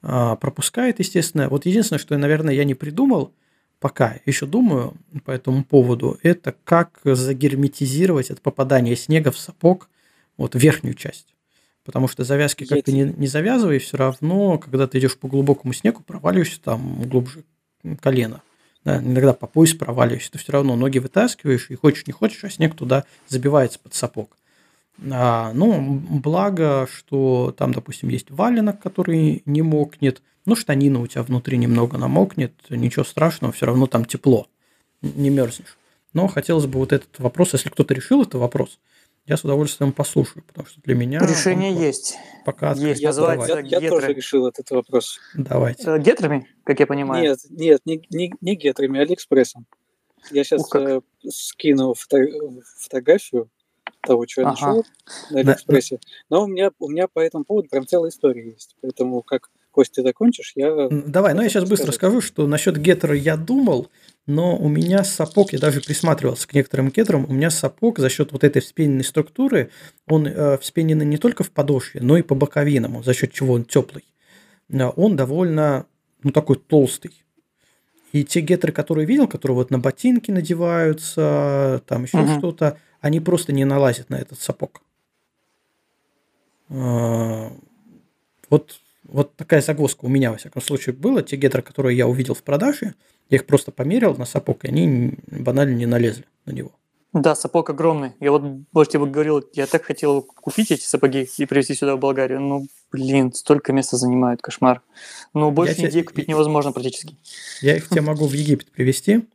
[0.03, 1.47] э, пропускает, естественно.
[1.47, 3.33] Вот единственное, что, наверное, я не придумал,
[3.79, 9.89] пока еще думаю по этому поводу, это как загерметизировать от попадания снега в сапог
[10.35, 11.33] вот верхнюю часть.
[11.83, 15.73] Потому что завязки как ты не, не завязывай, все равно, когда ты идешь по глубокому
[15.73, 17.43] снегу, проваливаешься там глубже
[17.99, 18.41] колена.
[18.83, 22.49] Да, иногда по пояс проваливаешься, ты все равно ноги вытаскиваешь, и хочешь не хочешь, а
[22.49, 24.37] снег туда забивается под сапог.
[25.11, 31.23] А, ну, благо, что там, допустим, есть валенок, который не мокнет, ну, штанина у тебя
[31.23, 34.47] внутри немного намокнет, ничего страшного, все равно там тепло,
[35.01, 35.77] не мерзнешь.
[36.13, 38.79] Но хотелось бы вот этот вопрос, если кто-то решил этот вопрос,
[39.25, 41.19] я с удовольствием послушаю, потому что для меня...
[41.19, 42.17] Решение есть.
[42.45, 45.19] Пока есть, Я, называется я, я тоже решил этот вопрос.
[45.35, 45.83] Давайте.
[45.89, 47.23] Э, Гетрами, как я понимаю?
[47.23, 49.65] Нет, нет, не, не, не гетрами, а Алиэкспрессом.
[50.31, 52.27] Я сейчас Ух, э, скину фото-
[52.77, 53.49] фотографию
[54.01, 54.59] того, что я Ага.
[54.59, 54.85] нашел
[55.29, 55.99] на Алиэкспрессе.
[56.29, 58.75] Но у меня, у меня по этому поводу прям целая история есть.
[58.81, 60.89] Поэтому как Костя закончишь, я...
[60.89, 62.17] Давай, ну я сейчас быстро Расскажи.
[62.17, 63.87] скажу, что насчет гетры я думал,
[64.31, 68.31] но у меня сапог, я даже присматривался к некоторым гетрам, у меня сапог за счет
[68.31, 69.69] вот этой вспененной структуры,
[70.07, 73.65] он э, вспененный не только в подошве, но и по боковинам, за счет чего он
[73.65, 74.03] теплый.
[74.69, 75.85] Э, Он довольно,
[76.23, 77.11] ну такой толстый.
[78.13, 82.37] И те гетеры, которые видел, которые вот на ботинки надеваются, там еще Мгм.
[82.39, 84.81] что-то, они просто не налазят на этот сапог.
[86.69, 87.51] А,
[88.49, 91.21] Вот, вот такая загвоздка у меня, во всяком случае, была.
[91.21, 92.95] Те гетеры, которые я увидел в продаже,
[93.31, 96.71] я их просто померил на сапог, и они банально не налезли на него.
[97.13, 98.11] Да, сапог огромный.
[98.19, 98.43] Я вот,
[98.73, 102.41] вот тебе говорил, я так хотел купить эти сапоги и привезти сюда в Болгарию.
[102.41, 104.81] Ну, блин, столько места занимают, кошмар.
[105.33, 107.17] Ну, больше тебе- нигде купить невозможно практически.
[107.61, 109.25] Я их тебе могу в Египет привезти,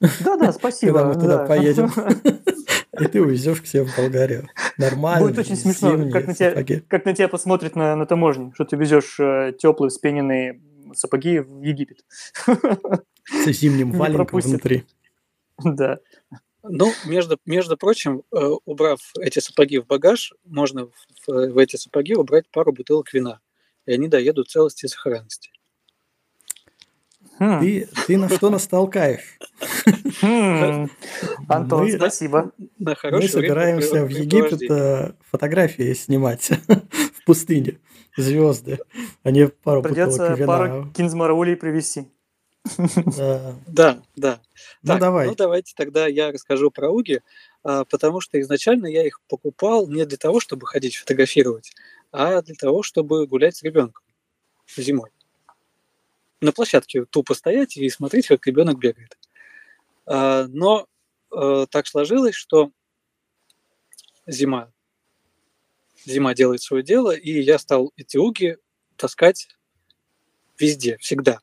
[0.00, 0.92] Да-да, спасибо.
[0.98, 1.46] когда мы туда да.
[1.46, 1.92] поедем.
[3.00, 4.48] И ты увезешь к себе в Болгарию.
[4.78, 5.26] Нормально.
[5.26, 6.82] Будет очень смешно, как на тебя-.
[6.88, 10.60] Как на тебя посмотрят на, на таможне, что ты везешь э, теплые вспененные
[10.94, 12.04] сапоги в Египет.
[13.24, 14.84] С зимним валенком внутри.
[15.62, 15.98] Да.
[16.64, 20.92] Ну, между, между прочим, э, убрав эти сапоги в багаж, можно в,
[21.26, 23.40] в эти сапоги убрать пару бутылок вина.
[23.86, 25.50] И они доедут целости и сохранности.
[27.38, 29.38] Хм, Ты, ты на что нас толкаешь?
[30.20, 30.88] хм.
[31.48, 32.52] Антон, Мы- спасибо.
[32.78, 37.78] На Мы собираемся в Египет э, фотографии снимать в пустыне.
[38.16, 38.78] Звезды,
[39.22, 40.46] а не пару Придется бутылок вина.
[40.46, 42.08] пару кинзмараулей привезти.
[43.66, 44.02] Да.
[44.16, 44.40] Да.
[44.82, 45.26] Ну, давай.
[45.26, 47.22] Ну, давайте тогда я расскажу про уги,
[47.62, 51.72] а, потому что изначально я их покупал не для того, чтобы ходить фотографировать,
[52.12, 54.02] а для того, чтобы гулять с ребенком
[54.76, 55.10] зимой.
[56.40, 59.16] На площадке тупо стоять и смотреть, как ребенок бегает.
[60.06, 60.86] А, Но
[61.34, 62.70] э, так сложилось, что
[64.26, 64.72] зима,
[66.04, 68.56] зима делает свое дело, и я стал эти уги
[68.96, 69.48] таскать
[70.58, 71.40] везде, всегда.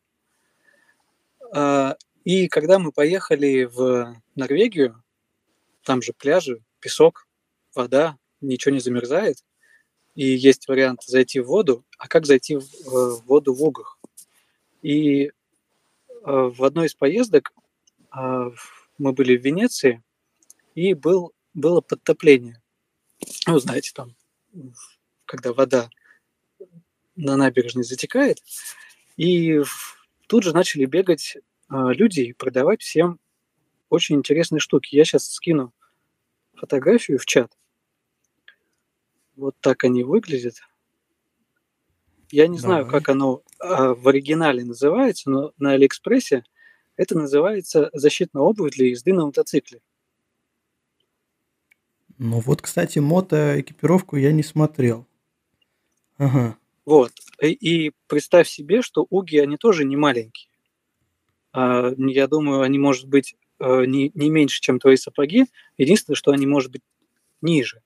[1.54, 5.04] А, И когда мы поехали в Норвегию,
[5.84, 7.28] там же пляжи, песок,
[7.74, 9.38] вода, ничего не замерзает,
[10.16, 14.00] и есть вариант зайти в воду, а как зайти в э, воду в угах?
[14.82, 15.32] И э,
[16.24, 17.52] в одной из поездок
[18.16, 18.52] э,
[18.98, 20.04] мы были в Венеции,
[20.76, 22.62] и был, было подтопление.
[23.48, 24.16] Ну, знаете, там,
[25.26, 25.90] когда вода
[27.16, 28.40] на набережной затекает,
[29.18, 29.62] и
[30.30, 33.20] тут же начали бегать э, люди и продавать всем
[33.90, 34.96] очень интересные штуки.
[34.96, 35.74] Я сейчас скину
[36.54, 37.52] фотографию в чат.
[39.36, 40.56] Вот так они выглядят.
[42.30, 43.00] Я не знаю, Давай.
[43.00, 46.44] как оно а, в оригинале называется, но на Алиэкспрессе
[46.96, 49.82] это называется защитная обувь для езды на мотоцикле.
[52.20, 55.08] Ну вот, кстати, мотоэкипировку я не смотрел.
[56.18, 56.59] Ага.
[56.90, 57.12] Вот.
[57.40, 60.50] И, и представь себе, что уги, они тоже не маленькие.
[61.54, 65.46] А, я думаю, они, может быть, э, не, не меньше, чем твои сапоги.
[65.78, 66.82] Единственное, что они, может быть,
[67.42, 67.84] ниже.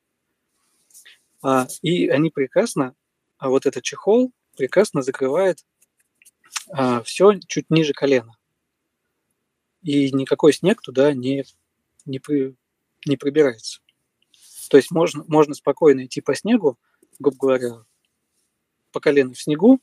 [1.41, 2.95] А, и они прекрасно,
[3.37, 5.65] а вот этот чехол прекрасно закрывает
[7.03, 8.37] все чуть ниже колена.
[9.81, 11.43] И никакой снег туда не,
[12.05, 12.55] не, при-
[13.05, 13.81] не пробирается.
[14.69, 16.79] То есть можно, можно спокойно идти по снегу,
[17.19, 17.85] грубо говоря,
[18.93, 19.81] по колено в снегу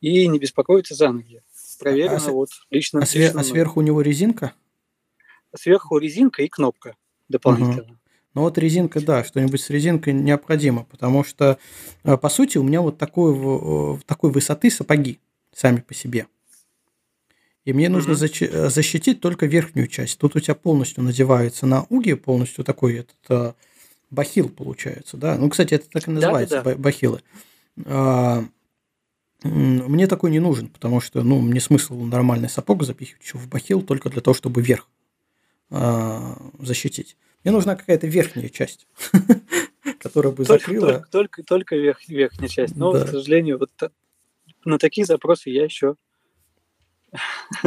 [0.00, 1.42] и не беспокоиться за ноги.
[1.78, 3.00] Проверено А вот лично.
[3.00, 4.52] А, свер- а сверху у него резинка?
[5.56, 6.96] Сверху резинка и кнопка
[7.28, 7.98] дополнительно.
[8.34, 11.58] Ну вот резинка, да, что-нибудь с резинкой необходимо, потому что,
[12.04, 15.18] э, по сути, у меня вот такой, э, такой высоты сапоги
[15.54, 16.26] сами по себе.
[17.64, 18.70] и мне нужно mm-hmm.
[18.70, 20.18] защитить только верхнюю часть.
[20.18, 23.56] Тут у тебя полностью надевается на уги, полностью такой этот
[24.10, 25.36] бахил получается, да?
[25.36, 26.76] Ну, кстати, это так и называется, да, да.
[26.76, 27.22] бахилы.
[27.86, 28.44] А,
[29.44, 33.82] мне такой не нужен, потому что, ну, мне смысл нормальный сапог запихивать еще в бахил
[33.82, 34.88] только для того, чтобы верх
[35.70, 37.16] а, защитить.
[37.44, 38.86] Мне нужна какая-то верхняя часть,
[40.00, 40.86] которая бы закрыла...
[40.88, 42.76] Только, только, только верх, верхняя часть.
[42.76, 43.70] Но, к сожалению, вот
[44.64, 45.96] на такие запросы я еще...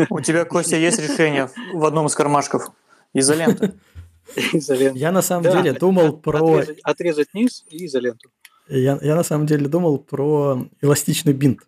[0.09, 2.69] У тебя, Костя, есть решение в одном из кармашков?
[3.13, 3.73] Изолента.
[4.53, 4.99] Изолента.
[4.99, 6.57] Я на самом да, деле думал про...
[6.57, 8.29] Отрезать, отрезать низ и изоленту.
[8.67, 11.61] Я, я на самом деле думал про эластичный бинт.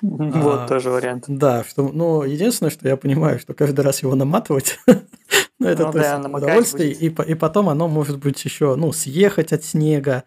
[0.00, 1.24] Вот а, тоже вариант.
[1.26, 5.92] Да, что, ну, единственное, что я понимаю, что каждый раз его наматывать, ну, это ну,
[5.92, 10.22] то да, есть удовольствие, и, и потом оно может быть еще, ну, съехать от снега,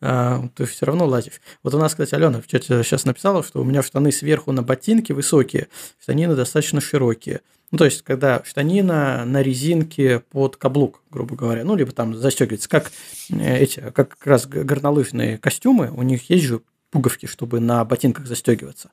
[0.00, 1.40] а, есть все равно лазишь.
[1.62, 4.62] Вот у нас, кстати, Алена в чате сейчас написала, что у меня штаны сверху на
[4.62, 5.68] ботинке высокие,
[5.98, 7.40] штанины достаточно широкие.
[7.70, 12.68] Ну, то есть, когда штанина на резинке под каблук, грубо говоря, ну, либо там застегивается,
[12.68, 12.92] как
[13.30, 16.60] э, эти, как, как раз горнолыжные костюмы, у них есть же
[16.90, 18.90] пуговки, чтобы на ботинках застегиваться.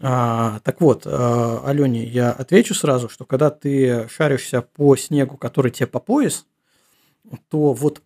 [0.00, 5.70] А, так вот, а, Алене я отвечу сразу, что когда ты шаришься по снегу, который
[5.70, 6.46] тебе по пояс,
[7.50, 8.02] то вот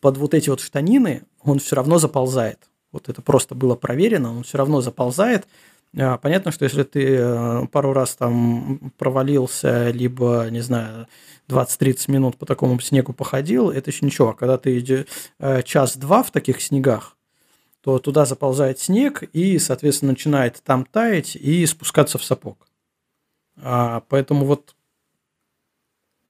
[0.00, 2.68] под вот эти вот штанины он все равно заползает.
[2.92, 5.46] Вот это просто было проверено, он все равно заползает,
[5.96, 11.06] а, понятно, что если ты э, пару раз там провалился, либо, не знаю,
[11.48, 14.30] 20-30 минут по такому снегу походил, это еще ничего.
[14.30, 15.06] А когда ты
[15.38, 17.16] э, час-два в таких снегах,
[17.80, 22.68] то туда заползает снег и, соответственно, начинает там таять и спускаться в сапог.
[23.60, 24.74] А, поэтому вот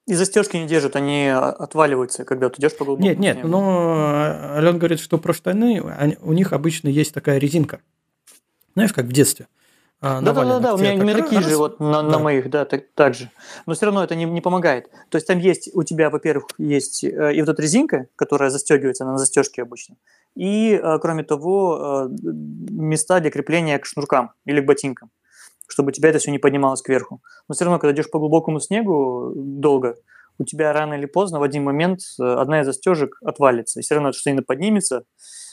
[0.09, 4.79] и застежки не держат, они отваливаются, когда ты идешь по глубокому Нет, нет, но Ален
[4.79, 7.81] говорит, что про штаны, они, у них обычно есть такая резинка.
[8.75, 9.49] Знаешь, как в детстве.
[10.01, 11.51] Да, да, да, да, у меня, у меня такие раз...
[11.51, 12.09] же вот на, да.
[12.09, 13.31] на моих, да, так, так же.
[13.67, 14.89] Но все равно это не, не помогает.
[15.11, 19.03] То есть там есть у тебя, во-первых, есть э, и вот эта резинка, которая застегивается,
[19.05, 19.97] она на застежке обычно.
[20.37, 22.31] И, э, кроме того, э,
[22.71, 25.11] места для крепления к шнуркам или к ботинкам,
[25.69, 27.23] чтобы у тебя это все не поднималось кверху.
[27.49, 29.95] Но все равно, когда идешь по глубокому снегу долго,
[30.39, 33.81] у тебя рано или поздно в один момент э, одна из застежек отвалится.
[33.81, 35.05] И все равно, что именно поднимется,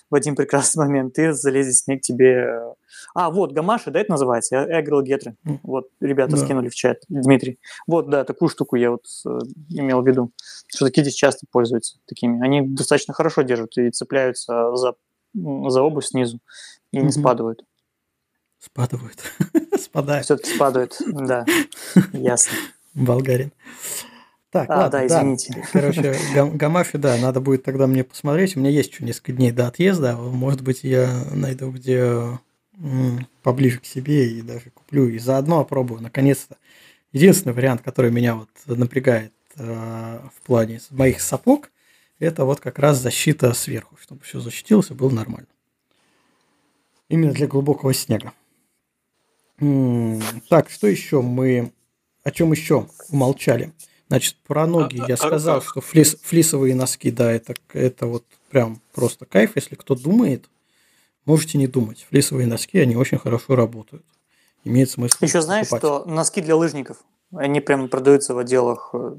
[0.09, 2.45] в один прекрасный момент, ты залезет снег тебе...
[2.45, 2.73] Э,
[3.13, 4.65] а, вот, гамаши, да, это называется?
[4.69, 5.35] Эгрил Гетры.
[5.63, 6.37] Вот, ребята да.
[6.37, 7.59] скинули в чат, Дмитрий.
[7.87, 9.29] Вот, да, такую штуку я вот э,
[9.69, 10.31] имел в виду,
[10.67, 12.43] что такие здесь часто пользуются такими.
[12.45, 14.93] Они достаточно хорошо держат и цепляются за,
[15.33, 16.39] за обувь снизу
[16.91, 17.63] и не спадают.
[18.65, 19.19] Спадают.
[19.79, 20.25] Спадают.
[20.25, 21.45] Все-таки спадают, да,
[22.11, 22.53] ясно.
[22.93, 23.51] Болгарин.
[24.49, 25.53] Так, а, ладно, да, извините.
[25.53, 25.67] Да.
[25.71, 28.55] Короче, Гамафи, да, надо будет тогда мне посмотреть.
[28.55, 30.15] У меня есть еще несколько дней до отъезда.
[30.15, 32.39] Может быть, я найду где
[33.43, 35.07] поближе к себе и даже куплю.
[35.09, 36.57] И заодно опробую, наконец-то.
[37.11, 41.69] Единственный вариант, который меня вот напрягает э, в плане моих сапог,
[42.19, 45.47] это вот как раз защита сверху, чтобы все защитилось и было нормально.
[47.09, 48.33] Именно для глубокого снега.
[49.57, 51.71] Так, что еще мы...
[52.23, 53.71] О чем еще умолчали?
[54.07, 57.53] Значит, про а, ноги а, я а, сказал, а, что флис, флисовые носки, да, это,
[57.73, 59.51] это вот прям просто кайф.
[59.55, 60.49] Если кто думает,
[61.25, 62.05] можете не думать.
[62.09, 64.03] Флисовые носки, они очень хорошо работают.
[64.63, 65.17] Имеет смысл.
[65.21, 66.03] Еще знаешь, покупать.
[66.03, 66.97] что носки для лыжников,
[67.33, 69.17] они прям продаются в отделах э,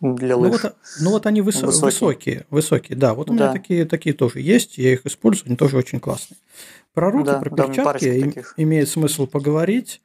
[0.00, 0.62] для лыж.
[0.62, 1.86] Ну вот, ну вот они высо- высокие.
[1.86, 3.14] высокие, высокие, да.
[3.14, 3.44] Вот у да.
[3.44, 6.38] меня такие, такие тоже есть, я их использую, они тоже очень классные.
[6.94, 10.00] Про руки, да, про перчатки да, имеет смысл поговорить.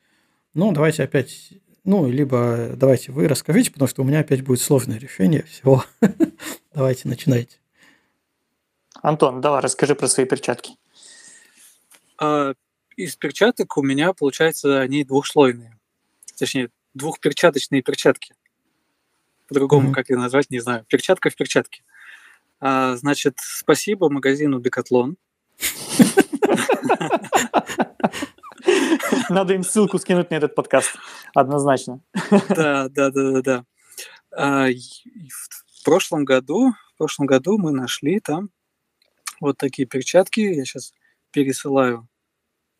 [0.53, 1.53] Ну, давайте опять
[1.83, 5.83] ну, либо давайте вы расскажите, потому что у меня опять будет сложное решение всего.
[6.73, 7.57] давайте, начинайте.
[9.01, 10.75] Антон, давай, расскажи про свои перчатки.
[12.19, 12.53] А,
[12.95, 15.79] из перчаток у меня, получается, они двухслойные.
[16.37, 18.33] Точнее, двухперчаточные перчатки.
[19.47, 19.93] По-другому, mm-hmm.
[19.93, 20.85] как их назвать, не знаю.
[20.85, 21.83] Перчатка в перчатке.
[22.59, 25.15] А, значит, спасибо магазину Decathlon.
[29.29, 30.95] Надо им ссылку скинуть на этот подкаст.
[31.33, 32.01] Однозначно.
[32.49, 33.65] Да, да, да, да, да.
[34.31, 38.49] А, в прошлом году, в прошлом году мы нашли там
[39.39, 40.41] вот такие перчатки.
[40.41, 40.93] Я сейчас
[41.31, 42.07] пересылаю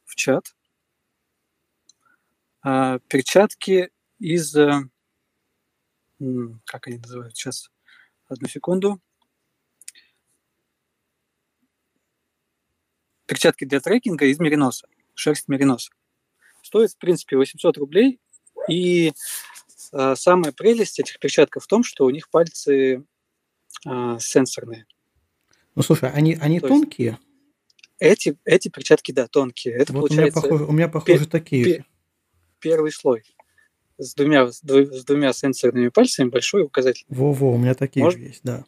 [0.05, 0.55] в чат.
[2.63, 3.89] А, перчатки
[4.22, 4.56] из...
[4.56, 4.84] Э,
[6.65, 7.72] как они называют сейчас?
[8.27, 9.02] Одну секунду.
[13.26, 15.91] Перчатки для трекинга из мериноса шерсть мериноса.
[16.61, 18.19] Стоит, в принципе, 800 рублей.
[18.69, 19.14] И
[19.93, 23.03] э, самая прелесть этих перчатков в том, что у них пальцы
[23.85, 24.85] э, сенсорные.
[25.76, 27.18] Ну, слушай, они, они То тонкие?
[27.98, 29.76] Эти, эти перчатки, да, тонкие.
[29.76, 30.39] Это вот получается...
[30.39, 31.65] У меня, похоже, у меня, похоже, пер, такие.
[31.65, 31.85] Пер,
[32.60, 33.23] первый слой
[34.02, 37.06] с двумя, с двумя сенсорными пальцами, большой указатель.
[37.10, 38.19] Во-во, у меня такие Может...
[38.19, 38.65] же есть, да.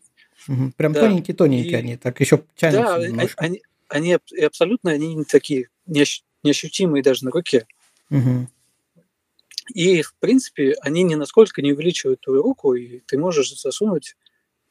[0.47, 0.73] Угу.
[0.77, 1.01] Прям да.
[1.01, 1.75] тоненькие-тоненькие и...
[1.75, 3.43] они, так еще тянутся Да, немножко.
[3.43, 5.69] они, они абсолютно они не такие
[6.43, 7.65] неощутимые даже на руке.
[8.09, 8.47] Угу.
[9.73, 14.15] И, в принципе, они ни насколько не увеличивают твою руку, и ты можешь засунуть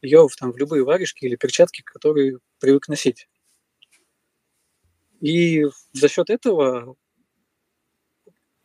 [0.03, 3.29] ее в, там, в любые варежки или перчатки, которые привык носить.
[5.21, 6.97] И за счет этого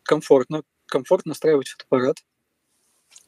[0.03, 2.17] комфортно, комфортно настраивать фотоаппарат,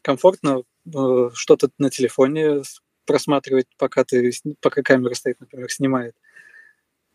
[0.02, 2.64] комфортно э, что-то на телефоне
[3.06, 4.31] просматривать, пока, ты,
[4.61, 6.15] пока камера стоит, например, снимает.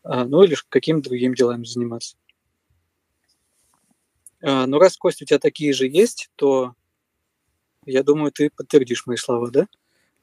[0.03, 2.17] А, ну или каким-то другим делами заниматься.
[4.41, 6.75] А, ну раз, Костя, у тебя такие же есть, то
[7.85, 9.67] я думаю, ты подтвердишь мои слова, да?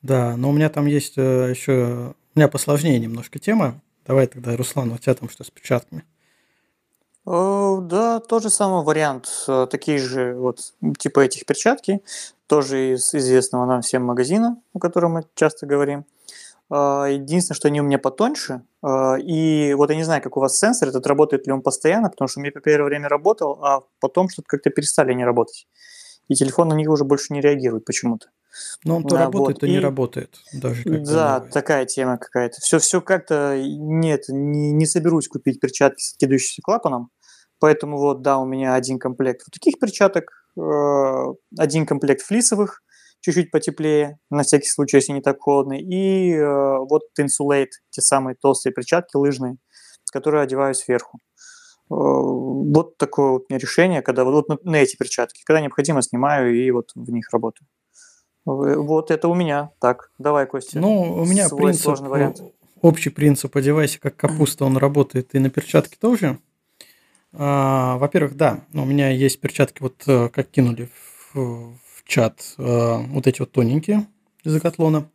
[0.03, 2.15] Да, но у меня там есть э, еще...
[2.35, 3.81] У меня посложнее немножко тема.
[4.05, 6.05] Давай тогда, Руслан, у тебя там что с перчатками?
[7.25, 9.29] О, да, тот же самый вариант.
[9.47, 12.03] Э, такие же вот типа этих перчатки.
[12.49, 16.05] Тоже из известного нам всем магазина, о котором мы часто говорим.
[16.69, 18.63] А, единственное, что они у меня потоньше.
[18.83, 22.11] А, и вот я не знаю, как у вас сенсор, этот работает ли он постоянно,
[22.11, 25.69] потому что у меня первое время работал, а потом что-то как-то перестали не работать.
[26.29, 28.29] И телефон на них уже больше не реагирует почему-то.
[28.85, 29.61] Но он то а, работает, вот.
[29.61, 29.71] то и...
[29.71, 30.37] не работает.
[30.53, 31.51] Даже да, новый.
[31.51, 32.61] такая тема какая-то.
[32.61, 37.11] Все, все как-то нет, не, не соберусь купить перчатки с откидывающимся клапаном.
[37.59, 40.25] Поэтому вот, да, у меня один комплект вот таких перчаток,
[40.59, 41.25] э,
[41.59, 42.83] один комплект флисовых,
[43.21, 48.35] чуть-чуть потеплее, на всякий случай, если не так холодно, и э, вот Insulate, те самые
[48.35, 49.59] толстые перчатки лыжные,
[50.13, 51.19] которые одеваю сверху.
[51.19, 56.03] Э, вот такое вот у меня решение, когда вот, вот на эти перчатки, когда необходимо,
[56.03, 57.69] снимаю и вот в них работаю.
[58.45, 59.71] Вот это у меня.
[59.81, 60.81] Так, давай, Костя.
[60.81, 62.43] Ну, у меня принцип, сложный вариант.
[62.81, 66.39] общий принцип «одевайся как капуста», он работает и на перчатки тоже.
[67.33, 70.91] А, во-первых, да, у меня есть перчатки, вот э, как кинули
[71.33, 74.07] в, в чат, а, вот эти вот тоненькие
[74.45, 75.09] из Акатлона.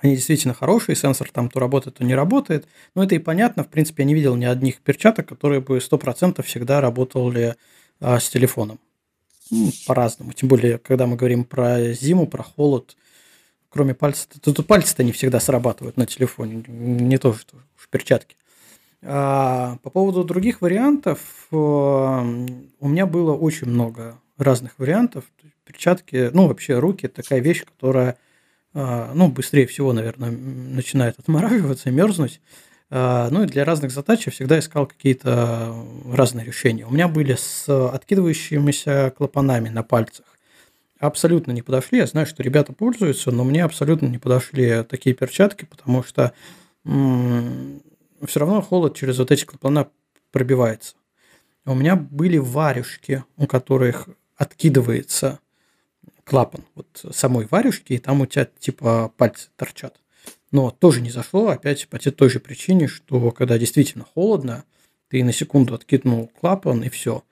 [0.00, 2.68] Они действительно хорошие, сенсор там то работает, то не работает.
[2.94, 6.42] Но это и понятно, в принципе, я не видел ни одних перчаток, которые бы 100%
[6.42, 7.56] всегда работали
[8.00, 8.78] а, с телефоном
[9.50, 10.32] ну, по-разному.
[10.32, 12.96] Тем более, когда мы говорим про зиму, про холод,
[13.68, 18.36] кроме пальцев, тут пальцы-то не всегда срабатывают на телефоне, не то, что в перчатке.
[19.02, 21.18] А по поводу других вариантов,
[21.50, 25.24] э, у меня было очень много разных вариантов.
[25.64, 28.16] Перчатки, ну, вообще руки– такая вещь, которая,
[28.72, 32.40] э, ну, быстрее всего, наверное, начинает отмораживаться, мерзнуть.
[32.96, 35.74] А, ну и для разных задач я всегда искал какие-то
[36.12, 36.86] разные решения.
[36.86, 40.26] У меня были с откидывающимися клапанами на пальцах.
[41.00, 41.98] Абсолютно не подошли.
[41.98, 46.34] Я знаю, что ребята пользуются, но мне абсолютно не подошли такие перчатки, потому что
[46.84, 47.82] м-
[48.28, 49.88] все равно холод через вот эти клапана
[50.30, 50.94] пробивается.
[51.66, 55.40] У меня были варежки, у которых откидывается
[56.22, 59.98] клапан вот самой варежки, и там у тебя типа пальцы торчат
[60.54, 64.64] но тоже не зашло, опять по той же причине, что когда действительно холодно,
[65.08, 67.24] ты на секунду откинул клапан и все.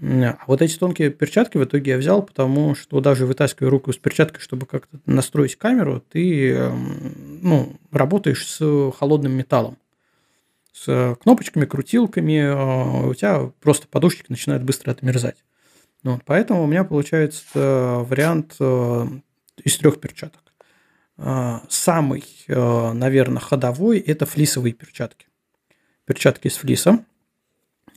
[0.00, 3.96] А вот эти тонкие перчатки в итоге я взял, потому что даже вытаскивая руку с
[3.96, 9.76] перчаткой, чтобы как-то настроить камеру, ты эм, ну, работаешь с холодным металлом.
[10.72, 15.42] С кнопочками, крутилками, э, у тебя просто подушечки начинают быстро отмерзать.
[16.04, 19.06] Ну, поэтому у меня получается э, вариант э,
[19.64, 20.49] из трех перчаток.
[21.22, 25.26] А, самый, а, наверное, ходовой– это флисовые перчатки.
[26.06, 27.04] Перчатки из флиса.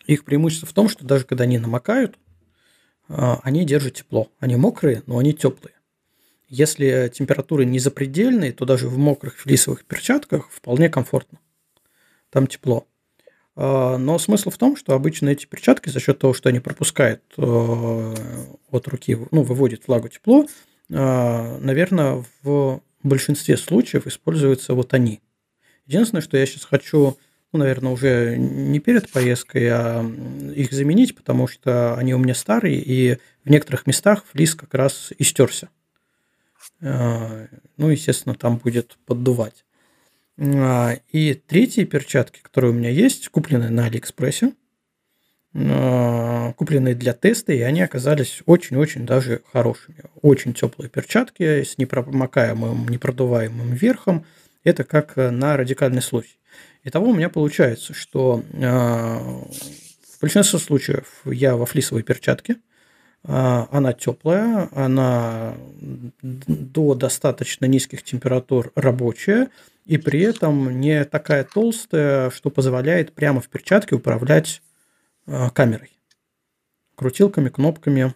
[0.05, 2.17] Их преимущество в том, что даже когда они намокают,
[3.07, 4.29] а, они держат тепло.
[4.39, 5.73] Они мокрые, но они теплые.
[6.49, 11.39] Если температуры не запредельные, то даже в мокрых флисовых перчатках вполне комфортно.
[12.29, 12.85] Там тепло.
[13.55, 18.87] Но смысл в том, что обычно эти перчатки за счет того, что они пропускают от
[18.87, 20.45] руки, ну, выводят влагу тепло,
[20.89, 25.21] наверное, в в большинстве случаев используются вот они.
[25.85, 27.17] Единственное, что я сейчас хочу,
[27.51, 30.03] ну, наверное, уже не перед поездкой, а
[30.55, 35.11] их заменить, потому что они у меня старые, и в некоторых местах флис как раз
[35.19, 35.69] истерся.
[36.81, 37.47] А,
[37.77, 39.65] ну, естественно, там будет поддувать.
[40.37, 44.53] А, и третьи перчатки, которые у меня есть, куплены на Алиэкспрессе,
[45.53, 50.03] купленные для теста, и они оказались очень-очень даже хорошими.
[50.21, 54.25] Очень теплые перчатки с непромокаемым, непродуваемым верхом.
[54.63, 56.37] Это как на радикальный случай.
[56.83, 62.57] Итого у меня получается, что а, в большинстве случаев я во флисовой перчатке,
[63.23, 65.55] а, она теплая, она
[66.21, 69.49] до достаточно низких температур рабочая,
[69.85, 74.61] и при этом не такая толстая, что позволяет прямо в перчатке управлять
[75.25, 75.91] камерой.
[76.95, 78.13] крутилками, кнопками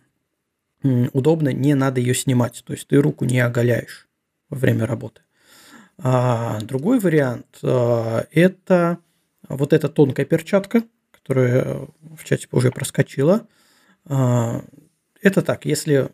[0.83, 2.63] удобно, не надо ее снимать.
[2.65, 4.07] То есть ты руку не оголяешь
[4.49, 5.21] во время работы.
[5.97, 8.99] А другой вариант а, это
[9.49, 13.47] вот эта тонкая перчатка, которая в чате уже проскочила.
[14.05, 14.63] А,
[15.21, 16.09] это так, если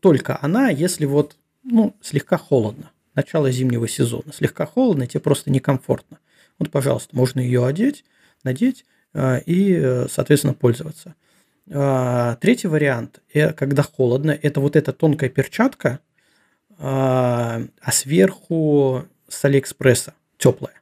[0.00, 2.92] только она, если вот ну, слегка холодно.
[3.14, 4.32] Начало зимнего сезона.
[4.32, 6.20] Слегка холодно, тебе просто некомфортно.
[6.58, 8.04] Вот, пожалуйста, можно ее одеть,
[8.44, 8.84] надеть
[9.14, 11.14] и, соответственно, пользоваться.
[11.66, 16.00] Третий вариант, э, когда холодно, это вот эта тонкая перчатка,
[16.78, 20.80] а, а сверху с Алиэкспресса теплая.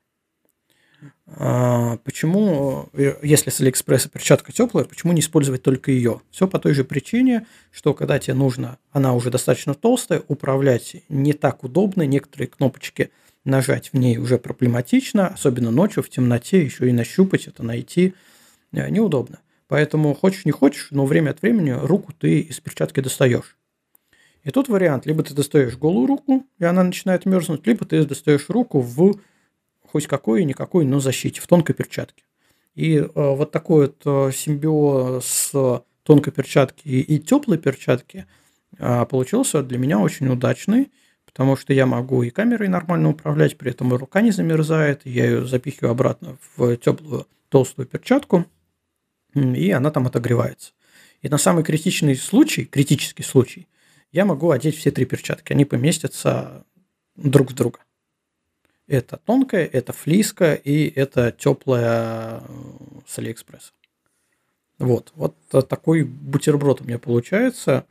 [1.27, 6.21] А, почему, э, если с Алиэкспресса перчатка теплая, почему не использовать только ее?
[6.31, 11.33] Все по той же причине, что когда тебе нужно, она уже достаточно толстая, управлять не
[11.33, 13.11] так удобно, некоторые кнопочки
[13.47, 18.15] нажать в ней уже проблематично, особенно ночью в темноте, еще и нащупать это, найти
[18.73, 19.41] э, неудобно.
[19.69, 23.57] Поэтому хочешь не хочешь, но время от времени руку ты из перчатки достаешь.
[24.45, 28.49] И тут вариант, либо ты достаешь голую руку, и она начинает мерзнуть, либо ты достаешь
[28.49, 29.19] руку в
[29.83, 32.23] хоть какой-никакой, но защите, в тонкой перчатке.
[32.75, 35.53] И э, вот такой вот э, симбиоз
[36.03, 38.27] тонкой перчатки и теплой перчатки
[38.79, 40.93] э, получился для меня очень удачный,
[41.37, 45.27] потому что я могу и камерой нормально управлять, при этом и рука не замерзает, я
[45.27, 48.47] ее запихиваю обратно в теплую толстую перчатку,
[49.35, 50.73] и она там отогревается.
[51.21, 53.69] И на самый критичный случай, критический случай,
[54.13, 55.53] я могу одеть все три перчатки.
[55.53, 56.65] Они поместятся
[57.17, 57.81] друг в друга.
[58.87, 63.73] Это тонкая, это флиска и это теплая э, с Алиэкспресса.
[64.79, 65.37] Вот, вот
[65.69, 67.85] такой бутерброд у меня получается.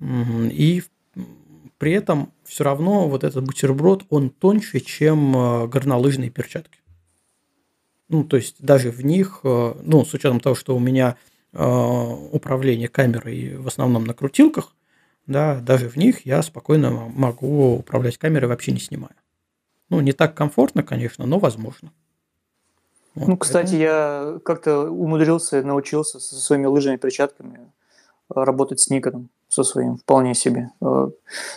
[0.00, 0.84] И
[1.76, 6.80] при этом все равно вот этот бутерброд, он тоньше, чем э, горнолыжные перчатки.
[8.08, 11.16] Ну, то есть даже в них, э, ну, с учетом того, что у меня
[11.50, 14.76] управление камерой в основном на крутилках,
[15.26, 19.14] да, даже в них я спокойно могу управлять камерой, вообще не снимая.
[19.88, 21.90] Ну, не так комфортно, конечно, но возможно.
[23.14, 23.82] Вот, ну, кстати, поэтому...
[23.82, 27.72] я как-то умудрился, научился со своими лыжными перчатками
[28.28, 30.70] работать с Никоном, со своим, вполне себе.
[30.80, 31.08] Э,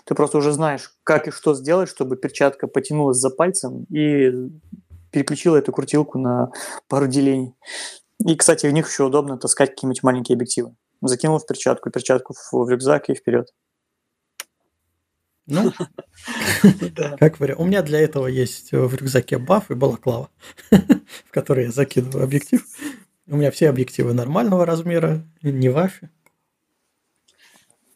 [0.05, 4.31] ты просто уже знаешь, как и что сделать, чтобы перчатка потянулась за пальцем и
[5.11, 6.51] переключила эту крутилку на
[6.87, 7.55] пару делений.
[8.25, 10.75] И, кстати, в них еще удобно таскать какие-нибудь маленькие объективы.
[11.01, 13.49] Закинул в перчатку, перчатку в рюкзак и вперед.
[15.47, 15.73] Ну,
[17.19, 17.59] как вариант.
[17.59, 20.29] У меня для этого есть в рюкзаке баф и балаклава,
[20.69, 22.63] в который я закидываю объектив.
[23.27, 26.09] У меня все объективы нормального размера, не ваши.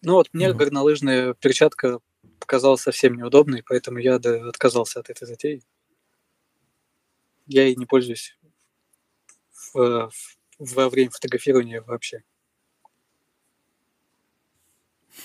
[0.06, 0.56] Ну вот мне ну.
[0.56, 2.00] горнолыжная перчатка
[2.40, 5.64] показалась совсем неудобной, поэтому я отказался от этой затеи.
[7.48, 8.38] Я ей не пользуюсь
[9.74, 10.12] в,
[10.60, 12.24] во время фотографирования вообще.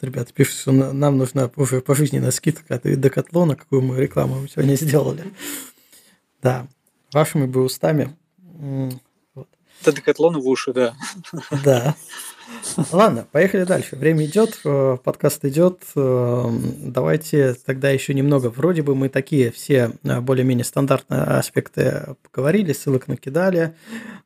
[0.00, 5.24] Ребята пишут, что нам нужна уже пожизненная скидка от Декатлона, какую мы рекламу сегодня сделали.
[6.42, 6.66] Да,
[7.12, 8.16] вашими бы устами.
[9.80, 9.88] Вот.
[9.88, 10.94] Это Декатлон в уши, да.
[11.64, 11.94] Да.
[12.92, 13.96] Ладно, поехали дальше.
[13.96, 15.82] Время идет, э, подкаст идет.
[15.94, 16.48] Э,
[16.78, 18.48] давайте тогда еще немного.
[18.48, 23.74] Вроде бы мы такие все э, более-менее стандартные аспекты поговорили, ссылок накидали.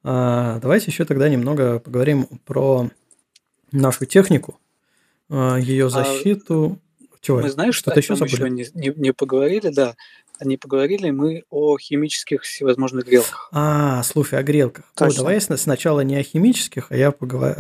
[0.03, 2.91] Давайте еще тогда немного поговорим про
[3.73, 4.59] нашу технику,
[5.31, 6.79] ее а защиту.
[7.01, 7.41] А, Чего?
[7.41, 8.15] Мы знаешь, что-то еще?
[8.15, 9.97] Еще не, не, не поговорили, да.
[10.40, 13.48] Не поговорили мы о химических всевозможных грелках.
[13.52, 14.85] А, слушай, о грелках.
[14.94, 15.15] Точно.
[15.15, 17.55] О, давай сначала не о химических, а я поговор...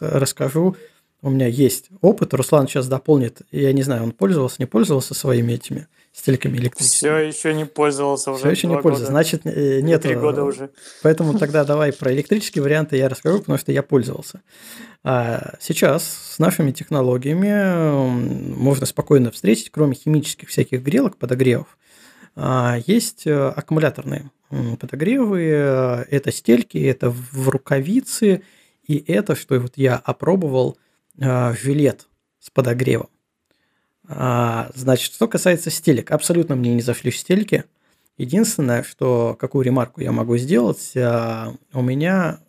[0.00, 0.76] расскажу.
[1.22, 2.32] У меня есть опыт.
[2.32, 3.42] Руслан сейчас дополнит.
[3.50, 7.10] Я не знаю, он пользовался, не пользовался своими этими стельками электрическими.
[7.10, 8.40] Все еще не пользовался уже.
[8.40, 9.12] Все еще не пользовался.
[9.12, 10.02] Значит, э, нет.
[10.02, 10.70] Три года уже.
[11.02, 14.40] Поэтому тогда давай про электрические варианты я расскажу, потому что я пользовался.
[15.02, 21.78] А сейчас с нашими технологиями можно спокойно встретить, кроме химических всяких грелок, подогревов,
[22.86, 24.30] есть э, аккумуляторные
[24.78, 28.42] подогревы, э, это стельки, это в рукавицы,
[28.86, 30.76] и это, что вот я опробовал,
[31.16, 32.08] жилет
[32.40, 33.10] с подогревом.
[34.12, 37.64] А, значит, что касается стелек, абсолютно мне не зашли стельки.
[38.18, 42.40] Единственное, что какую ремарку я могу сделать, а, у меня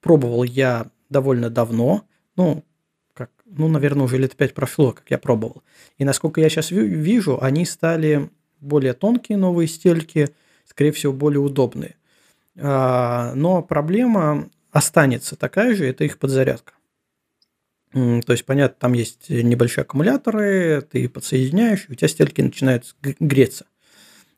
[0.00, 2.06] пробовал я довольно давно,
[2.36, 2.64] ну,
[3.12, 5.62] как, ну, наверное, уже лет пять прошло, как я пробовал.
[5.98, 8.30] И насколько я сейчас вижу, они стали
[8.60, 10.28] более тонкие новые стельки,
[10.66, 11.96] скорее всего, более удобные.
[12.58, 16.74] А, но проблема останется такая же, это их подзарядка.
[17.92, 23.66] То есть, понятно, там есть небольшие аккумуляторы, ты подсоединяешь, и у тебя стельки начинают греться.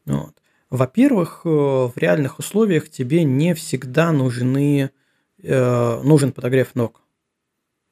[0.06, 0.34] Вот.
[0.70, 4.90] Во-первых, э, в реальных условиях тебе не всегда нужны,
[5.42, 7.02] э, нужен подогрев ног.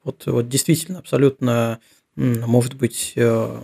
[0.02, 1.80] Вот, вот действительно, абсолютно,
[2.16, 3.60] может быть, э,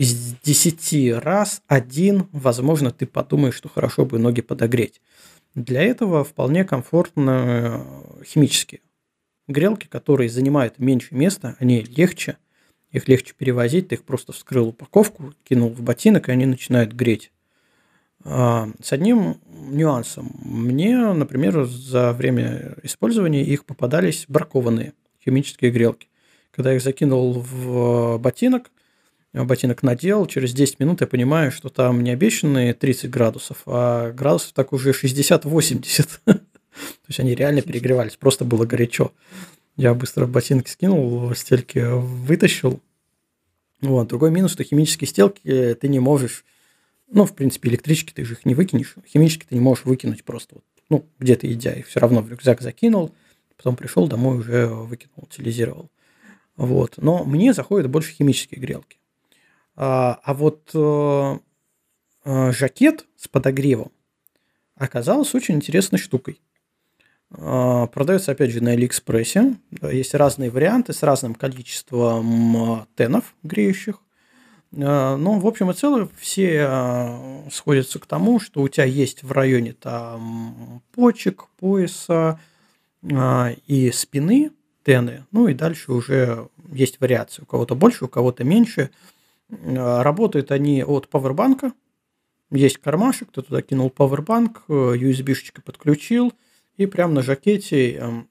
[0.00, 5.02] из 10 раз один, возможно, ты подумаешь, что хорошо бы ноги подогреть.
[5.54, 7.84] Для этого вполне комфортно
[8.18, 8.80] э, химические
[9.46, 12.38] грелки, которые занимают меньше места, они легче,
[12.92, 17.30] их легче перевозить, ты их просто вскрыл упаковку, кинул в ботинок, и они начинают греть.
[18.24, 20.30] А, с одним нюансом.
[20.42, 26.08] Мне, например, за время использования их попадались бракованные химические грелки.
[26.52, 28.70] Когда я их закинул в ботинок,
[29.32, 34.52] ботинок надел, через 10 минут я понимаю, что там не обещанные 30 градусов, а градусов
[34.52, 36.08] так уже 60-80.
[36.24, 36.40] То
[37.08, 39.12] есть они реально перегревались, просто было горячо.
[39.76, 42.80] Я быстро ботинки скинул, стельки вытащил.
[43.80, 44.08] Вот.
[44.08, 46.44] Другой минус, что химические стелки ты не можешь
[47.10, 48.94] ну, в принципе, электрички ты же их не выкинешь.
[49.06, 52.60] Химически ты не можешь выкинуть просто, вот, ну, где-то идя, их все равно в рюкзак
[52.60, 53.12] закинул,
[53.56, 55.90] потом пришел домой, уже выкинул, утилизировал.
[56.56, 56.94] Вот.
[56.98, 58.99] Но мне заходят больше химические грелки.
[59.76, 61.38] А, а вот э,
[62.24, 63.92] э, жакет с подогревом
[64.74, 66.40] оказался очень интересной штукой.
[67.30, 69.56] Э, продается, опять же, на Алиэкспрессе.
[69.82, 74.02] Есть разные варианты с разным количеством тенов греющих.
[74.72, 79.32] Э, ну, в общем и целом, все сходятся к тому, что у тебя есть в
[79.32, 82.38] районе там почек, пояса
[83.02, 84.52] и спины
[84.84, 87.42] тены, ну и дальше уже есть вариации.
[87.42, 88.90] У кого-то больше, у кого-то меньше.
[89.50, 91.72] Работают они от пауэрбанка.
[92.50, 96.32] Есть кармашек, ты туда кинул пауэрбанк, USB-шечкой подключил,
[96.76, 98.28] и прямо на жакете эм,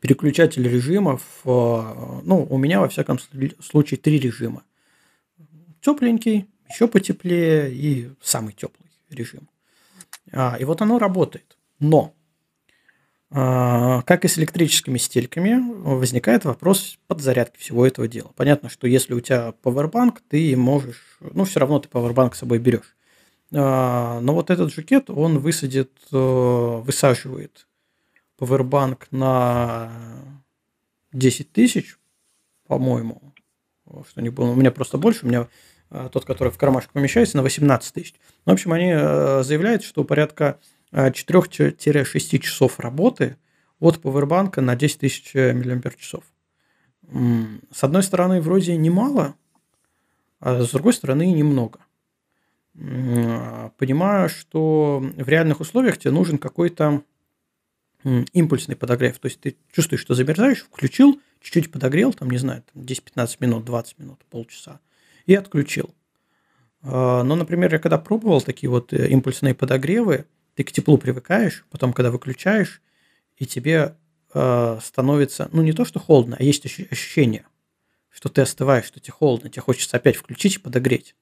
[0.00, 3.18] переключатель режимов, ну, у меня, во всяком
[3.60, 4.64] случае, три режима
[5.80, 9.48] тепленький, еще потеплее и самый теплый режим.
[10.32, 11.56] А, и вот оно работает.
[11.78, 12.14] Но,
[13.30, 18.32] как и с электрическими стельками, возникает вопрос подзарядки всего этого дела.
[18.36, 22.58] Понятно, что если у тебя пауэрбанк, ты можешь, ну, все равно ты пауэрбанк с собой
[22.58, 22.96] берешь.
[23.52, 27.66] А, но вот этот жакет, он высадит, э, высаживает
[28.36, 29.90] пауэрбанк на
[31.12, 31.98] 10 тысяч,
[32.66, 33.34] по-моему,
[34.08, 34.50] что не было.
[34.50, 35.48] У меня просто больше, у меня
[35.90, 38.14] э, тот, который в кармашек помещается, на 18 тысяч.
[38.44, 40.58] В общем, они э, заявляют, что порядка
[40.92, 41.76] 4-6
[42.14, 43.36] э, часов работы
[43.78, 46.14] от пауэрбанка на 10 тысяч мАч.
[47.72, 49.34] С одной стороны, вроде немало,
[50.40, 51.80] а с другой стороны, немного.
[52.74, 57.02] Понимаю, что в реальных условиях тебе нужен какой-то
[58.04, 59.18] импульсный подогрев.
[59.18, 63.98] То есть ты чувствуешь, что замерзаешь, включил, чуть-чуть подогрел, там, не знаю, 10-15 минут, 20
[63.98, 64.80] минут, полчаса,
[65.26, 65.94] и отключил.
[66.82, 70.26] А, но, например, я когда пробовал такие вот э, импульсные подогревы,
[70.58, 72.82] ты к теплу привыкаешь, потом, когда выключаешь,
[73.36, 73.94] и тебе
[74.34, 77.46] а, становится, ну, не то, что холодно, а есть ощущение,
[78.10, 81.14] что ты остываешь, что тебе холодно, тебе хочется опять включить и подогреть.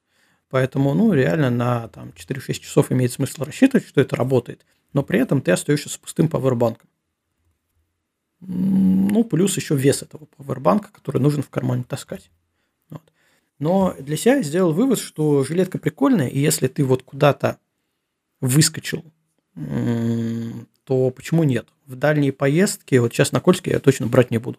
[0.48, 4.64] Поэтому, ну, реально на там, 4-6 часов имеет смысл рассчитывать, что это работает,
[4.94, 6.88] но при этом ты остаешься с пустым пауэрбанком.
[8.40, 12.30] Ну, плюс еще вес этого пауэрбанка, который нужно в кармане таскать.
[12.88, 13.02] Вот.
[13.58, 17.58] Но для себя я сделал вывод, что жилетка прикольная, и если ты вот куда-то
[18.40, 19.04] выскочил,
[19.56, 21.68] то почему нет?
[21.86, 24.58] В дальние поездки, вот сейчас на Кольске я точно брать не буду.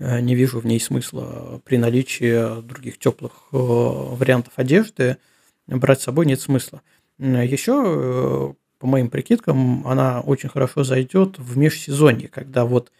[0.00, 5.18] Э, не вижу в ней смысла при наличии других теплых э, вариантов одежды.
[5.66, 6.82] Брать с собой нет смысла.
[7.18, 12.90] Еще э, по моим прикидкам, она очень хорошо зайдет в межсезонье, когда вот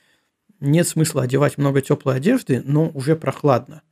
[0.61, 3.83] нет смысла одевать много теплой одежды, но уже прохладно.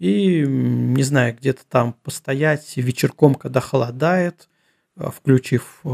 [0.00, 4.48] И, не знаю, где-то там постоять вечерком, когда холодает,
[4.98, 5.88] включив э,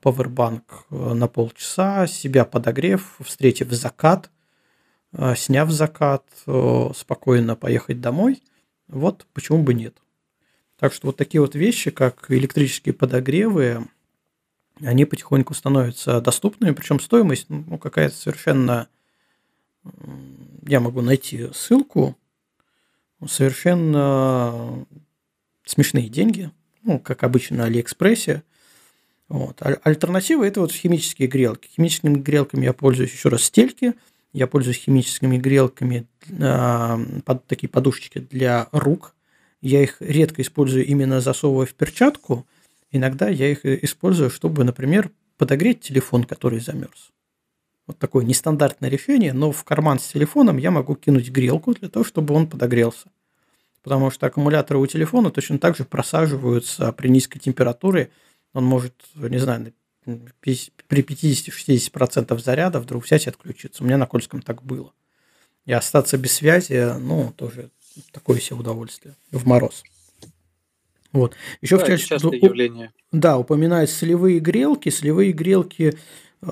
[0.00, 4.30] пауэрбанк э, на полчаса, себя подогрев, встретив закат,
[5.36, 6.24] сняв закат,
[6.94, 8.42] спокойно поехать домой.
[8.88, 9.96] Вот почему бы нет.
[10.78, 13.86] Так что вот такие вот вещи, как электрические подогревы,
[14.82, 18.88] они потихоньку становятся доступными, причем стоимость ну, какая-то совершенно...
[20.66, 22.16] Я могу найти ссылку.
[23.26, 24.84] Совершенно
[25.64, 26.50] смешные деньги,
[26.86, 28.42] ну, как обычно на Алиэкспрессе.
[29.28, 29.60] Вот.
[29.82, 31.68] Альтернатива– это вот химические грелки.
[31.68, 33.94] Химическими грелками я пользуюсь еще раз стельки,
[34.32, 39.14] я пользуюсь химическими грелками, э, под, такие подушечки для рук.
[39.60, 42.46] Я их редко использую именно засовывая в перчатку–
[42.96, 47.10] Иногда я их использую, чтобы, например, подогреть телефон, который замерз.
[47.86, 52.04] Вот такое нестандартное решение, но в карман с телефоном я могу кинуть грелку для того,
[52.04, 53.10] чтобы он подогрелся.
[53.86, 58.10] Потому что аккумуляторы у телефона точно так же просаживаются при низкой температуре.
[58.52, 59.72] Он может, не знаю,
[60.40, 60.58] при
[60.90, 63.84] 50-60% заряда вдруг взять и отключиться.
[63.84, 64.92] У меня на Кольском так было.
[65.66, 67.70] И остаться без связи, ну, тоже
[68.10, 69.84] такое себе удовольствие в мороз.
[71.12, 71.36] Вот.
[71.60, 72.90] Еще Да, в у- явление.
[73.12, 74.88] да, упоминают солевые грелки.
[74.88, 75.96] Солевые грелки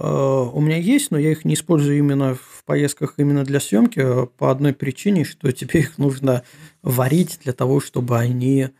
[0.00, 4.26] у меня есть, но я их не использую именно в поездках именно для съемки э,
[4.26, 6.42] по одной причине, что тебе их нужно
[6.82, 8.70] варить для того, чтобы они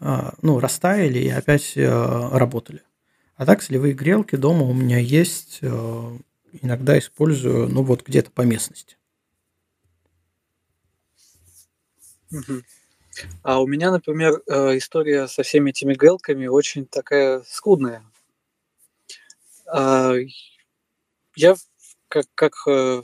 [0.00, 2.82] э, ну, растаяли и опять э, работали.
[3.36, 6.18] А так солевые грелки дома у меня есть, э,
[6.60, 8.96] иногда использую, ну вот где-то по местности.
[13.42, 18.04] А у меня, например, э, история со всеми этими грелками очень такая скудная.
[21.34, 21.54] Я,
[22.08, 23.02] как, как э,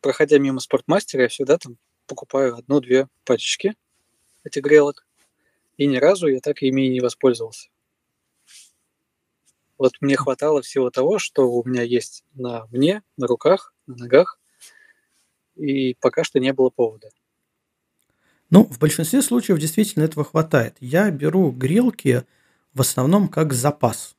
[0.00, 3.74] проходя мимо спортмастера, я всегда там покупаю одну-две пачечки
[4.44, 5.06] этих грелок.
[5.76, 7.68] И ни разу я так ими и не воспользовался.
[9.78, 14.40] Вот мне хватало всего того, что у меня есть на мне, на руках, на ногах.
[15.54, 17.10] И пока что не было повода.
[18.48, 20.76] Ну, в большинстве случаев действительно этого хватает.
[20.80, 22.24] Я беру грелки
[22.72, 24.15] в основном как запас.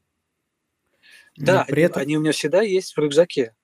[1.38, 2.02] Да, при они, этом...
[2.02, 3.56] они у меня всегда есть в рюкзаке.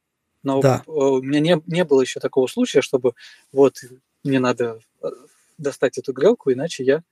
[0.44, 0.84] Но Да.
[0.88, 3.14] у меня не, не было еще такого случая, чтобы
[3.52, 3.78] вот
[4.24, 5.08] мне надо э,
[5.58, 7.04] достать эту грелку, иначе я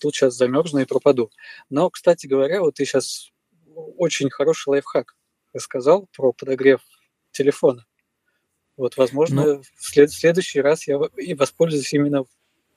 [0.00, 1.30] тут сейчас замерзну и пропаду.
[1.70, 3.30] Но, кстати говоря, вот ты сейчас
[3.96, 5.16] очень хороший лайфхак
[5.52, 6.80] рассказал про подогрев
[7.30, 7.86] телефона.
[8.76, 9.62] Вот, возможно, Ну.
[9.76, 12.24] в, след- в следующий раз я и воспользуюсь именно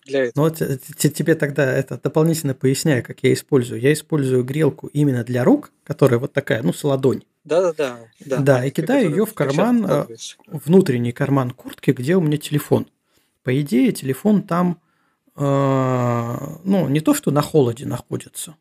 [0.05, 0.43] для этого.
[0.45, 3.81] Ну вот э, тебе тогда это дополнительно поясняю, как я использую.
[3.81, 7.23] Я использую грелку именно для рук, которая вот такая, ну, с ладонь.
[7.43, 7.99] Да-да-да.
[8.25, 10.37] Да, Да, и кидаю её в карман, вкладывается.
[10.47, 12.87] Внутренний карман куртки, где у меня телефон.
[13.43, 14.79] По идее, телефон там,
[15.35, 18.55] э, ну, не то, что на холоде находится,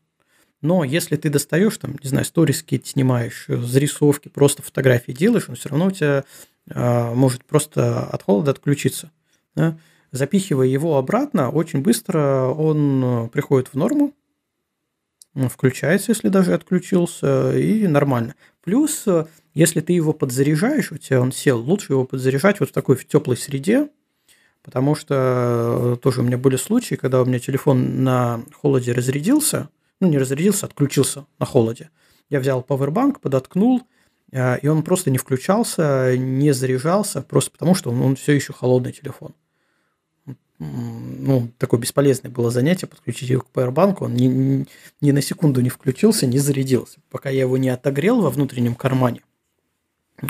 [0.60, 5.46] но если ты достаешь, там, не знаю, сторис какие-то снимаешь, э, зарисовки, просто фотографии делаешь,
[5.48, 6.24] он все равно у тебя
[6.68, 9.10] э, может просто от холода отключиться.
[9.54, 9.76] да.
[10.14, 14.14] Запихивая его обратно, очень быстро он э, приходит в норму,
[15.34, 18.36] включается, если даже отключился, и нормально.
[18.62, 22.72] Плюс, э, если ты его подзаряжаешь, у тебя он сел, лучше его подзаряжать вот в
[22.72, 23.88] такой в теплой среде,
[24.62, 29.68] потому что э, тоже у меня были случаи, когда у меня телефон на холоде разрядился,
[29.98, 31.90] ну не разрядился, отключился на холоде.
[32.30, 33.82] Я взял пауэрбанк, подоткнул,
[34.30, 38.92] и он просто не включался, не заряжался, просто потому что он, он все еще холодный
[38.92, 39.34] телефон.
[40.58, 44.66] Ну, такое бесполезное было занятие, подключить его к пауэрбанку, он ни, ни-
[45.00, 47.00] ни на секунду не включился, не зарядился.
[47.10, 49.22] Пока я его не отогрел во внутреннем кармане,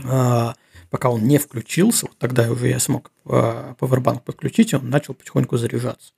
[0.04, 0.54] а,
[0.90, 5.12] пока он не включился, вот тогда уже я смог а, пауэрбанк подключить, и он начал
[5.12, 6.14] потихоньку заряжаться.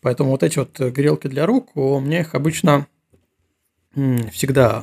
[0.00, 2.86] Поэтому вот эти вот э, грелки для рук, у меня их обычно
[4.30, 4.82] всегда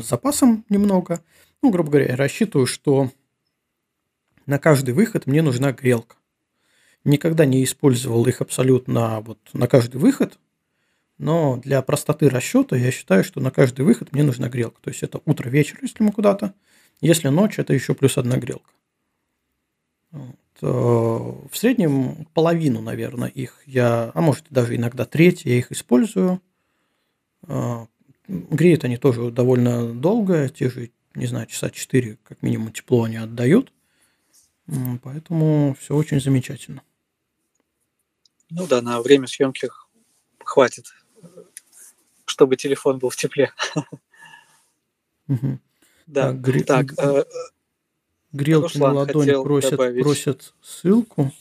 [0.00, 1.20] с запасом немного.
[1.60, 3.10] Ну, грубо говоря, я рассчитываю, что
[4.46, 6.16] на каждый выход мне нужна грелка.
[7.04, 10.38] Никогда не использовал их абсолютно вот на каждый выход,
[11.18, 14.80] но для простоты расчета я считаю, что на каждый выход мне нужна грелка.
[14.80, 16.54] То есть это утро-вечер, если мы куда-то.
[17.00, 18.70] Если ночь, это еще плюс одна грелка.
[20.10, 20.36] Вот.
[20.62, 26.40] Э, В среднем половину, наверное, их я, а может даже иногда треть, я их использую.
[27.48, 27.86] Э,
[28.28, 33.16] Греют они тоже довольно долго, те же, не знаю, часа 4 как минимум тепло они
[33.16, 33.72] отдают.
[35.02, 36.82] Поэтому все очень замечательно.
[38.54, 39.68] Ну да, на время съемки
[40.44, 40.86] хватит,
[42.26, 43.52] чтобы телефон был в тепле.
[46.06, 46.32] Да.
[46.32, 47.24] Так, гре- Так, э,
[48.32, 50.02] Грелки на ладонь просят, добавить.
[50.02, 51.32] просят ссылку.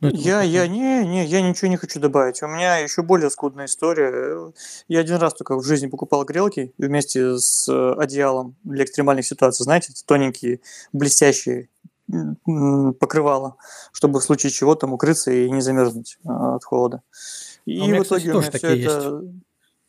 [0.00, 2.42] Ну, Я, я, не, не, я ничего не хочу добавить.
[2.42, 4.50] У меня еще более скудная история.
[4.88, 9.62] Я один раз только в жизни покупал грелки вместе с э, одеялом для экстремальных ситуаций.
[9.62, 10.60] Знаете, тоненькие,
[10.94, 11.68] блестящие
[12.12, 13.56] м, покрывала,
[13.92, 17.02] чтобы в случае чего там укрыться и не замерзнуть э, от холода.
[17.66, 19.22] И А у меня, в итоге кстати, у меня все это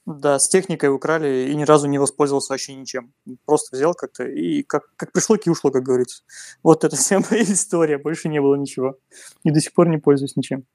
[0.06, 3.14] да, с техникой украли и ни разу не воспользовался вообще ничем.
[3.46, 6.24] Просто взял как-то и как, как пришло, и ушло, как говорится.
[6.64, 8.98] Вот это вся моя история, больше не было ничего.
[9.44, 10.66] И до сих пор не пользуюсь ничем.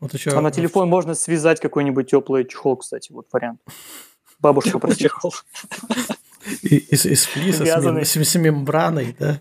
[0.00, 3.60] Вот еще А на телефон можно связать какой-нибудь теплый чехол, кстати, вот вариант.
[4.38, 5.08] Бабушка просила.
[5.08, 5.32] чехол.
[6.62, 7.64] из, флиса
[8.04, 9.40] с мембраной, да.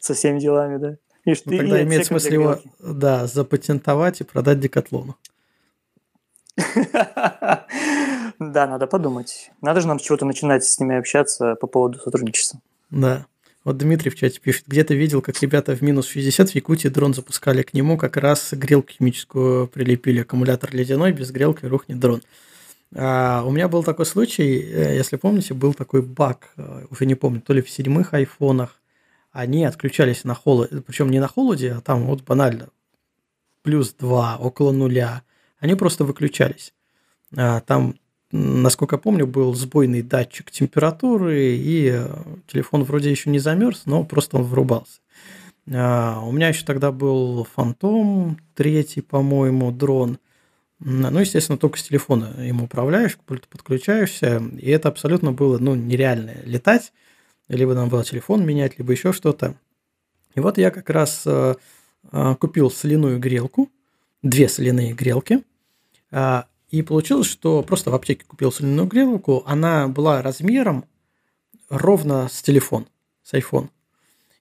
[0.00, 0.96] Со всеми делами, да.
[1.24, 5.16] И, что- Ну, тогда имеет смысл его, да, запатентовать и продать Декатлону.
[8.38, 9.50] Да, надо подумать.
[9.62, 12.60] Надо же нам с чего-то начинать с ними общаться по поводу сотрудничества.
[12.90, 13.24] Да.
[13.64, 17.14] Вот Дмитрий в чате пишет, где-то видел, как ребята в минус 60 в Якутии дрон
[17.14, 22.22] запускали к нему, как раз грелку химическую прилепили, аккумулятор ледяной, без грелки рухнет дрон.
[22.94, 27.16] А, у меня был такой случай, э, если помните, был такой баг, э, уже не
[27.16, 28.80] помню, то ли в седьмых айфонах,
[29.36, 32.68] они отключались на холоде, причем не на холоде, а там вот банально
[33.62, 35.22] плюс 2, около нуля.
[35.58, 36.72] Они просто выключались.
[37.36, 37.96] А, там,
[38.30, 42.08] насколько помню, был сбойный датчик температуры, и э,
[42.46, 45.00] телефон вроде еще не замерз, но просто он врубался.
[45.68, 50.18] А, у меня еще тогда был Фантом, третий, по-моему, дрон.
[50.78, 55.74] Ну, естественно, только с телефона им управляешь, к пульту подключаешься, и это абсолютно было ну,
[55.74, 56.92] нереально летать.
[57.48, 59.56] Либо нам было телефон менять, либо еще что-то.
[60.34, 61.54] И вот я как раз э,
[62.12, 63.70] э, купил соляную грелку,
[64.22, 65.44] две соляные грелки,
[66.10, 70.84] э, и получилось, что просто в аптеке купил соляную грелку, она была размером
[71.70, 72.86] ровно с телефон,
[73.22, 73.68] с iPhone.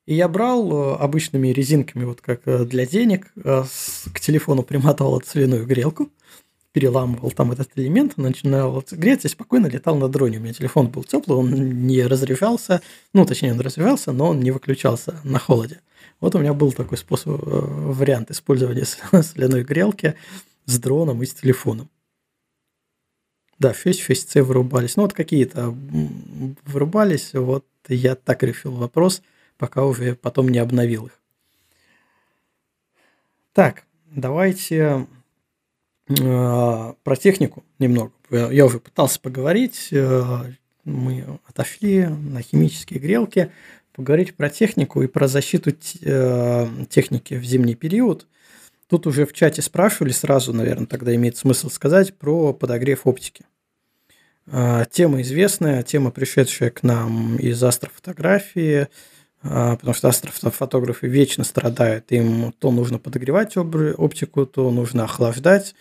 [0.05, 6.11] И я брал обычными резинками, вот как для денег, к телефону примотал эту соляную грелку,
[6.75, 10.37] переламывал там этот элемент, начинал греться спокойно летал на дроне.
[10.37, 12.83] У меня телефон был теплый, он не разряжался,
[13.13, 15.81] ну, точнее, он разряжался, но он не выключался на холоде.
[16.19, 18.85] Вот у меня был такой способ, вариант использования
[19.23, 20.13] соляной грелки
[20.65, 21.89] с дроном и с телефоном.
[23.57, 24.97] Да, фейс, фейс-C вырубались.
[24.97, 25.73] Ну, вот какие-то
[26.65, 29.23] вырубались, вот я так решил вопрос–
[29.57, 31.19] пока уже потом не обновил их.
[33.53, 35.05] Так, давайте э,
[36.07, 38.11] про технику немного.
[38.29, 40.43] Я уже пытался поговорить, э,
[40.83, 43.51] мы отошли на химические грелки,
[43.93, 45.71] поговорить про технику и про защиту
[46.01, 48.27] э, техники в зимний период.
[48.87, 53.45] Тут уже в чате спрашивали сразу, наверное, тогда имеет смысл сказать про подогрев оптики.
[54.47, 58.87] Э, тема известная, тема, пришедшая к нам из астрофотографии, а,
[59.45, 62.11] потому что астрофотографы вечно страдают.
[62.11, 65.75] Им то нужно подогревать оптику, то нужно охлаждать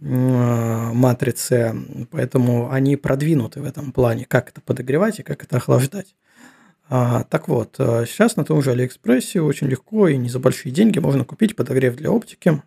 [0.00, 1.74] а, матрицы,
[2.10, 6.16] поэтому они продвинуты в этом плане, как это подогревать и как это охлаждать.
[6.90, 10.98] А, так вот, сейчас на том же Алиэкспрессе очень легко и не за большие деньги
[10.98, 12.62] можно купить подогрев для оптики.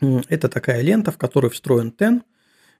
[0.00, 2.22] Это такая лента, в которой встроен TEN,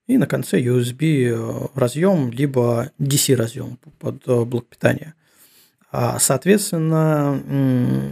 [0.06, 5.15] и на конце USB э, разъем, либо DC разъем под э, блок питания– а,
[6.18, 7.42] соответственно,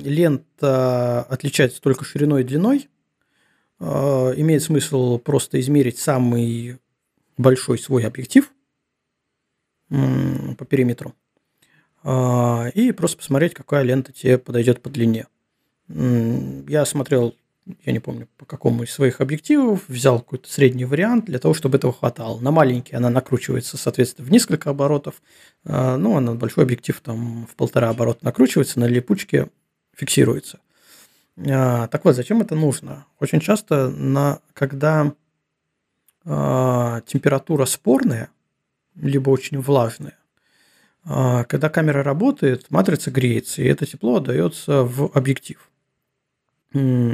[0.03, 2.89] лента отличается только шириной и длиной.
[3.81, 6.79] А, имеет смысл просто измерить самый
[7.37, 8.51] большой свой объектив
[9.89, 11.15] по периметру
[12.03, 15.27] а, и просто посмотреть, какая лента тебе подойдет по длине.
[15.89, 17.35] Я смотрел
[17.85, 21.79] я не помню, по какому из своих объективов, взял какой-то средний вариант для того, чтобы
[21.79, 22.39] этого хватало.
[22.41, 25.23] На маленький она накручивается, соответственно, в несколько оборотов,
[25.65, 29.49] а, ну, а на большой объектив там в полтора оборота накручивается, на липучке
[29.97, 30.61] фиксируется.
[31.39, 33.07] А, так вот, зачем это нужно?
[33.19, 35.15] Очень часто, на, когда
[36.27, 38.29] а, температура спорная,
[38.95, 40.17] либо очень влажная,
[41.05, 45.69] когда камера работает, матрица греется, и это тепло отдается в объектив.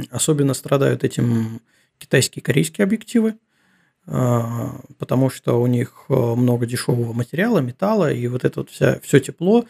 [0.09, 1.61] Особенно страдают этим
[1.97, 3.35] китайские и корейские объективы,
[4.07, 8.99] а, потому что у них э, много дешевого материала, металла, и вот это вот вся,
[9.01, 9.65] все тепло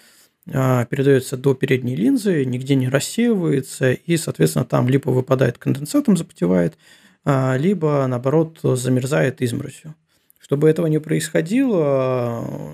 [0.53, 6.77] а, передается до передней линзы, нигде не рассеивается, и, соответственно, там либо выпадает конденсатом, запотевает,
[7.25, 9.95] а, либо, наоборот, замерзает изморозью.
[10.39, 12.73] Чтобы этого не происходило,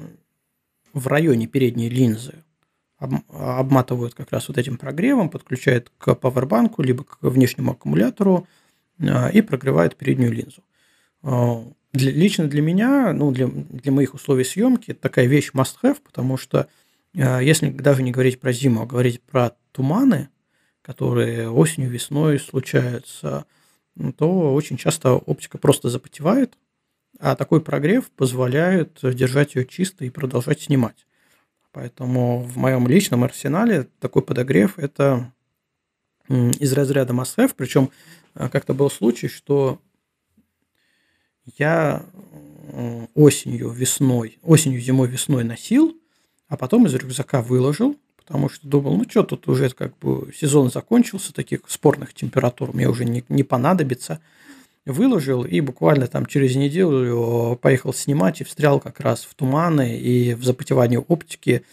[0.93, 2.43] в районе передней линзы
[2.99, 8.47] обматывают как раз вот этим прогревом, подключают к пауэрбанку, либо к внешнему аккумулятору
[8.99, 10.63] а, и прогревают переднюю линзу.
[11.21, 11.63] А,
[11.93, 16.37] для, лично для меня, ну, для, для моих условий съемки, это такая вещь must-have, потому
[16.37, 16.67] что
[17.15, 20.29] а, если даже не говорить про зиму, а говорить про туманы,
[20.81, 23.45] которые осенью, весной случаются,
[24.17, 26.57] то очень часто оптика просто запотевает,
[27.19, 31.06] а такой прогрев позволяет держать ее чисто и продолжать снимать.
[31.71, 35.31] Поэтому в моем личном арсенале такой подогрев– это
[36.27, 37.89] из разряда must Причем
[38.35, 39.79] э, как-то был случай, что
[41.57, 42.05] я
[43.15, 45.97] осенью, весной, осенью, зимой, весной носил,
[46.49, 50.69] а потом из рюкзака выложил, потому что думал, ну что тут уже как бы сезон
[50.69, 54.19] закончился, таких спорных температур мне уже не, не понадобится–
[54.87, 60.33] выложил и буквально там через неделю поехал снимать и встрял как раз в туманы и
[60.33, 61.63] в запотевании оптики,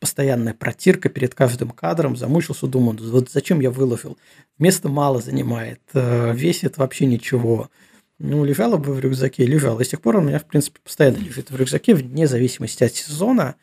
[0.00, 4.18] постоянная протирка перед каждым кадром, замучился, думал, вот зачем я выложил,
[4.58, 7.70] места мало занимает, э, весит вообще ничего.
[8.18, 9.80] Ну, лежало бы в рюкзаке, лежал.
[9.80, 12.94] И с тех пор у меня, в принципе, постоянно лежит в рюкзаке, вне зависимости от
[12.94, 13.56] сезона.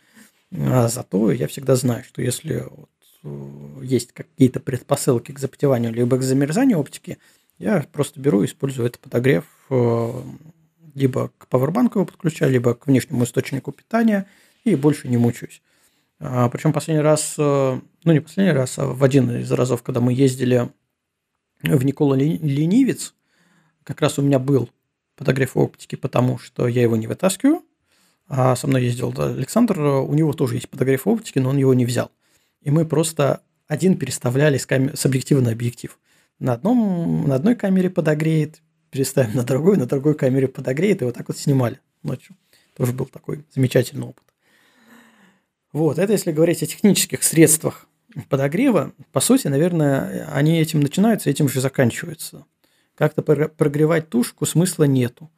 [0.51, 2.89] А зато я всегда знаю, что если вот
[3.23, 7.17] э, есть какие-то предпосылки к запотеванию либо к замерзанию оптики–
[7.59, 10.21] я просто беру и использую этот подогрев э,
[10.95, 14.25] либо к пауэрбанку его подключаю, либо к внешнему источнику питания
[14.63, 15.61] и больше не мучаюсь.
[16.19, 20.01] А, причем последний раз, э, ну не последний раз, а в один из разов, когда
[20.01, 20.69] мы ездили
[21.61, 23.13] в Никола Ленивец,
[23.83, 24.69] как раз у меня был
[25.15, 27.63] подогрев оптики, потому что я его не вытаскиваю,
[28.27, 31.85] а со мной ездил Александр, у него тоже есть подогрев оптики, но он его не
[31.85, 32.11] взял.
[32.61, 34.95] И мы просто один переставляли с, кам...
[34.95, 35.97] с объектива на объектив.
[36.39, 38.61] На, одном, на одной камере подогреет,
[38.91, 42.35] переставим на другой, на другой камере подогреет, и вот так вот снимали ночью.
[42.75, 44.23] Тоже был такой замечательный опыт.
[45.73, 47.87] Вот, это если говорить о технических средствах
[48.29, 52.45] подогрева, по сути, наверное, они этим начинаются, этим же заканчиваются.
[52.95, 55.29] Как-то прогревать тушку смысла нету.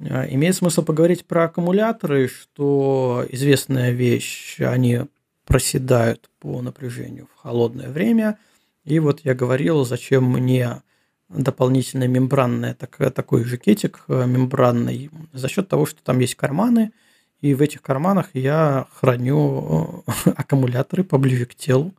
[0.00, 5.02] А, имеет смысл поговорить про аккумуляторы, что известная вещь, они
[5.44, 8.38] проседают по напряжению в холодное время.
[8.84, 10.82] И вот я говорил, зачем мне
[11.28, 16.92] дополнительный мембранный, так, такой жакетик э, мембранный, за счет того, что там есть карманы,
[17.40, 21.94] и в этих карманах я храню э, аккумуляторы поближе к телу,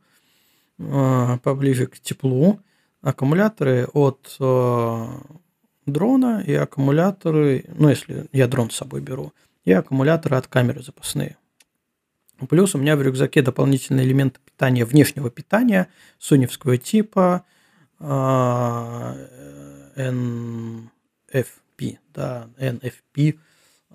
[0.78, 2.60] э, поближе к теплу,
[3.02, 4.36] аккумуляторы от
[5.86, 9.32] дрона и аккумуляторы, ну если я дрон с собой беру,
[9.64, 11.36] и аккумуляторы от камеры запасные.
[12.48, 15.88] Плюс у меня в рюкзаке дополнительные элементы питания, внешнего питания,
[16.18, 17.44] соневского типа,
[17.98, 19.16] а,
[19.96, 23.38] NFP, да, NFP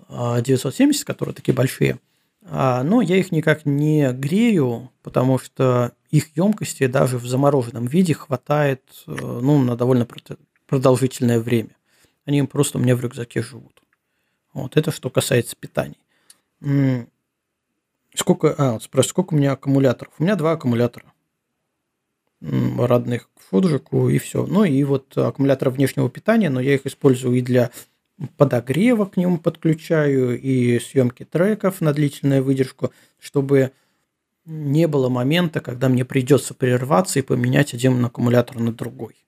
[0.08, 1.98] 970, которые такие большие.
[2.44, 8.14] А, но я их никак не грею, потому что их емкости даже в замороженном виде
[8.14, 10.06] хватает э, ну, на довольно
[10.66, 11.76] продолжительное время.
[12.24, 13.80] Они просто у меня в рюкзаке живут.
[14.52, 15.96] Вот это что касается питания.
[18.14, 20.12] Сколько, а, вот спрашиваю, сколько у меня аккумуляторов?
[20.18, 21.12] У меня два аккумулятора
[22.42, 24.46] родных к фуджику и все.
[24.46, 27.70] Ну и вот аккумуляторы внешнего питания, но я их использую и для
[28.36, 33.72] подогрева к нему подключаю, и съемки треков на длительную выдержку, чтобы
[34.44, 39.24] не было момента, когда мне придется прерваться и поменять один аккумулятор на другой.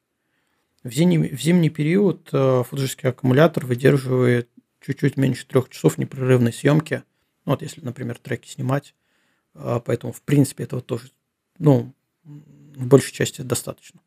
[0.83, 4.49] В зимний, в зимний период э, фуджийский аккумулятор выдерживает
[4.85, 7.05] чуть-чуть меньше трех часов непрерывной съемки–
[7.45, 8.95] ну, вот если, например, треки снимать.
[9.55, 11.11] А, поэтому, в принципе, этого тоже,
[11.59, 11.93] ну,
[12.23, 14.01] в большей части достаточно.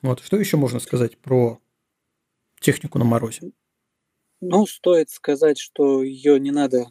[0.00, 0.20] Вот.
[0.20, 1.60] Что еще можно сказать про
[2.60, 3.52] технику на морозе?
[4.40, 6.90] Ну, стоит сказать, что ее не надо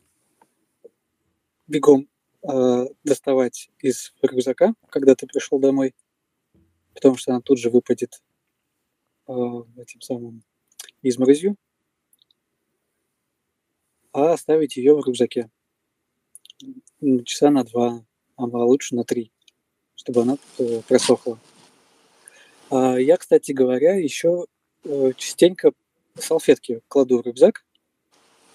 [1.67, 2.07] бегом
[2.43, 5.93] э, доставать из рюкзака, когда ты пришел домой,
[6.93, 8.21] потому что она тут же выпадет
[9.27, 9.33] э,
[9.77, 10.43] этим самым
[11.01, 11.57] изморозью
[14.13, 15.49] а оставить ее в рюкзаке
[17.25, 18.03] часа на два,
[18.35, 19.31] а лучше на три,
[19.95, 21.39] чтобы она э, просохла.
[22.69, 24.45] А я, кстати говоря, еще
[24.83, 25.71] э, частенько
[26.15, 27.65] салфетки кладу в рюкзак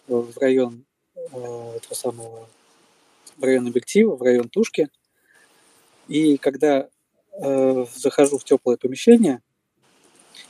[0.08, 0.84] э, в район
[1.14, 2.48] этого самого
[3.36, 4.88] в район объектива, в район тушки.
[6.06, 6.88] И когда
[7.38, 9.42] захожу в теплое помещение,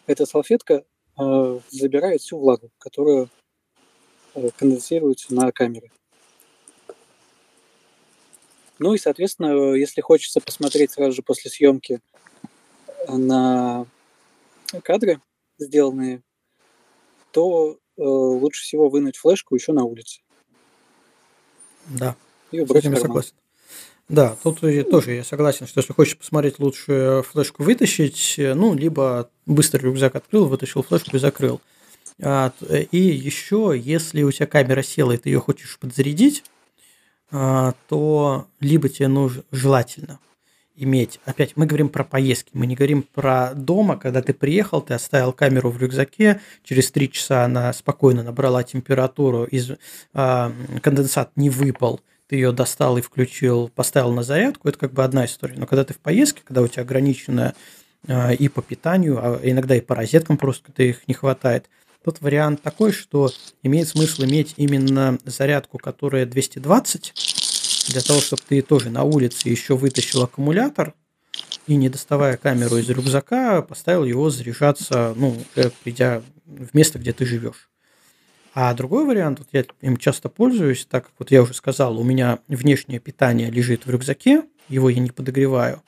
[0.07, 0.85] эта салфетка
[1.17, 3.31] забирает всю влагу, которую
[4.37, 5.91] Э, конденсируются на камере.
[8.79, 12.01] Ну и, соответственно, если хочется посмотреть сразу же после съемки
[13.09, 13.87] на
[14.83, 15.23] кадры,
[15.59, 16.23] сделанные,
[17.31, 20.21] то э, лучше всего вынуть флешку еще на улице.
[21.87, 22.15] Да.
[22.51, 23.33] И убрать С этим согласен.
[24.11, 29.31] Да, тут тоже я согласен, что если хочешь посмотреть, лучше флешку вытащить, э, ну, либо
[29.47, 31.63] быстро рюкзак открыл, вытащил флешку и закрыл.
[32.23, 32.53] А,
[32.91, 36.45] и еще, если у тебя камера села, и ты ее хочешь подзарядить,
[37.31, 40.19] а, то либо тебе нужно желательно
[40.79, 44.93] иметь, опять мы говорим про поездки, мы не говорим про дома, когда ты приехал, ты
[44.93, 49.73] оставил камеру в рюкзаке, через три часа она спокойно набрала температуру, из,
[50.13, 50.53] а,
[50.83, 55.27] конденсат не выпал, ты ее достал и включил, поставил на зарядку, это как бы одна
[55.27, 55.55] история.
[55.57, 57.55] Но когда ты в поездке, когда у тебя ограниченная
[58.39, 61.71] и по питанию, а иногда и по розеткам просто ты их не хватает–
[62.07, 63.33] Тут вариант такой, что
[63.65, 67.13] имеет смысл иметь именно зарядку, которая 220,
[67.89, 70.95] для того, чтобы ты тоже на улице еще вытащил аккумулятор
[71.67, 77.13] и, не доставая камеру из рюкзака, поставил его заряжаться, ну, уже придя в место, где
[77.13, 77.69] ты живешь.
[78.55, 82.05] А другой вариант, вот я им часто пользуюсь, так как вот я уже сказал, у
[82.05, 85.83] меня внешнее питание лежит в рюкзаке, его я не подогреваю,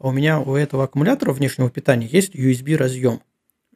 [0.00, 3.22] а у меня у этого аккумулятора внешнего питания есть USB разъем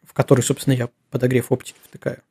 [0.07, 2.23] в который, собственно, я подогрев оптики втыкаю.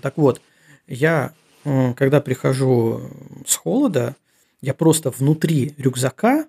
[0.00, 0.40] Так вот,
[0.86, 1.32] я,
[1.64, 3.10] когда прихожу
[3.46, 4.16] с холода,
[4.60, 6.46] я просто внутри рюкзака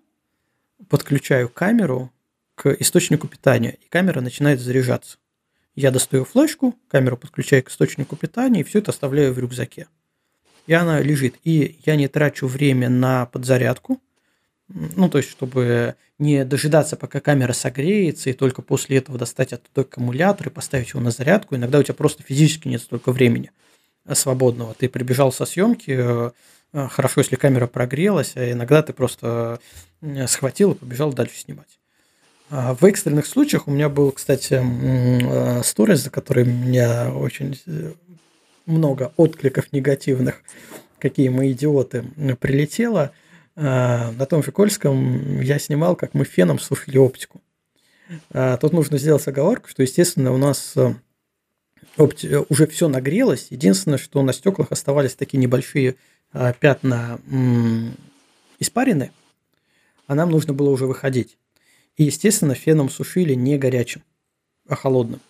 [0.89, 2.11] подключаю камеру
[2.55, 5.17] к источнику питания, и камера начинает заряжаться.
[5.75, 9.87] Я достаю флешку, камеру подключаю к источнику питания, и все это оставляю в рюкзаке.
[10.67, 11.35] и она лежит.
[11.43, 14.01] И я не трачу время на подзарядку,
[14.69, 19.81] ну, то есть, чтобы не дожидаться, пока камера согреется, и только после этого достать оттуда
[19.81, 21.55] аккумулятор и поставить его на зарядку.
[21.55, 23.51] Иногда у тебя просто физически нет столько времени
[24.11, 24.73] свободного.
[24.73, 26.31] Ты прибежал со съемки, э,
[26.73, 29.59] э, хорошо, если камера прогрелась, а иногда ты просто
[30.27, 31.79] схватил и побежал дальше снимать.
[32.49, 37.57] А в экстренных случаях у меня был, кстати, э, сторис, за который у меня очень
[38.65, 40.41] много откликов негативных,
[40.99, 42.03] какие мы идиоты,
[42.39, 43.11] прилетело.
[43.55, 47.41] А, на том же Кольском я снимал, как мы феном сушили оптику.
[48.31, 50.75] А, тут нужно сделать оговорку, что, естественно, у нас
[51.97, 53.47] опти- уже все нагрелось.
[53.51, 55.95] Единственное, что на стеклах оставались такие небольшие
[56.59, 57.19] пятна
[58.57, 59.11] испарины,
[60.07, 61.37] а нам нужно было уже выходить.
[61.95, 64.01] И, естественно, феном сушили не горячим,
[64.67, 65.21] а холодным,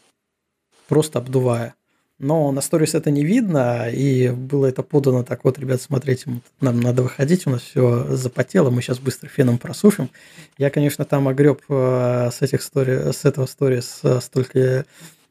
[0.87, 1.75] просто обдувая.
[2.19, 6.79] Но на сторис это не видно, и было это подано так, вот, ребят, смотрите, нам
[6.79, 10.09] надо выходить, у нас все запотело, мы сейчас быстро феном просушим.
[10.57, 14.85] Я, конечно, там огреб э, с, этих стори, с этого сторис э, столько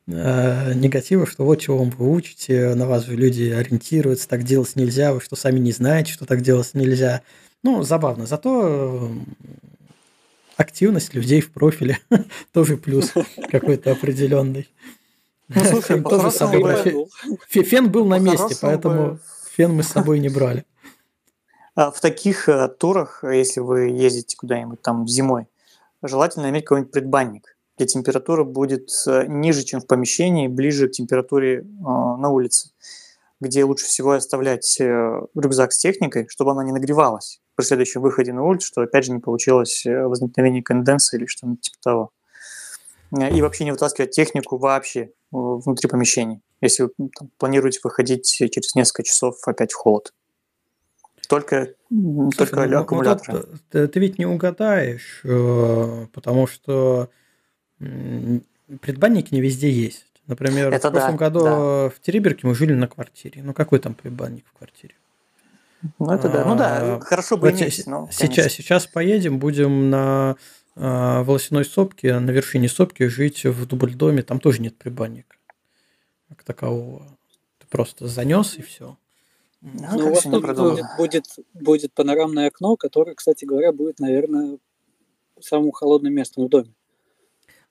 [0.08, 5.14] э, негатива, что вот чего вы учите, на вас же люди ориентируются, так делать нельзя,
[5.14, 7.22] вы что сами не знаете, что так делать нельзя.
[7.62, 8.26] Ну, забавно.
[8.26, 9.12] Зато
[10.56, 12.00] активность людей в профиле
[12.52, 13.12] тоже плюс
[13.50, 14.68] какой-то определенный.
[15.54, 17.08] Ну, слушай, тоже с собой бы...
[17.48, 19.18] Фен был на месте, поэтому
[19.50, 20.64] фен мы с собой не брали.
[21.74, 25.46] А в таких э, турах, если вы ездите куда-нибудь там зимой,
[26.02, 31.60] желательно иметь какой-нибудь предбанник, где температура будет э, ниже, чем в помещении, ближе к температуре
[31.60, 32.72] э, на улице,
[33.40, 38.42] где лучше всего оставлять рюкзак с техникой, чтобы она не нагревалась при следующем выходе на
[38.42, 42.10] улицу, что опять же не получилось э, возникновение конденса или что-нибудь типа того.
[43.18, 48.30] Э, и вообще не вытаскивать технику вообще э, внутри помещений, если вы там, планируете выходить
[48.30, 50.12] через несколько часов опять в холод.
[51.28, 53.38] Только, Слушай, только ну, аккумуляторы.
[53.38, 57.08] Вот ты, ты ведь не угадаешь, потому что
[57.78, 60.06] предбанники не везде есть.
[60.26, 61.88] Например, Это в прошлом да, году да.
[61.88, 63.42] в Териберке мы жили на квартире.
[63.42, 64.94] Ну, какой там предбанник в квартире?
[65.98, 66.44] Ну, это да.
[66.44, 70.36] Ну да, а, хорошо бы иметь, но, сейчас, сейчас поедем, будем на
[70.76, 75.36] э, волосяной сопке, на вершине сопки жить в дубльдоме, там тоже нет прибанника
[76.28, 77.16] как такового.
[77.58, 78.96] Ты просто занес и все.
[79.60, 81.24] Ну, ну у вас тут будет, будет,
[81.54, 84.58] будет панорамное окно, которое, кстати говоря, будет, наверное,
[85.40, 86.74] самым холодным местом в доме.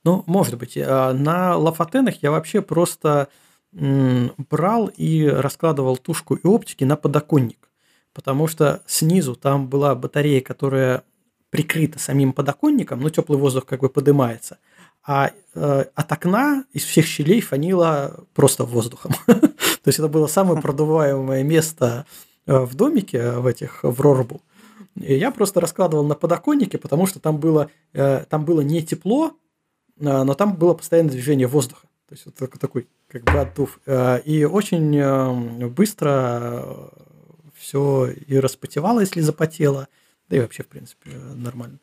[0.03, 0.77] Ну, может быть.
[0.77, 3.29] А на лафатенах я вообще просто
[3.71, 7.71] брал и раскладывал тушку и оптики на подоконник
[8.13, 11.03] потому что снизу там была батарея, которая
[11.51, 14.57] прикрыта самим подоконником, но теплый воздух как бы поднимается,
[15.05, 19.13] а э, от окна из всех щелей фанило просто воздухом.
[19.27, 22.05] То есть это было самое продуваемое место
[22.47, 24.41] э, в домике, в этих, в Рорбу.
[24.95, 29.33] И я просто раскладывал на подоконнике, потому что там было, э, там было не тепло,
[29.99, 31.87] э, но там было постоянное движение воздуха.
[32.07, 33.79] То есть вот такой как бы отдув.
[33.85, 36.91] Э, и очень э, быстро
[37.55, 39.87] все и распотевало, если запотело,
[40.31, 41.77] да и вообще, в принципе, нормально.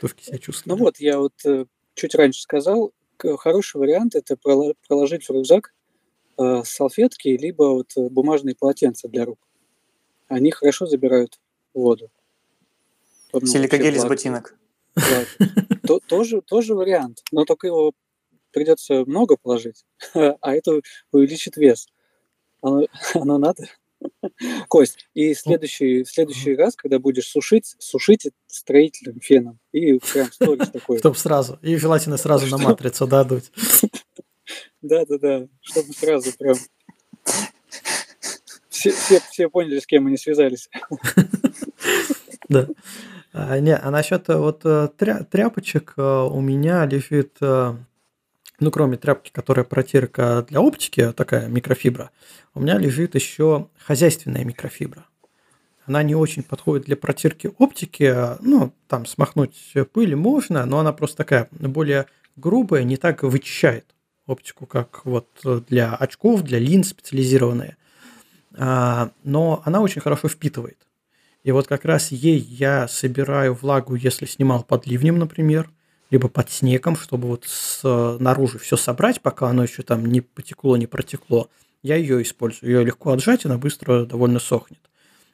[0.00, 0.78] Тушки себя чувствуют.
[0.78, 5.74] Ну вот, я вот э, чуть раньше сказал, хороший вариант– это проложить в рюкзак
[6.38, 9.38] э, салфетки, либо вот бумажные полотенца для рук.
[10.28, 11.38] Они хорошо забирают
[11.74, 12.10] воду.
[13.44, 14.56] Силикогель из ботинок.
[14.94, 15.24] Да.
[15.86, 17.92] То, тоже, тоже вариант, но только его
[18.50, 19.84] придется много положить,
[20.14, 20.80] а это
[21.10, 21.88] увеличит вес.
[22.62, 23.64] Оно, оно надо?
[24.68, 29.58] Кость, и следующий, следующий раз, когда будешь сушить, сушите строительным феном.
[29.72, 30.98] И прям сторис такой.
[30.98, 31.58] Чтобы сразу.
[31.62, 33.50] И желательно сразу на матрицу дадуть.
[34.82, 35.46] Да-да-да.
[35.60, 36.56] Чтобы сразу прям...
[38.68, 40.68] Все, все, все поняли, с кем они связались.
[42.48, 42.68] Да.
[43.32, 47.38] А, не, а насчет э, вот э, тря, тряпочек э, у меня лежит
[48.62, 52.10] ну, кроме тряпки, которая протирка для оптики, такая микрофибра,
[52.54, 55.06] у меня лежит еще хозяйственная микрофибра.
[55.84, 61.16] Она не очень подходит для протирки оптики, ну, там смахнуть пыль можно, но она просто
[61.16, 62.06] такая более
[62.36, 63.84] грубая, не так вычищает
[64.26, 65.28] оптику, как вот
[65.68, 67.76] для очков, для линз специализированные.
[68.54, 70.78] А, но она очень хорошо впитывает.
[71.42, 75.68] И вот как раз ей я собираю влагу, если снимал под ливнем, например–
[76.12, 80.86] либо под снегом, чтобы вот снаружи все собрать, пока оно еще там не потекло, не
[80.86, 81.48] протекло.
[81.82, 82.70] Я ее использую.
[82.70, 84.78] Ее легко отжать, она быстро довольно сохнет.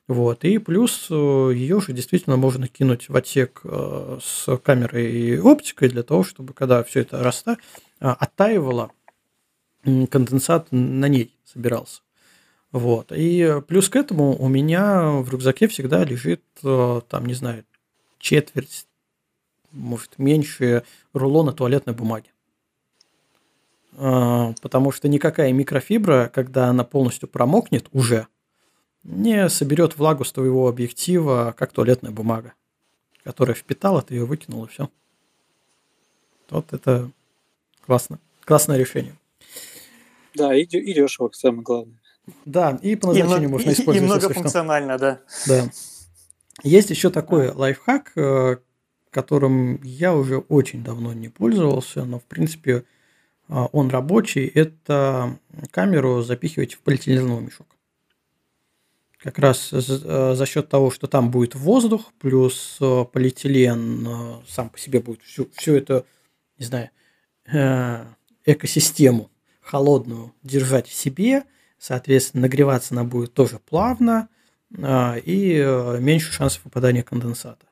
[0.07, 0.45] Вот.
[0.45, 1.15] И плюс э,
[1.53, 6.55] ее же действительно можно кинуть в отсек э, с камерой и оптикой для того, чтобы
[6.55, 7.59] когда все это раста,
[7.99, 8.93] оттаивало,
[9.83, 12.03] конденсат на ней собирался.
[12.71, 13.13] Вот.
[13.15, 17.65] И плюс к этому у меня в рюкзаке всегда лежит, э, там, не знаю,
[18.19, 18.87] четверть,
[19.73, 22.31] может, меньше рулона туалетной бумаги.
[23.97, 28.29] А, потому что никакая микрофибра, когда она полностью промокнет уже,
[29.03, 32.55] не соберет влагу с твоего объектива, как туалетная бумага,
[33.25, 34.91] которая впитала, ты ее выкинул и все.
[36.51, 37.11] Вот это
[37.85, 38.19] классно.
[38.45, 39.15] Классное решение.
[40.35, 41.99] Да, и, и дешево, самое главное.
[42.45, 44.01] Да, и по назначению и, можно использовать.
[44.01, 45.21] И многофункционально, да.
[45.47, 45.71] Да.
[46.63, 48.57] Есть еще такой лайфхак, э,
[49.11, 52.85] которым я уже очень давно не пользовался, но в принципе
[53.49, 54.47] а, он рабочий.
[54.47, 55.39] Это
[55.71, 57.67] камеру запихивать в полиэтиленовый мешок.
[59.19, 64.79] Как раз э, за счет того, что там будет воздух, плюс э, полиэтилен сам по
[64.79, 66.07] себе будет всю, всю эту,
[66.59, 66.91] не знаю,
[68.45, 69.31] экосистему
[69.61, 71.45] холодную держать в себе,
[71.79, 74.29] соответственно, нагреваться она будет тоже плавно
[74.77, 77.67] а, и э, меньше шансов попадания конденсата.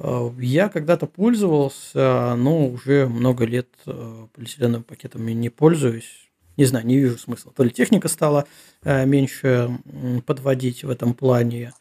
[0.00, 6.30] А, я когда-то пользовался, но уже много лет э, полиэтиленовым пакетами не пользуюсь.
[6.56, 7.52] Не знаю, не вижу смысла.
[7.54, 8.46] То ли техника стала
[8.82, 9.78] э, меньше
[10.26, 11.72] подводить в этом плане,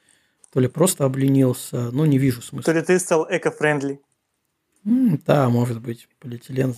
[0.52, 2.72] то ли просто обленился, но не вижу смысла.
[2.72, 4.02] То ли ты стал эко-френдли.
[4.84, 6.76] Да, может быть, полиэтилен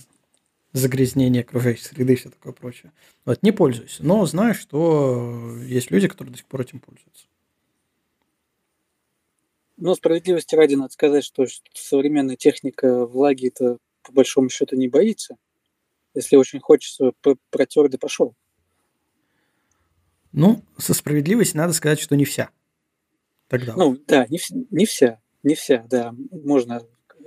[0.72, 2.92] загрязнение окружающей среды и все такое прочее.
[3.24, 7.26] Вот, не пользуюсь, но знаю, что есть люди, которые до сих пор этим пользуются.
[9.80, 15.36] Но справедливости ради надо сказать, что современная техника влаги это по большому счету не боится.
[16.14, 17.12] Если очень хочется,
[17.50, 18.34] протер да пошел.
[20.32, 22.50] Ну, со справедливостью надо сказать, что не вся.
[23.48, 23.74] Тогда.
[23.74, 24.38] Ну, да, не,
[24.70, 26.14] не вся, не вся, да.
[26.30, 26.82] Можно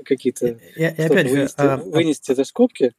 [0.05, 2.93] какие-то вынести, а, вынести за скобки.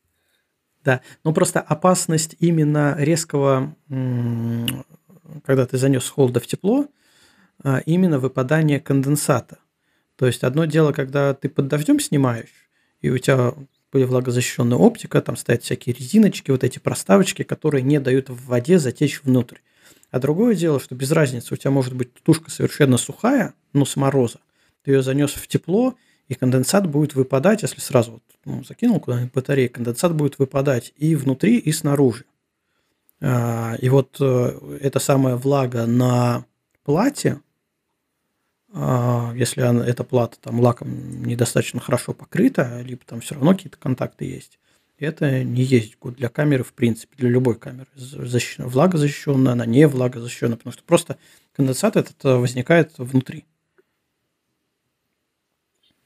[0.85, 7.04] Да, но просто опасность именно резкого, когда ты занес холода в тепло, а,
[7.87, 9.59] именно выпадание конденсата.
[10.17, 12.69] То есть одно дело, когда ты под дождем снимаешь,
[13.01, 13.55] и у тебя
[13.93, 18.79] были влагозащищенная оптика, там стоят всякие резиночки, вот эти проставочки, которые не дают в воде
[18.79, 19.59] затечь внутрь.
[20.11, 23.97] А другое дело, что без разницы, у тебя может быть тушка совершенно сухая, но с
[23.97, 24.41] мороза.
[24.83, 25.97] Ты ее занес в тепло,
[26.29, 31.15] и конденсат будет выпадать, если сразу вот, ну, закинул куда-нибудь батарею, конденсат будет выпадать и
[31.15, 32.25] внутри, и снаружи.
[33.21, 36.47] А, и вот э, эта самая влага на
[36.83, 37.44] плате, а,
[38.75, 44.25] если она, эта плата там лаком недостаточно хорошо покрыта, либо там все равно какие-то контакты
[44.25, 44.59] есть,
[44.99, 47.89] это не есть для камеры в принципе, для любой камеры.
[47.95, 51.19] Защищена, влага защищенная, она не влага защищенная, потому что просто
[51.53, 53.45] конденсат этот э, возникает внутри.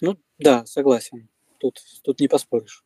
[0.00, 1.28] Ну да, согласен.
[1.58, 2.84] Тут, тут не поспоришь.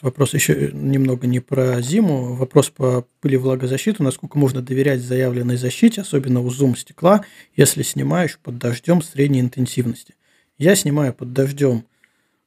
[0.00, 4.02] Вопрос еще немного не про зиму, вопрос по пыли влагозащиту.
[4.02, 7.24] Насколько можно доверять заявленной защите, особенно у зум стекла,
[7.54, 10.14] если снимаешь под дождем средней интенсивности.
[10.56, 11.84] Я снимаю под дождем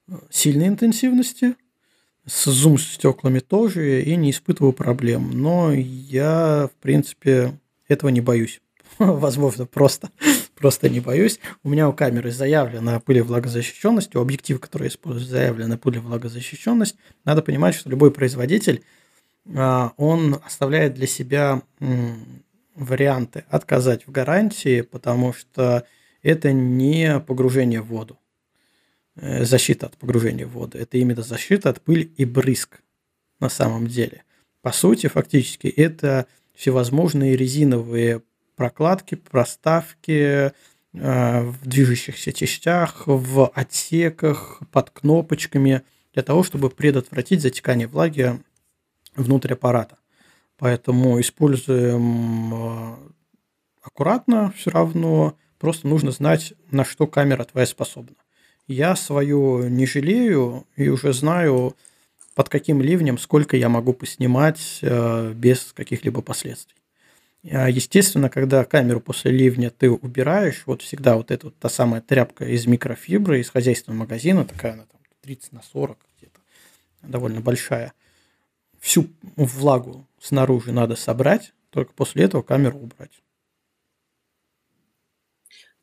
[0.07, 1.55] э, сильной интенсивности,
[2.26, 5.30] с зум стеклами тоже, и не испытываю проблем.
[5.39, 7.57] Но я, в принципе,
[7.88, 8.61] этого не боюсь.
[8.97, 10.09] Возможно, просто
[10.57, 11.39] просто не боюсь.
[11.63, 16.97] У меня у камеры заявлена пылевлагозащищенность, у объектива, который я использую, заявлена пылевлагозащищенность.
[17.23, 18.84] Надо понимать, что любой производитель,
[19.55, 21.61] а, он оставляет для себя
[22.75, 25.85] варианты отказать в гарантии, потому что
[26.21, 28.19] это не погружение в воду,
[29.15, 30.77] э, защита от погружения в воду.
[30.77, 32.81] Это именно защита от пыли и брызг
[33.39, 34.23] на самом деле.
[34.61, 38.21] По сути, фактически, это всевозможные резиновые
[38.57, 40.51] прокладки, проставки э,
[40.93, 48.41] в движущихся частях, в отсеках, под кнопочками, для того, чтобы предотвратить затекание влаги
[49.15, 49.97] внутрь аппарата.
[50.57, 52.95] Поэтому используем э,
[53.84, 58.15] аккуратно все равно, просто нужно знать, на что камера твоя способна.
[58.67, 61.75] Я свою не жалею и уже знаю,
[62.34, 66.75] под каким ливнем сколько я могу поснимать э, без каких-либо последствий.
[67.43, 72.01] А, естественно, когда камеру после ливня ты убираешь, вот всегда вот эта вот та самая
[72.01, 76.39] тряпка из микрофибры, из хозяйственного магазина, такая она там 30 на 40 где-то,
[77.03, 77.93] довольно большая,
[78.80, 83.22] всю влагу снаружи надо собрать, только после этого камеру убрать.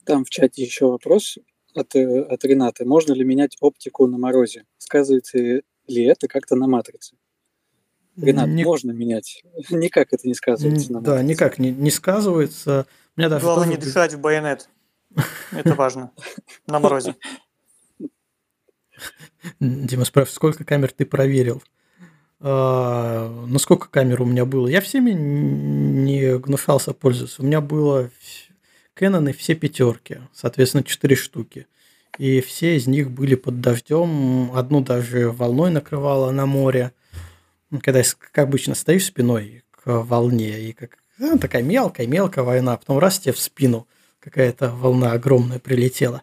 [0.04, 1.38] Там в чате еще вопрос
[1.74, 2.84] от, э, от Ренаты.
[2.84, 4.64] Можно ли менять оптику на морозе?
[4.78, 7.16] Сказывается ли это как-то на матрице?
[8.16, 8.64] Ренат, не...
[8.64, 9.42] можно менять.
[9.70, 10.92] Никак это не сказывается.
[10.92, 12.86] На да, никак не, не сказывается.
[13.16, 13.78] У меня даже Главное тоже...
[13.78, 14.68] не дышать в байонет.
[15.52, 16.10] Это важно.
[16.66, 17.16] На морозе.
[19.60, 21.62] Дима спрашивает, сколько камер ты проверил?
[22.44, 24.68] э, насколько камер у меня было.
[24.68, 27.42] Я всеми не гнушался пользоваться.
[27.42, 28.10] У меня было
[28.96, 31.66] Canon все пятерки, соответственно, четыре штуки.
[32.18, 34.52] И все из них были под дождем.
[34.54, 36.92] Одну даже волной накрывало на море.
[37.82, 42.98] Когда, как обычно, стоишь спиной к волне, и как ну, такая мелкая-мелкая война, а потом
[42.98, 43.86] раз тебе в спину
[44.20, 46.22] какая-то волна огромная прилетела.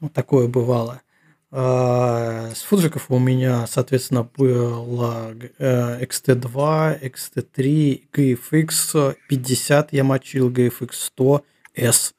[0.00, 1.02] Вот такое бывало.
[1.50, 11.44] А, с фуджиков у меня, соответственно, было XT2, XT3, GFX 50 я мочил, GFX 100,
[11.74, 12.14] S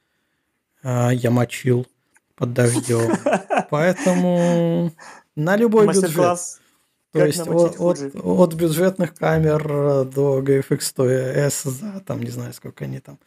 [0.84, 1.88] я мочил
[2.36, 3.18] под дождем.
[3.70, 4.92] Поэтому
[5.36, 6.40] на любой бюджет.
[7.14, 12.86] То есть от, от, от бюджетных камер до GFX 100S за, там, не знаю, сколько
[12.86, 13.20] они там,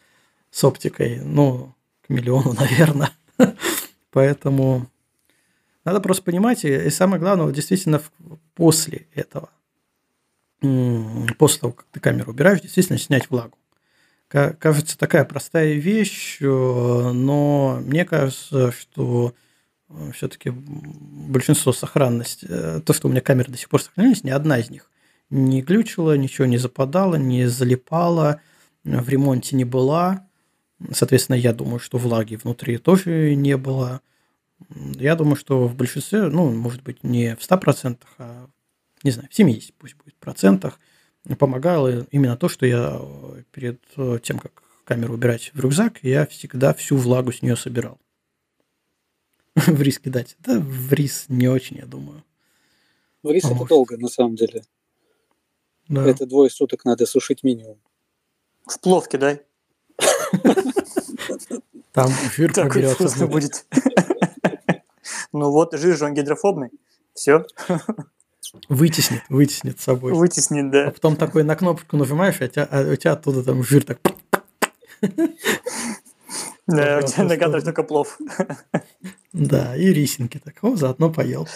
[0.51, 1.73] с оптикой, ну,
[2.05, 3.13] к миллиону, наверное.
[4.11, 4.89] Поэтому
[5.85, 8.03] надо просто понимать, и самое главное, вот действительно
[8.57, 9.51] после этого,
[11.39, 13.57] после того, как ты камеру убираешь, действительно снять влагу.
[14.27, 19.33] Кажется, такая простая вещь, э, но мне кажется, что
[20.13, 24.59] все-таки большинство сохранность, э, то, что у меня камеры до сих пор сохранились, ни одна
[24.59, 24.91] из них
[25.31, 28.41] не глючила, ничего не западало, не залипала,
[28.85, 30.29] в ремонте не была.
[30.93, 34.01] Соответственно, я думаю, что влаги внутри тоже не было.
[34.77, 38.47] Я думаю, что в большинстве, ну, может быть, не в 100%, а,
[39.03, 40.79] не знаю, в 70 пусть будет процентах,
[41.39, 46.27] помогало именно то, что я э, перед э, тем, как камеру убирать в рюкзак, я
[46.27, 47.99] всегда всю влагу с нее собирал.
[49.67, 50.37] в рис кидать.
[50.41, 52.23] Да, в рис не очень, я думаю.
[53.23, 53.63] В рис Поможет.
[53.63, 54.63] это долго, на самом деле.
[55.89, 56.07] Да.
[56.07, 57.79] Это двое суток надо сушить минимум.
[58.67, 59.41] В плов кидай.
[61.93, 63.27] Там жир проберется.
[63.27, 63.67] будет.
[65.33, 66.71] Ну вот, жир же он гидрофобный.
[67.15, 67.47] Все.
[68.69, 70.13] Вытеснит, вытеснит с собой.
[70.13, 70.89] Вытеснит, да.
[70.89, 73.99] А потом такой на кнопочку нажимаешь, а, тебя, а у тебя оттуда там жир так...
[76.67, 78.19] Да, у тебя накатывает только плов.
[79.33, 80.57] Да, и рисинки так.
[80.63, 81.49] О, заодно поел.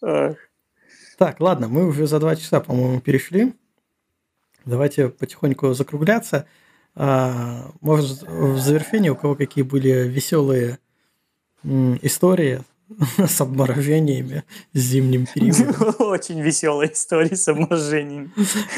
[0.00, 3.54] Так, ладно, мы уже за два часа, по-моему, перешли.
[4.66, 6.46] Давайте потихоньку закругляться.
[6.94, 10.78] А, может, в завершении у кого какие были веселые
[11.64, 12.62] истории
[13.18, 15.94] с обморожениями с зимним периодом.
[15.98, 18.30] Очень веселая история с обморожениями.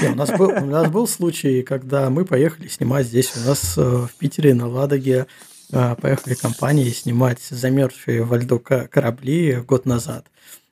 [0.02, 3.82] у, нас был, у нас был случай, когда мы поехали снимать здесь у нас э,
[3.82, 5.26] в Питере на Ладоге э,
[5.70, 10.26] поехали компании снимать замерзшие во льду корабли год назад.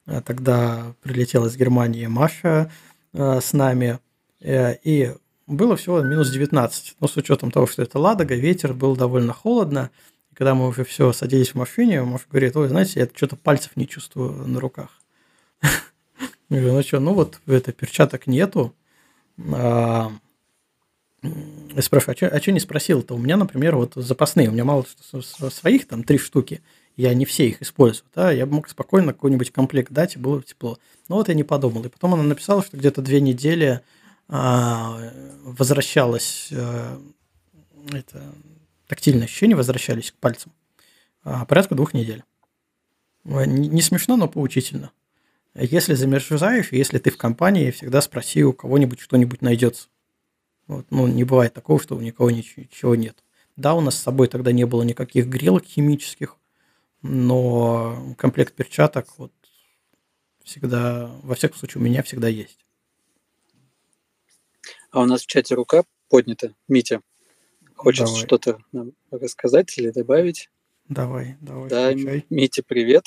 [0.07, 2.71] Э, тогда прилетела из Германии Маша
[3.13, 3.99] с нами,
[4.43, 5.15] и
[5.47, 6.97] было всего минус 19.
[7.01, 9.91] Но с учетом того, что это Ладога, ветер, было довольно холодно
[10.37, 13.89] когда мы уже все садились в машине, Маша говорит, ой, знаете, я что-то пальцев не
[13.89, 14.91] чувствую на руках.
[15.63, 18.75] Я говорю, ну что, ну вот это перчаток нету.
[21.75, 23.15] Я спрашиваю, а что а не спросил-то?
[23.15, 24.85] У меня, например, вот запасные, у меня мало
[25.51, 26.63] своих, там три штуки,
[26.97, 30.45] я не все их использую, да, я мог спокойно какой-нибудь комплект дать, и было бы
[30.45, 30.79] тепло.
[31.09, 31.85] Но вот я не подумал.
[31.85, 33.83] И потом она написала, что где-то две недели
[34.29, 35.13] а,
[35.45, 36.99] возвращалась а,
[37.93, 38.23] это,
[38.89, 40.53] тактильные ощущения возвращались к пальцам
[41.23, 42.25] а, порядка двух недель.
[43.25, 44.93] Не, не смешно, но поучительно.
[45.55, 49.89] Если замерзаешь, если ты в компании, всегда спроси у кого-нибудь что-нибудь найдется.
[50.67, 53.23] Вот, ну, не бывает такого, что у никого ничего, ничего нет.
[53.57, 56.37] Да, у нас с собой тогда не было никаких грелок химических,
[57.03, 59.33] но комплект перчаток вот
[60.43, 62.65] всегда, во всяком случае, у меня всегда есть.
[64.91, 67.01] А у нас в чате рука поднята, Митя.
[67.75, 68.23] Хочешь давай.
[68.23, 70.51] что-то нам рассказать или добавить?
[70.89, 71.69] Давай, давай.
[71.69, 72.27] Да, включай.
[72.31, 73.05] Митя, привет.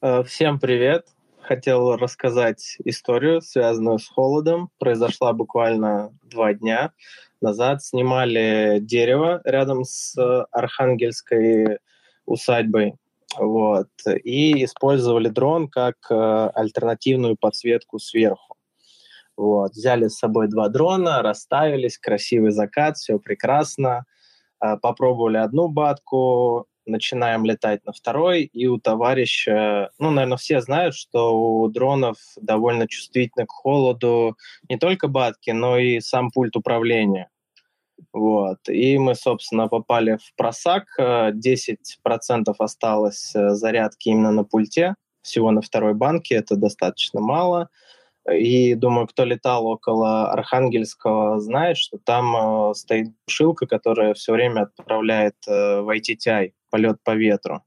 [0.00, 1.06] Э, всем привет.
[1.48, 4.68] Хотел рассказать историю, связанную с холодом.
[4.78, 6.92] Произошла буквально два дня
[7.40, 7.82] назад.
[7.82, 10.14] Снимали дерево рядом с
[10.52, 11.78] Архангельской
[12.26, 12.96] усадьбой.
[13.38, 13.88] Вот.
[14.24, 18.54] И использовали дрон как э, альтернативную подсветку сверху.
[19.34, 19.72] Вот.
[19.72, 24.04] Взяли с собой два дрона, расставились, красивый закат, все прекрасно.
[24.60, 30.94] А, попробовали одну батку, начинаем летать на второй, и у товарища, ну, наверное, все знают,
[30.94, 34.36] что у дронов довольно чувствительны к холоду
[34.68, 37.30] не только батки, но и сам пульт управления.
[38.12, 38.58] Вот.
[38.68, 40.84] И мы, собственно, попали в просак.
[40.98, 47.68] 10% осталось э, зарядки именно на пульте, всего на второй банке, это достаточно мало.
[48.30, 54.62] И думаю, кто летал около Архангельского, знает, что там э, стоит шилка, которая все время
[54.62, 57.62] отправляет э, в ITTI, полет по ветру.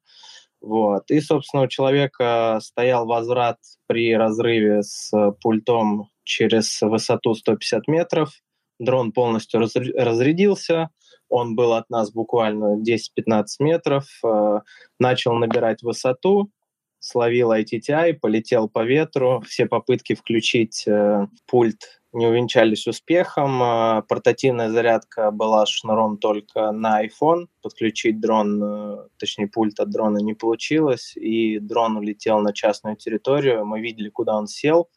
[0.62, 1.10] Вот.
[1.10, 3.58] И, собственно, у человека стоял возврат
[3.88, 8.32] при разрыве с пультом через высоту 150 метров.
[8.80, 10.90] Дрон полностью разрядился,
[11.32, 14.60] он был от нас буквально 10-15 метров, э,
[15.00, 16.52] начал набирать высоту,
[17.00, 19.42] словил ITTI, полетел по ветру.
[19.48, 23.62] Все попытки включить э, пульт не увенчались успехом.
[23.64, 27.48] Э, портативная зарядка была с шнуром только на iPhone.
[27.62, 33.66] Подключить дрон, э, точнее пульт от дрона не получилось, и дрон улетел на частную территорию.
[33.66, 34.90] Мы видели, куда он сел,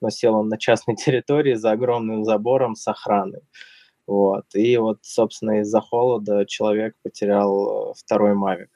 [0.00, 3.42] но сел он на частной территории за огромным забором с охраной.
[4.06, 4.46] Вот.
[4.54, 8.70] И вот, собственно, из-за холода человек потерял второй Мавик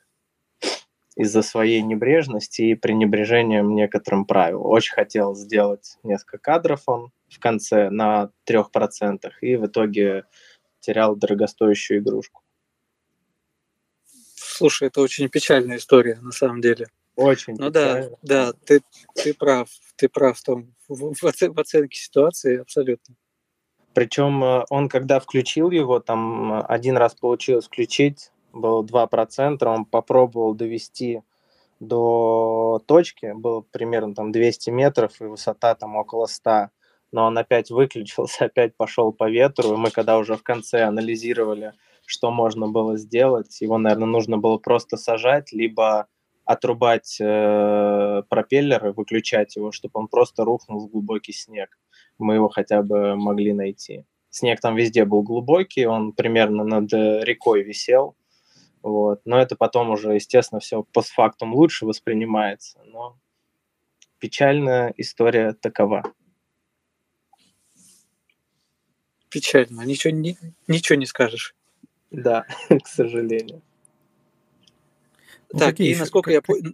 [1.17, 4.67] из-за своей небрежности и пренебрежения некоторым правилам.
[4.67, 10.25] Очень хотел сделать несколько кадров он в конце на трех процентах и в итоге
[10.81, 12.43] терял дорогостоящую игрушку.
[14.35, 16.89] Слушай, это очень печальная история на самом деле.
[17.17, 17.57] Очень.
[17.59, 18.83] Ну да, да, ты,
[19.15, 23.17] ты прав, ты прав в том, в, в, оцен, в оценке ситуации абсолютно.
[23.95, 30.55] Причем э, он, когда включил его, там один раз получилось включить, было 2%, он попробовал
[30.55, 31.23] довести
[31.81, 36.69] до точки, было примерно там 200 метров и высота там около 100,
[37.13, 41.73] но он опять выключился, опять пошел по ветру, и мы когда уже в конце анализировали,
[42.07, 46.07] что можно было сделать, его, наверное, нужно было просто сажать, либо
[46.45, 51.77] отрубать э, пропеллер выключать его, чтобы он просто рухнул в глубокий снег.
[52.19, 54.05] Мы его хотя бы могли найти.
[54.31, 58.15] Снег там везде был глубокий, он примерно над рекой висел,
[58.87, 59.23] вот.
[59.25, 62.79] Но это потом уже, естественно, все постфактум лучше воспринимается.
[62.87, 63.19] Но
[64.21, 66.05] печальная история такова.
[69.37, 69.83] Печально.
[69.83, 71.55] Ничего не, ничего не скажешь.
[72.11, 73.61] Да, к сожалению.
[75.53, 76.73] Ну, так, и насколько я понял,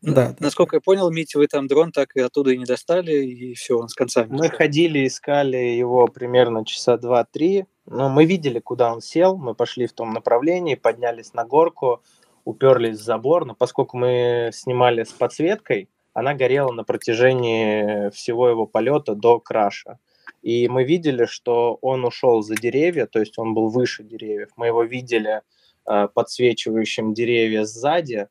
[0.00, 0.76] да, Насколько да.
[0.78, 3.88] я понял, Митя, вы там дрон так и оттуда и не достали, и все, он
[3.88, 4.28] с концами.
[4.30, 9.86] Мы ходили, искали его примерно часа два-три, но мы видели, куда он сел, мы пошли
[9.86, 12.02] в том направлении, поднялись на горку,
[12.46, 18.66] уперлись в забор, но поскольку мы снимали с подсветкой, она горела на протяжении всего его
[18.66, 19.98] полета до краша.
[20.42, 24.50] И мы видели, что он ушел за деревья, то есть он был выше деревьев.
[24.56, 25.42] Мы его видели
[25.86, 28.28] э, подсвечивающим деревья сзади,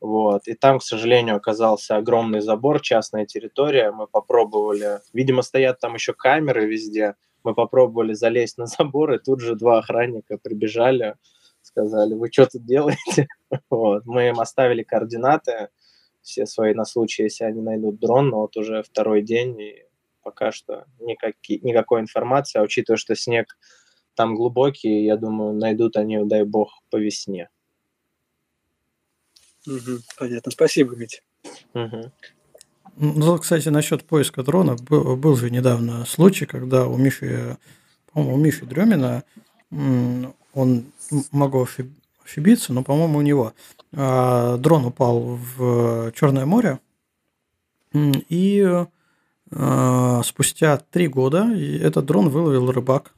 [0.00, 0.48] вот.
[0.48, 3.92] И там, к сожалению, оказался огромный забор, частная территория.
[3.92, 9.40] Мы попробовали, видимо, стоят там еще камеры везде, мы попробовали залезть на забор, и тут
[9.40, 11.16] же два охранника прибежали,
[11.62, 13.28] сказали, вы что тут делаете?
[13.70, 14.06] вот.
[14.06, 15.68] Мы им оставили координаты,
[16.22, 19.84] все свои на случай, если они найдут дрон, но вот уже второй день, и
[20.22, 23.58] пока что никаки, никакой информации, а учитывая, что снег
[24.14, 27.48] там глубокий, я думаю, найдут они, дай бог, по весне.
[29.66, 30.50] Угу, понятно.
[30.50, 31.20] Спасибо, Митя.
[31.74, 32.12] Угу.
[32.96, 34.76] Ну, кстати, насчет поиска дрона.
[34.76, 37.56] Был, был же недавно случай, когда у Миши,
[38.12, 39.24] по-моему, у Миши Дремина,
[39.70, 40.92] он
[41.30, 41.66] могу
[42.24, 43.54] ошибиться, но, по-моему, у него
[43.92, 46.80] а, дрон упал в Черное море,
[47.94, 48.84] и
[49.52, 53.12] спустя три года этот дрон выловил рыбак.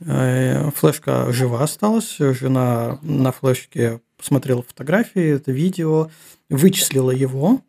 [0.00, 6.08] Э, флешка жива осталась, жена на флешке посмотрела фотографии, это видео,
[6.48, 7.60] вычислила его,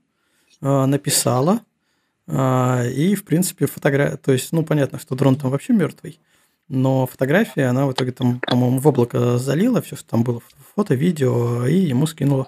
[0.62, 1.62] а, написала,
[2.28, 4.18] а, и, в принципе, фотография...
[4.18, 6.20] То есть, ну, понятно, что дрон там вообще мертвый,
[6.68, 10.42] но фотография, она в итоге там, по-моему, в облако залила все, что там было,
[10.76, 12.48] фото, видео, и ему скинула.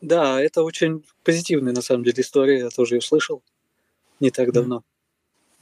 [0.00, 2.58] Да, это очень позитивная, на самом деле, история.
[2.58, 3.42] Я тоже ее слышал
[4.20, 4.82] не так давно.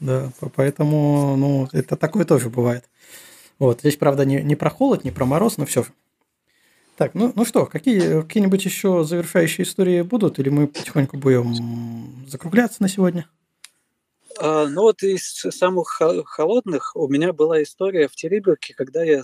[0.01, 2.85] Да, поэтому, ну, это такое тоже бывает.
[3.59, 5.91] Вот, здесь, правда, не, не про холод, не про мороз, но все же.
[6.97, 12.83] Так, ну, ну что, какие, какие-нибудь еще завершающие истории будут, или мы потихоньку будем закругляться
[12.83, 13.29] на сегодня?
[14.39, 19.23] А, ну вот из самых холодных у меня была история в Териберке, когда я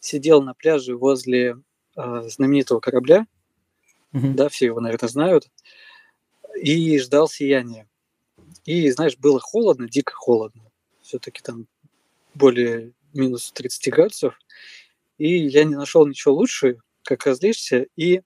[0.00, 1.56] сидел на пляже возле
[1.96, 3.26] а, знаменитого корабля,
[4.12, 4.32] угу.
[4.34, 5.50] да, все его, наверное, знают,
[6.60, 7.88] и ждал сияния.
[8.64, 10.62] И, знаешь, было холодно, дико холодно.
[11.02, 11.66] Все-таки там
[12.34, 14.38] более минус 30 градусов.
[15.18, 18.22] И я не нашел ничего лучше, как развлечься, и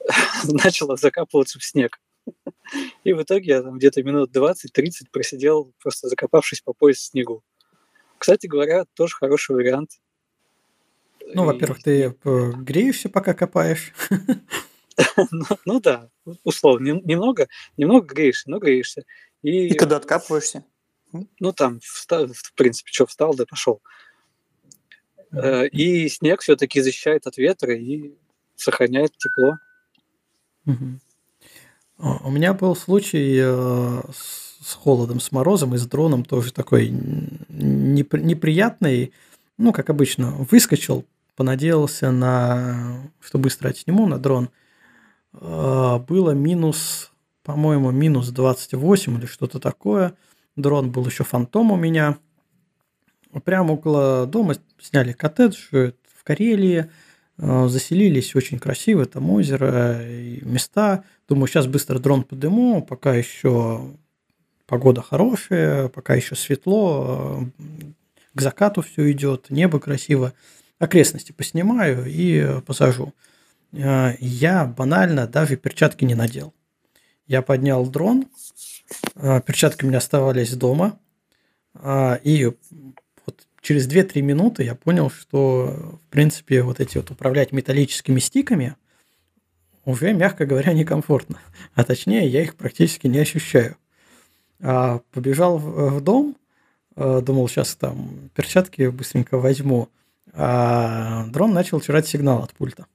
[0.44, 2.00] начала закапываться в снег.
[3.04, 7.42] И в итоге я там где-то минут 20-30 просидел, просто закопавшись по пояс в снегу.
[8.18, 10.00] Кстати говоря, тоже хороший вариант.
[11.34, 13.92] Ну, во-первых, ты э, греешься, пока копаешь.
[15.30, 16.08] ну, ну да,
[16.44, 17.00] условно.
[17.04, 19.04] Немного, немного греешься, но греешься.
[19.42, 20.64] И, когда откапываешься?
[21.40, 23.82] Ну, там, в принципе, что, встал, да пошел.
[25.32, 28.14] Э, и снег все-таки защищает от ветра и
[28.56, 29.58] сохраняет тепло.
[31.98, 36.88] У меня был случай э, с холодом, с морозом и с дроном тоже такой
[37.48, 39.12] неприятный.
[39.62, 41.04] Ну, как обычно, выскочил,
[41.36, 44.50] понадеялся на, что быстро отсниму на дрон.
[45.34, 47.12] Э, Было минус,
[47.44, 50.14] по-моему, минус 28 или что-то такое.
[50.56, 52.18] Дрон был еще фантом у меня.
[53.44, 56.90] Прямо около дома сняли коттедж э, в Карелии.
[57.38, 61.04] Э, Заселились очень красиво, там озеро и места.
[61.28, 63.94] Думаю, сейчас быстро дрон подыму, пока еще
[64.66, 67.92] погода хорошая, пока еще светло, э,
[68.34, 70.32] к закату все идет, небо красиво.
[70.78, 73.14] Окрестности поснимаю и э, посажу.
[73.72, 76.54] Э, Я банально даже перчатки не надел.
[77.26, 78.26] Я поднял дрон,
[79.14, 80.98] э, перчатки у меня оставались дома,
[82.22, 82.52] и
[83.24, 88.76] вот через 2-3 минуты я понял, что, в принципе, вот эти вот управлять металлическими стиками
[89.86, 91.38] уже, мягко говоря, некомфортно.
[91.74, 93.76] А точнее, я их практически не ощущаю.
[94.60, 96.36] А, побежал в, дом,
[96.96, 99.88] думал, сейчас там перчатки быстренько возьму,
[100.32, 102.86] а дрон начал чирать сигнал от пульта.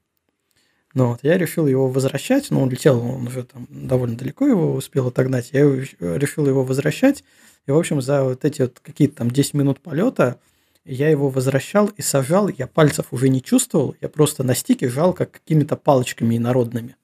[0.93, 4.73] Ну вот, я решил его возвращать, но он летел, он уже там довольно далеко его
[4.73, 7.23] успел отогнать, я его- решил его возвращать,
[7.67, 10.39] и, в общем, за вот эти вот какие-то там 10 минут полета
[10.85, 15.13] я его возвращал и сажал, я пальцев уже не чувствовал, я просто на стике жал
[15.13, 16.95] как какими-то палочками инородными.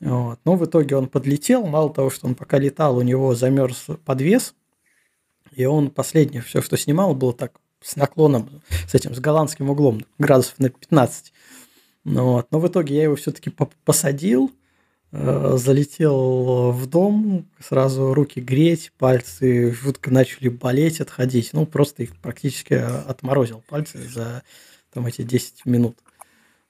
[0.00, 0.38] Вот.
[0.44, 4.54] Но в итоге он подлетел, мало того, что он пока летал, у него замерз подвес,
[5.58, 10.04] и он последнее все, что снимал, было так с наклоном, с этим, с голландским углом,
[10.16, 11.32] градусов на 15.
[12.04, 12.46] Ну вот.
[12.52, 13.52] Но в итоге я его все-таки
[13.84, 14.52] посадил,
[15.10, 21.50] э, залетел в дом, сразу руки греть, пальцы жутко начали болеть, отходить.
[21.52, 24.44] Ну, просто их практически отморозил пальцы за
[24.92, 25.98] там эти 10 минут.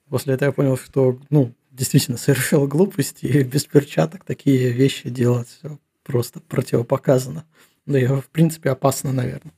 [0.08, 5.60] После этого я понял, что, ну, действительно совершил глупости, и без перчаток такие вещи делать
[6.05, 7.44] просто противопоказано.
[7.89, 9.52] Да и, в принципе, опасно, наверное.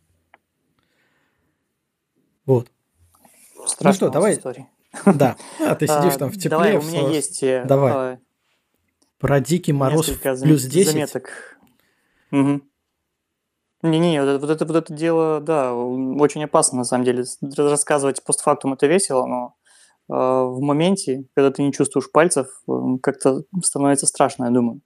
[2.47, 2.71] Вот.
[3.67, 4.69] Страшно Ну что, давай- истории.
[5.05, 5.37] Да.
[5.61, 6.51] А, ты сидишь А, там в тепле.
[6.51, 8.15] Давай, у меня есть э, Давай.
[8.15, 8.19] э,
[9.19, 10.07] Про дикий мороз
[10.43, 10.93] плюс 10.
[10.93, 11.59] заметок.
[12.31, 12.63] Мгм.
[13.83, 17.25] Не-не, вот это, вот, это, вот это дело, да, очень опасно на самом деле.
[17.57, 19.55] Рассказывать постфактум это весело, но
[20.09, 22.47] э, в моменте, когда ты не чувствуешь пальцев,
[23.03, 24.83] как-то становится страшно, я думаю.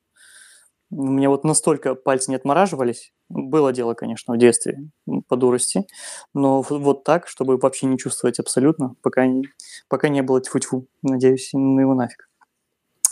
[0.91, 3.13] У меня вот настолько пальцы не отмораживались.
[3.29, 4.79] Было дело, конечно, в детстве,
[5.29, 5.87] по дурости.
[6.35, 9.49] Но вот так, чтобы вообще не чувствовать абсолютно, пока, не-
[9.89, 10.87] пока не было тьфу-тьфу.
[11.03, 12.29] Надеюсь, ну его нафиг.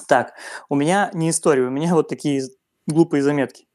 [0.06, 0.34] Так,
[0.68, 2.42] у меня не история, у меня вот такие
[2.86, 3.66] глупые заметки.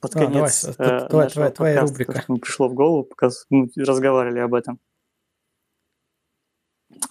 [0.00, 0.72] Под А, давай, конец с- э,
[1.08, 2.24] твоя- твоя- твоя рубрика.
[2.40, 4.78] пришло в голову, пока мы разговаривали об этом.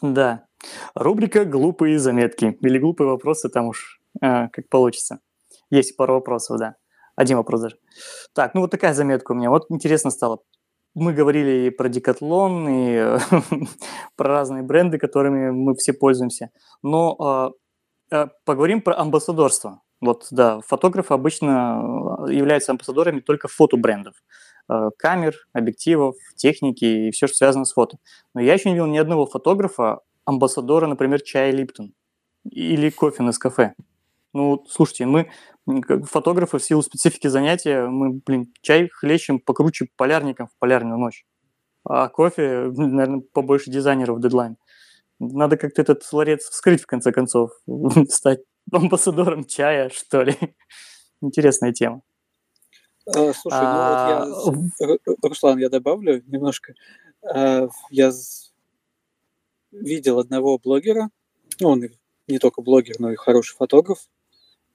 [0.01, 0.45] Да.
[0.95, 5.19] Рубрика «Глупые заметки» или «Глупые вопросы», там уж э, как получится.
[5.73, 6.75] Есть пару вопросов, да.
[7.15, 7.77] Один вопрос даже.
[8.33, 9.49] Так, ну вот такая заметка у меня.
[9.49, 10.39] Вот интересно стало.
[10.93, 13.17] Мы говорили и про Декатлон, и
[14.15, 16.51] про разные бренды, которыми мы все пользуемся.
[16.83, 17.55] Но
[18.11, 19.81] э, поговорим про амбассадорство.
[19.99, 24.13] Вот, да, фотографы обычно э, являются амбассадорами только фотобрендов.
[24.69, 27.97] Э, камер, объективов, техники и все, что связано с фото.
[28.35, 31.95] Но я еще не видел ни одного фотографа, амбассадора, например, чая Липтон
[32.43, 33.73] или кофе на кафе.
[34.33, 35.29] Ну, слушайте, мы,
[35.83, 41.25] как фотографы, в силу специфики занятия, мы, блин, чай хлещем покруче полярником в полярную ночь.
[41.83, 44.57] А кофе, наверное, побольше дизайнеров в дедлайн.
[45.19, 47.51] Надо как-то этот ларец вскрыть, в конце концов,
[48.09, 50.35] стать амбассадором чая, что ли.
[51.21, 52.01] Интересная тема.
[53.05, 56.73] А, Слушай, ну А, вот я, Ру- Руслан, я добавлю немножко.
[57.21, 58.11] А, Я
[59.71, 61.09] видел одного блогера,
[61.59, 61.83] ну, он
[62.27, 64.07] не только блогер, но и хороший фотограф.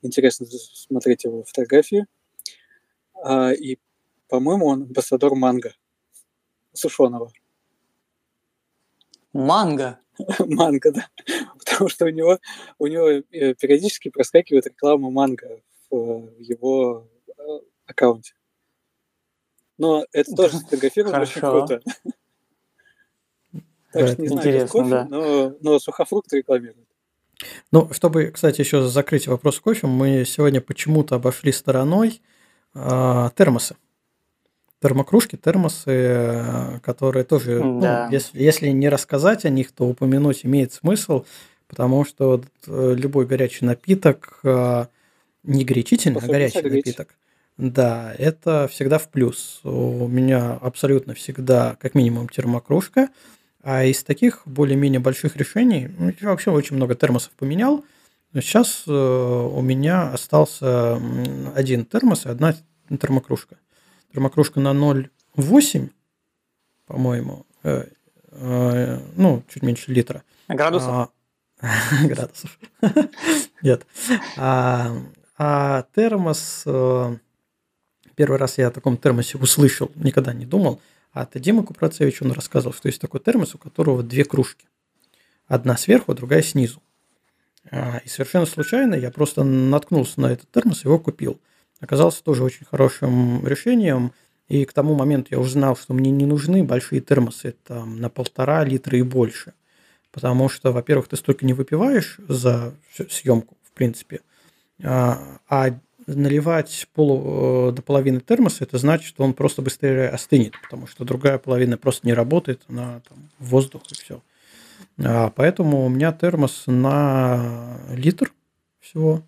[0.03, 2.07] Интересно смотреть его фотографии.
[3.23, 3.79] А, И,
[4.29, 5.75] по-моему, он амбассадор манго
[6.73, 7.33] сушеного.
[9.33, 9.99] Манго.
[10.39, 11.09] Манго, да.
[11.59, 12.39] Потому что у него,
[12.79, 15.61] у него э, периодически проскакивает реклама манго
[15.91, 17.43] в его э,
[17.87, 18.35] аккаунте.
[19.77, 21.81] Но это тоже сфотографировано очень круто.
[23.93, 26.88] Так что не знаю, кофе, но сухофрукты рекламируют.
[27.73, 32.21] Ну, чтобы, кстати, еще закрыть вопрос кофе, мы сегодня почему-то обошли стороной
[32.75, 33.77] а, термосы.
[34.81, 38.09] Термокружки, термосы, э, которые тоже, ну, Да.
[38.13, 41.25] если, если не рассказать о них, то упомянуть имеет смысл,
[41.67, 44.87] потому что э, любой горячий напиток, э,
[45.43, 46.87] не горячительный, а Особенно горячий согреть.
[46.87, 47.09] напиток,
[47.57, 49.59] да, это всегда в плюс.
[49.65, 53.09] У меня абсолютно всегда как минимум термокружка,
[53.71, 57.85] А из таких более-менее больших решений, ну, я вообще очень много термосов поменял.
[58.33, 60.99] Сейчас э, у меня остался
[61.55, 62.57] один термос и одна
[62.89, 63.59] термокружка.
[64.11, 65.91] Термокружка на 0,8,
[66.87, 67.85] по-моему, э,
[68.31, 70.23] э, ну, чуть меньше литра.
[70.49, 70.89] Градусов?
[70.89, 71.11] А,
[72.07, 72.59] градусов.
[73.63, 73.87] Нет.
[74.39, 74.97] А,
[75.37, 76.65] а термос...
[78.15, 80.81] Первый раз я о таком термосе услышал, никогда не думал.
[81.13, 84.67] А от Димы Купрацевич он рассказывал, что есть такой термос, у которого две кружки.
[85.47, 86.83] Одна сверху, другая снизу.
[87.71, 91.41] А, и совершенно случайно я просто наткнулся на этот термос, его купил.
[91.81, 94.13] Оказался тоже очень хорошим решением.
[94.49, 98.09] И к тому моменту я уже знал, что мне не нужны большие термосы там, на
[98.09, 99.53] полтора литра и больше.
[100.11, 102.75] Потому что, во-первых, ты столько не выпиваешь за
[103.11, 104.21] съемку, в принципе.
[104.83, 105.79] А, а
[106.15, 111.05] наливать полу, э, до половины термоса, это значит, что он просто быстрее остынет, потому что
[111.05, 114.23] другая половина просто не работает, она там воздух и все.
[114.99, 118.33] А, поэтому у меня термос на литр
[118.81, 119.23] всего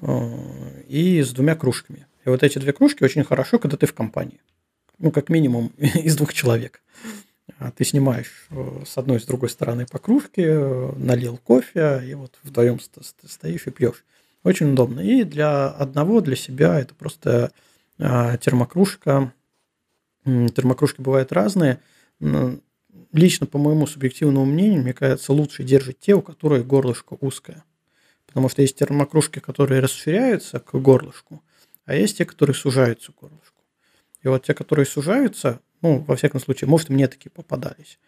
[0.00, 2.06] э, и с двумя кружками.
[2.24, 4.40] И вот эти две кружки очень хорошо, когда ты в компании.
[4.98, 6.82] Ну, как минимум из двух человек.
[7.58, 10.58] А ты снимаешь э, с одной и с другой стороны по кружке,
[10.96, 14.04] налил кофе, и вот вдвоем стоишь и пьешь.
[14.46, 15.00] Очень удобно.
[15.00, 17.50] И для одного, для себя это просто
[17.98, 19.32] а, термокружка.
[20.24, 21.80] Термокружки бывают разные.
[23.12, 27.64] Лично, по моему субъективному мнению, мне кажется, лучше держать те, у которых горлышко узкое.
[28.24, 31.42] Потому что есть термокружки, которые расширяются к горлышку,
[31.84, 33.64] а есть те, которые сужаются к горлышку.
[34.22, 37.98] И вот те, которые сужаются, ну, во всяком случае, может, мне такие попадались.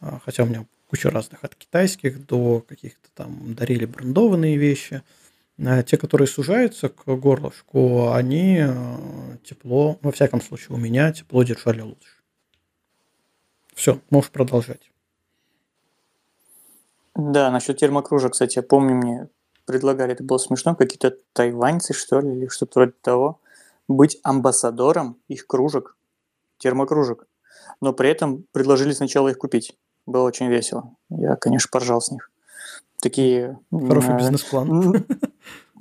[0.00, 5.02] А, хотя у меня куча разных, от китайских до каких-то там дарили брендованные вещи–
[5.58, 11.82] те, которые сужаются к горлышку, они э, тепло, во всяком случае у меня тепло держали
[11.82, 12.22] лучше.
[13.74, 14.90] Все, можешь продолжать.
[17.14, 19.28] Да, насчет термокружек, кстати, я помню, мне
[19.66, 23.38] предлагали, это было смешно, какие-то тайваньцы, что ли, или что-то вроде того,
[23.88, 25.96] быть амбассадором их кружек,
[26.58, 27.26] термокружек.
[27.80, 29.76] Но при этом предложили сначала их купить.
[30.06, 30.94] Было очень весело.
[31.10, 32.32] Я, конечно, поржал с них
[33.02, 33.58] такие...
[33.70, 35.04] Хороший бизнес-план.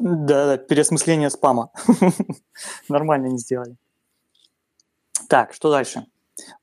[0.01, 1.71] Да, да, переосмысление спама.
[2.89, 3.77] Нормально не сделали.
[5.29, 6.07] Так, что дальше?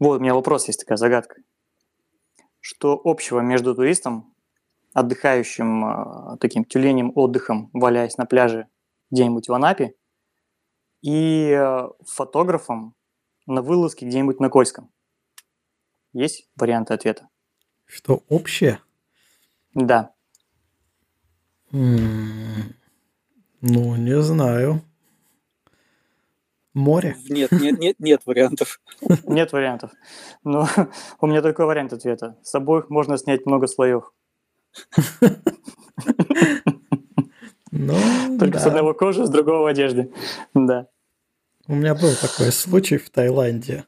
[0.00, 1.36] Вот, у меня вопрос есть, такая загадка.
[2.58, 4.34] Что общего между туристом,
[4.92, 8.66] отдыхающим э, таким тюленем отдыхом, валяясь на пляже
[9.12, 9.94] где-нибудь в Анапе,
[11.02, 12.96] и э, фотографом
[13.46, 14.90] на вылазке где-нибудь на Кольском?
[16.12, 17.28] Есть варианты ответа?
[17.86, 18.80] Что общее?
[19.74, 20.12] Да.
[23.60, 24.82] Ну, не знаю.
[26.74, 27.16] Море?
[27.28, 28.80] Нет, нет, нет, нет вариантов.
[29.24, 29.90] Нет вариантов.
[30.44, 30.68] Но
[31.20, 32.36] у меня только вариант ответа.
[32.42, 34.12] С обоих можно снять много слоев.
[37.70, 37.94] Ну,
[38.38, 38.60] Только да.
[38.60, 40.10] с одного кожи, с другого одежды.
[40.54, 40.88] Да.
[41.66, 43.84] У меня был такой случай в Таиланде,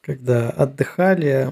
[0.00, 1.50] когда отдыхали,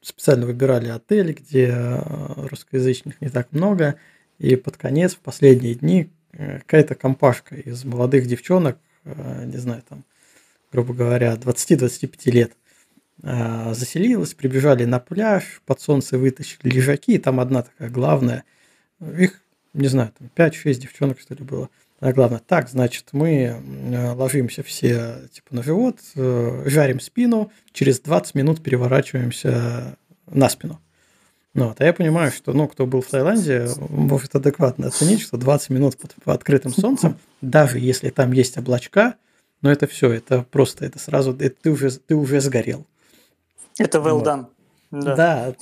[0.00, 3.96] специально выбирали отель, где э, русскоязычных не так много–
[4.42, 10.04] и под конец, в последние дни, какая-то компашка из молодых девчонок, э, не знаю, там,
[10.72, 12.52] грубо говоря, 20-25 лет,
[13.22, 18.44] э, заселилась, прибежали на пляж, под солнце вытащили лежаки, и там одна такая главная,
[19.00, 19.42] их,
[19.74, 21.68] не знаю, там 5-6 девчонок, что ли, было.
[22.00, 23.62] А главное, так, значит, мы
[24.16, 29.96] ложимся все типа на живот, жарим спину, через 20 минут переворачиваемся
[30.26, 30.80] на спину.
[31.54, 35.36] Ну, вот, а я понимаю, что, ну, кто был в Таиланде, может адекватно оценить, что
[35.36, 39.16] 20 минут под, под открытым солнцем, даже если там есть облачка,
[39.60, 42.86] но это все, это просто, это сразу, это ты уже, ты уже сгорел.
[43.78, 44.26] Это well вот.
[44.26, 44.46] done.
[44.92, 45.54] Да,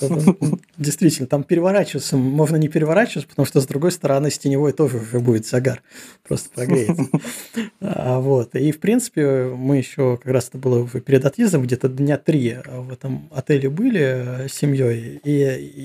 [0.76, 5.20] действительно, там переворачиваться можно не переворачиваться, потому что с другой стороны с теневой тоже уже
[5.20, 5.82] будет загар,
[6.26, 7.08] просто прогреется.
[7.80, 8.56] А, вот.
[8.56, 12.92] И в принципе мы еще как раз это было перед отъездом, где-то дня три в
[12.92, 15.30] этом отеле были э, с семьей, и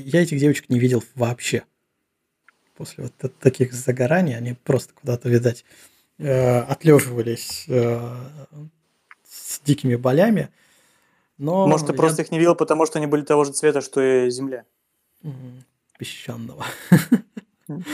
[0.09, 1.63] я этих девочек не видел вообще.
[2.75, 5.65] После вот таких загораний они просто куда-то, видать,
[6.17, 7.99] э, отлеживались э,
[9.29, 10.49] с дикими болями.
[11.37, 11.97] Но Может, ты я...
[11.97, 14.65] просто их не видел, потому что они были того же цвета, что и Земля.
[15.97, 16.65] Песчаного.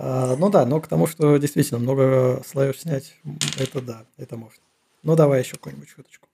[0.00, 3.16] А, ну да, но к тому, что действительно много слоев снять,
[3.58, 4.62] это да, это можно.
[5.02, 6.28] Ну давай еще какую-нибудь шуточку.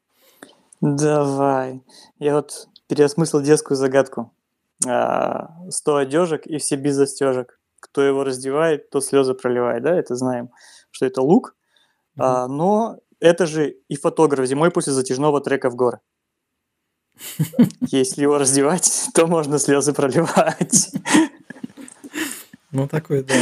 [0.83, 1.83] Давай.
[2.19, 4.33] Я вот переосмыслил детскую загадку.
[4.87, 7.59] А, сто одежек и все без застежек.
[7.81, 10.51] Кто его раздевает, тот слезы проливает, да, это знаем,
[10.91, 11.55] что это лук.
[12.19, 16.01] А, но это же и фотограф зимой после затяжного трека в горы.
[17.89, 20.91] Если его раздевать, то можно слезы проливать.
[22.71, 23.35] Ну, такой, да.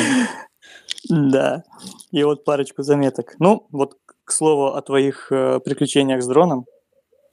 [1.09, 1.65] Да.
[2.11, 3.35] И вот парочку заметок.
[3.39, 6.67] Ну, вот к слову о твоих э, приключениях с дроном.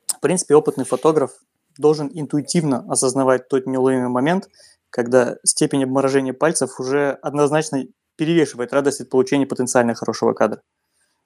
[0.08, 1.32] В принципе, опытный фотограф
[1.78, 4.50] должен интуитивно осознавать тот неуловимый момент,
[4.90, 7.86] когда степень обморожения пальцев уже однозначно
[8.16, 10.62] перевешивает радость от получения потенциально хорошего кадра.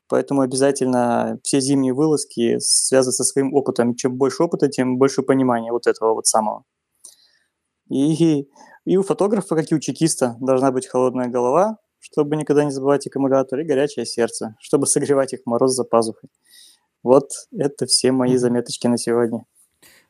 [0.08, 3.96] Поэтому обязательно все зимние вылазки связаны со своим опытом.
[3.96, 6.64] Чем больше опыта, тем больше понимания вот этого вот самого.
[7.90, 8.48] И,
[8.86, 13.08] и у фотографа, как и у чекиста, должна быть холодная голова, чтобы никогда не забывать
[13.08, 16.30] аккумулятор, и горячее сердце, чтобы согревать их мороз за пазухой.
[17.02, 19.46] Вот это все мои заметочки на сегодня.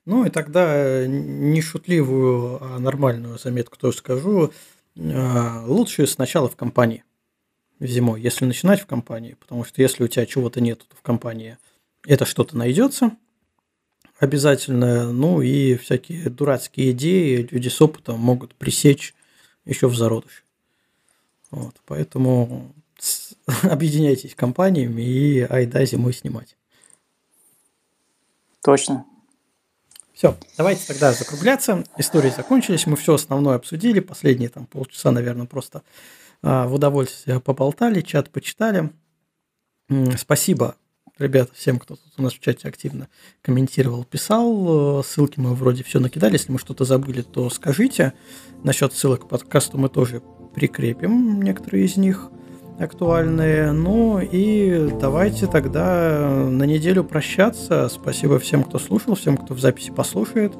[0.06, 4.52] Ну и тогда не шутливую, а нормальную заметку тоже скажу.
[4.98, 7.04] А, лучше сначала в компании
[7.80, 11.58] зимой, если начинать в компании, потому что если у тебя чего-то нет в компании,
[12.06, 13.16] это что-то найдется
[14.20, 19.14] обязательно, ну и всякие дурацкие идеи люди с опытом могут пресечь
[19.66, 20.44] еще в зародыше.
[21.52, 22.74] Вот, поэтому
[23.64, 26.56] объединяйтесь компаниями и айда зимой снимать.
[28.62, 29.06] Точно.
[30.14, 31.84] Все, давайте тогда закругляться.
[31.98, 34.00] Истории закончились, мы все основное обсудили.
[34.00, 35.82] Последние там полчаса, наверное, просто
[36.44, 38.92] в удовольствие поболтали, чат почитали.
[40.18, 40.76] Спасибо,
[41.18, 43.08] ребята, всем, кто тут у нас в чате активно
[43.42, 45.04] комментировал, писал.
[45.04, 46.34] Ссылки мы вроде все накидали.
[46.34, 48.14] Если мы что-то забыли, то скажите.
[48.64, 50.22] Насчет ссылок к подкасту мы тоже
[50.54, 52.30] прикрепим некоторые из них
[52.80, 53.72] актуальные.
[53.72, 57.90] Ну и давайте тогда на неделю прощаться.
[57.90, 60.54] Спасибо всем, кто слушал, всем, кто в записи послушает.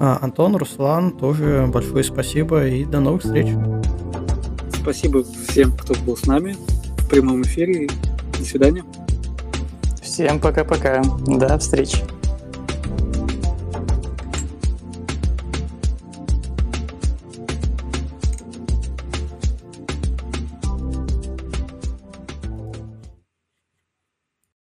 [0.00, 3.48] А, Антон, Руслан, тоже большое спасибо и до новых встреч.
[4.82, 6.56] Спасибо всем, кто был с нами
[6.98, 7.88] в прямом эфире.
[8.36, 8.84] До свидания.
[10.02, 11.02] Всем пока-пока.
[11.24, 11.98] До встречи.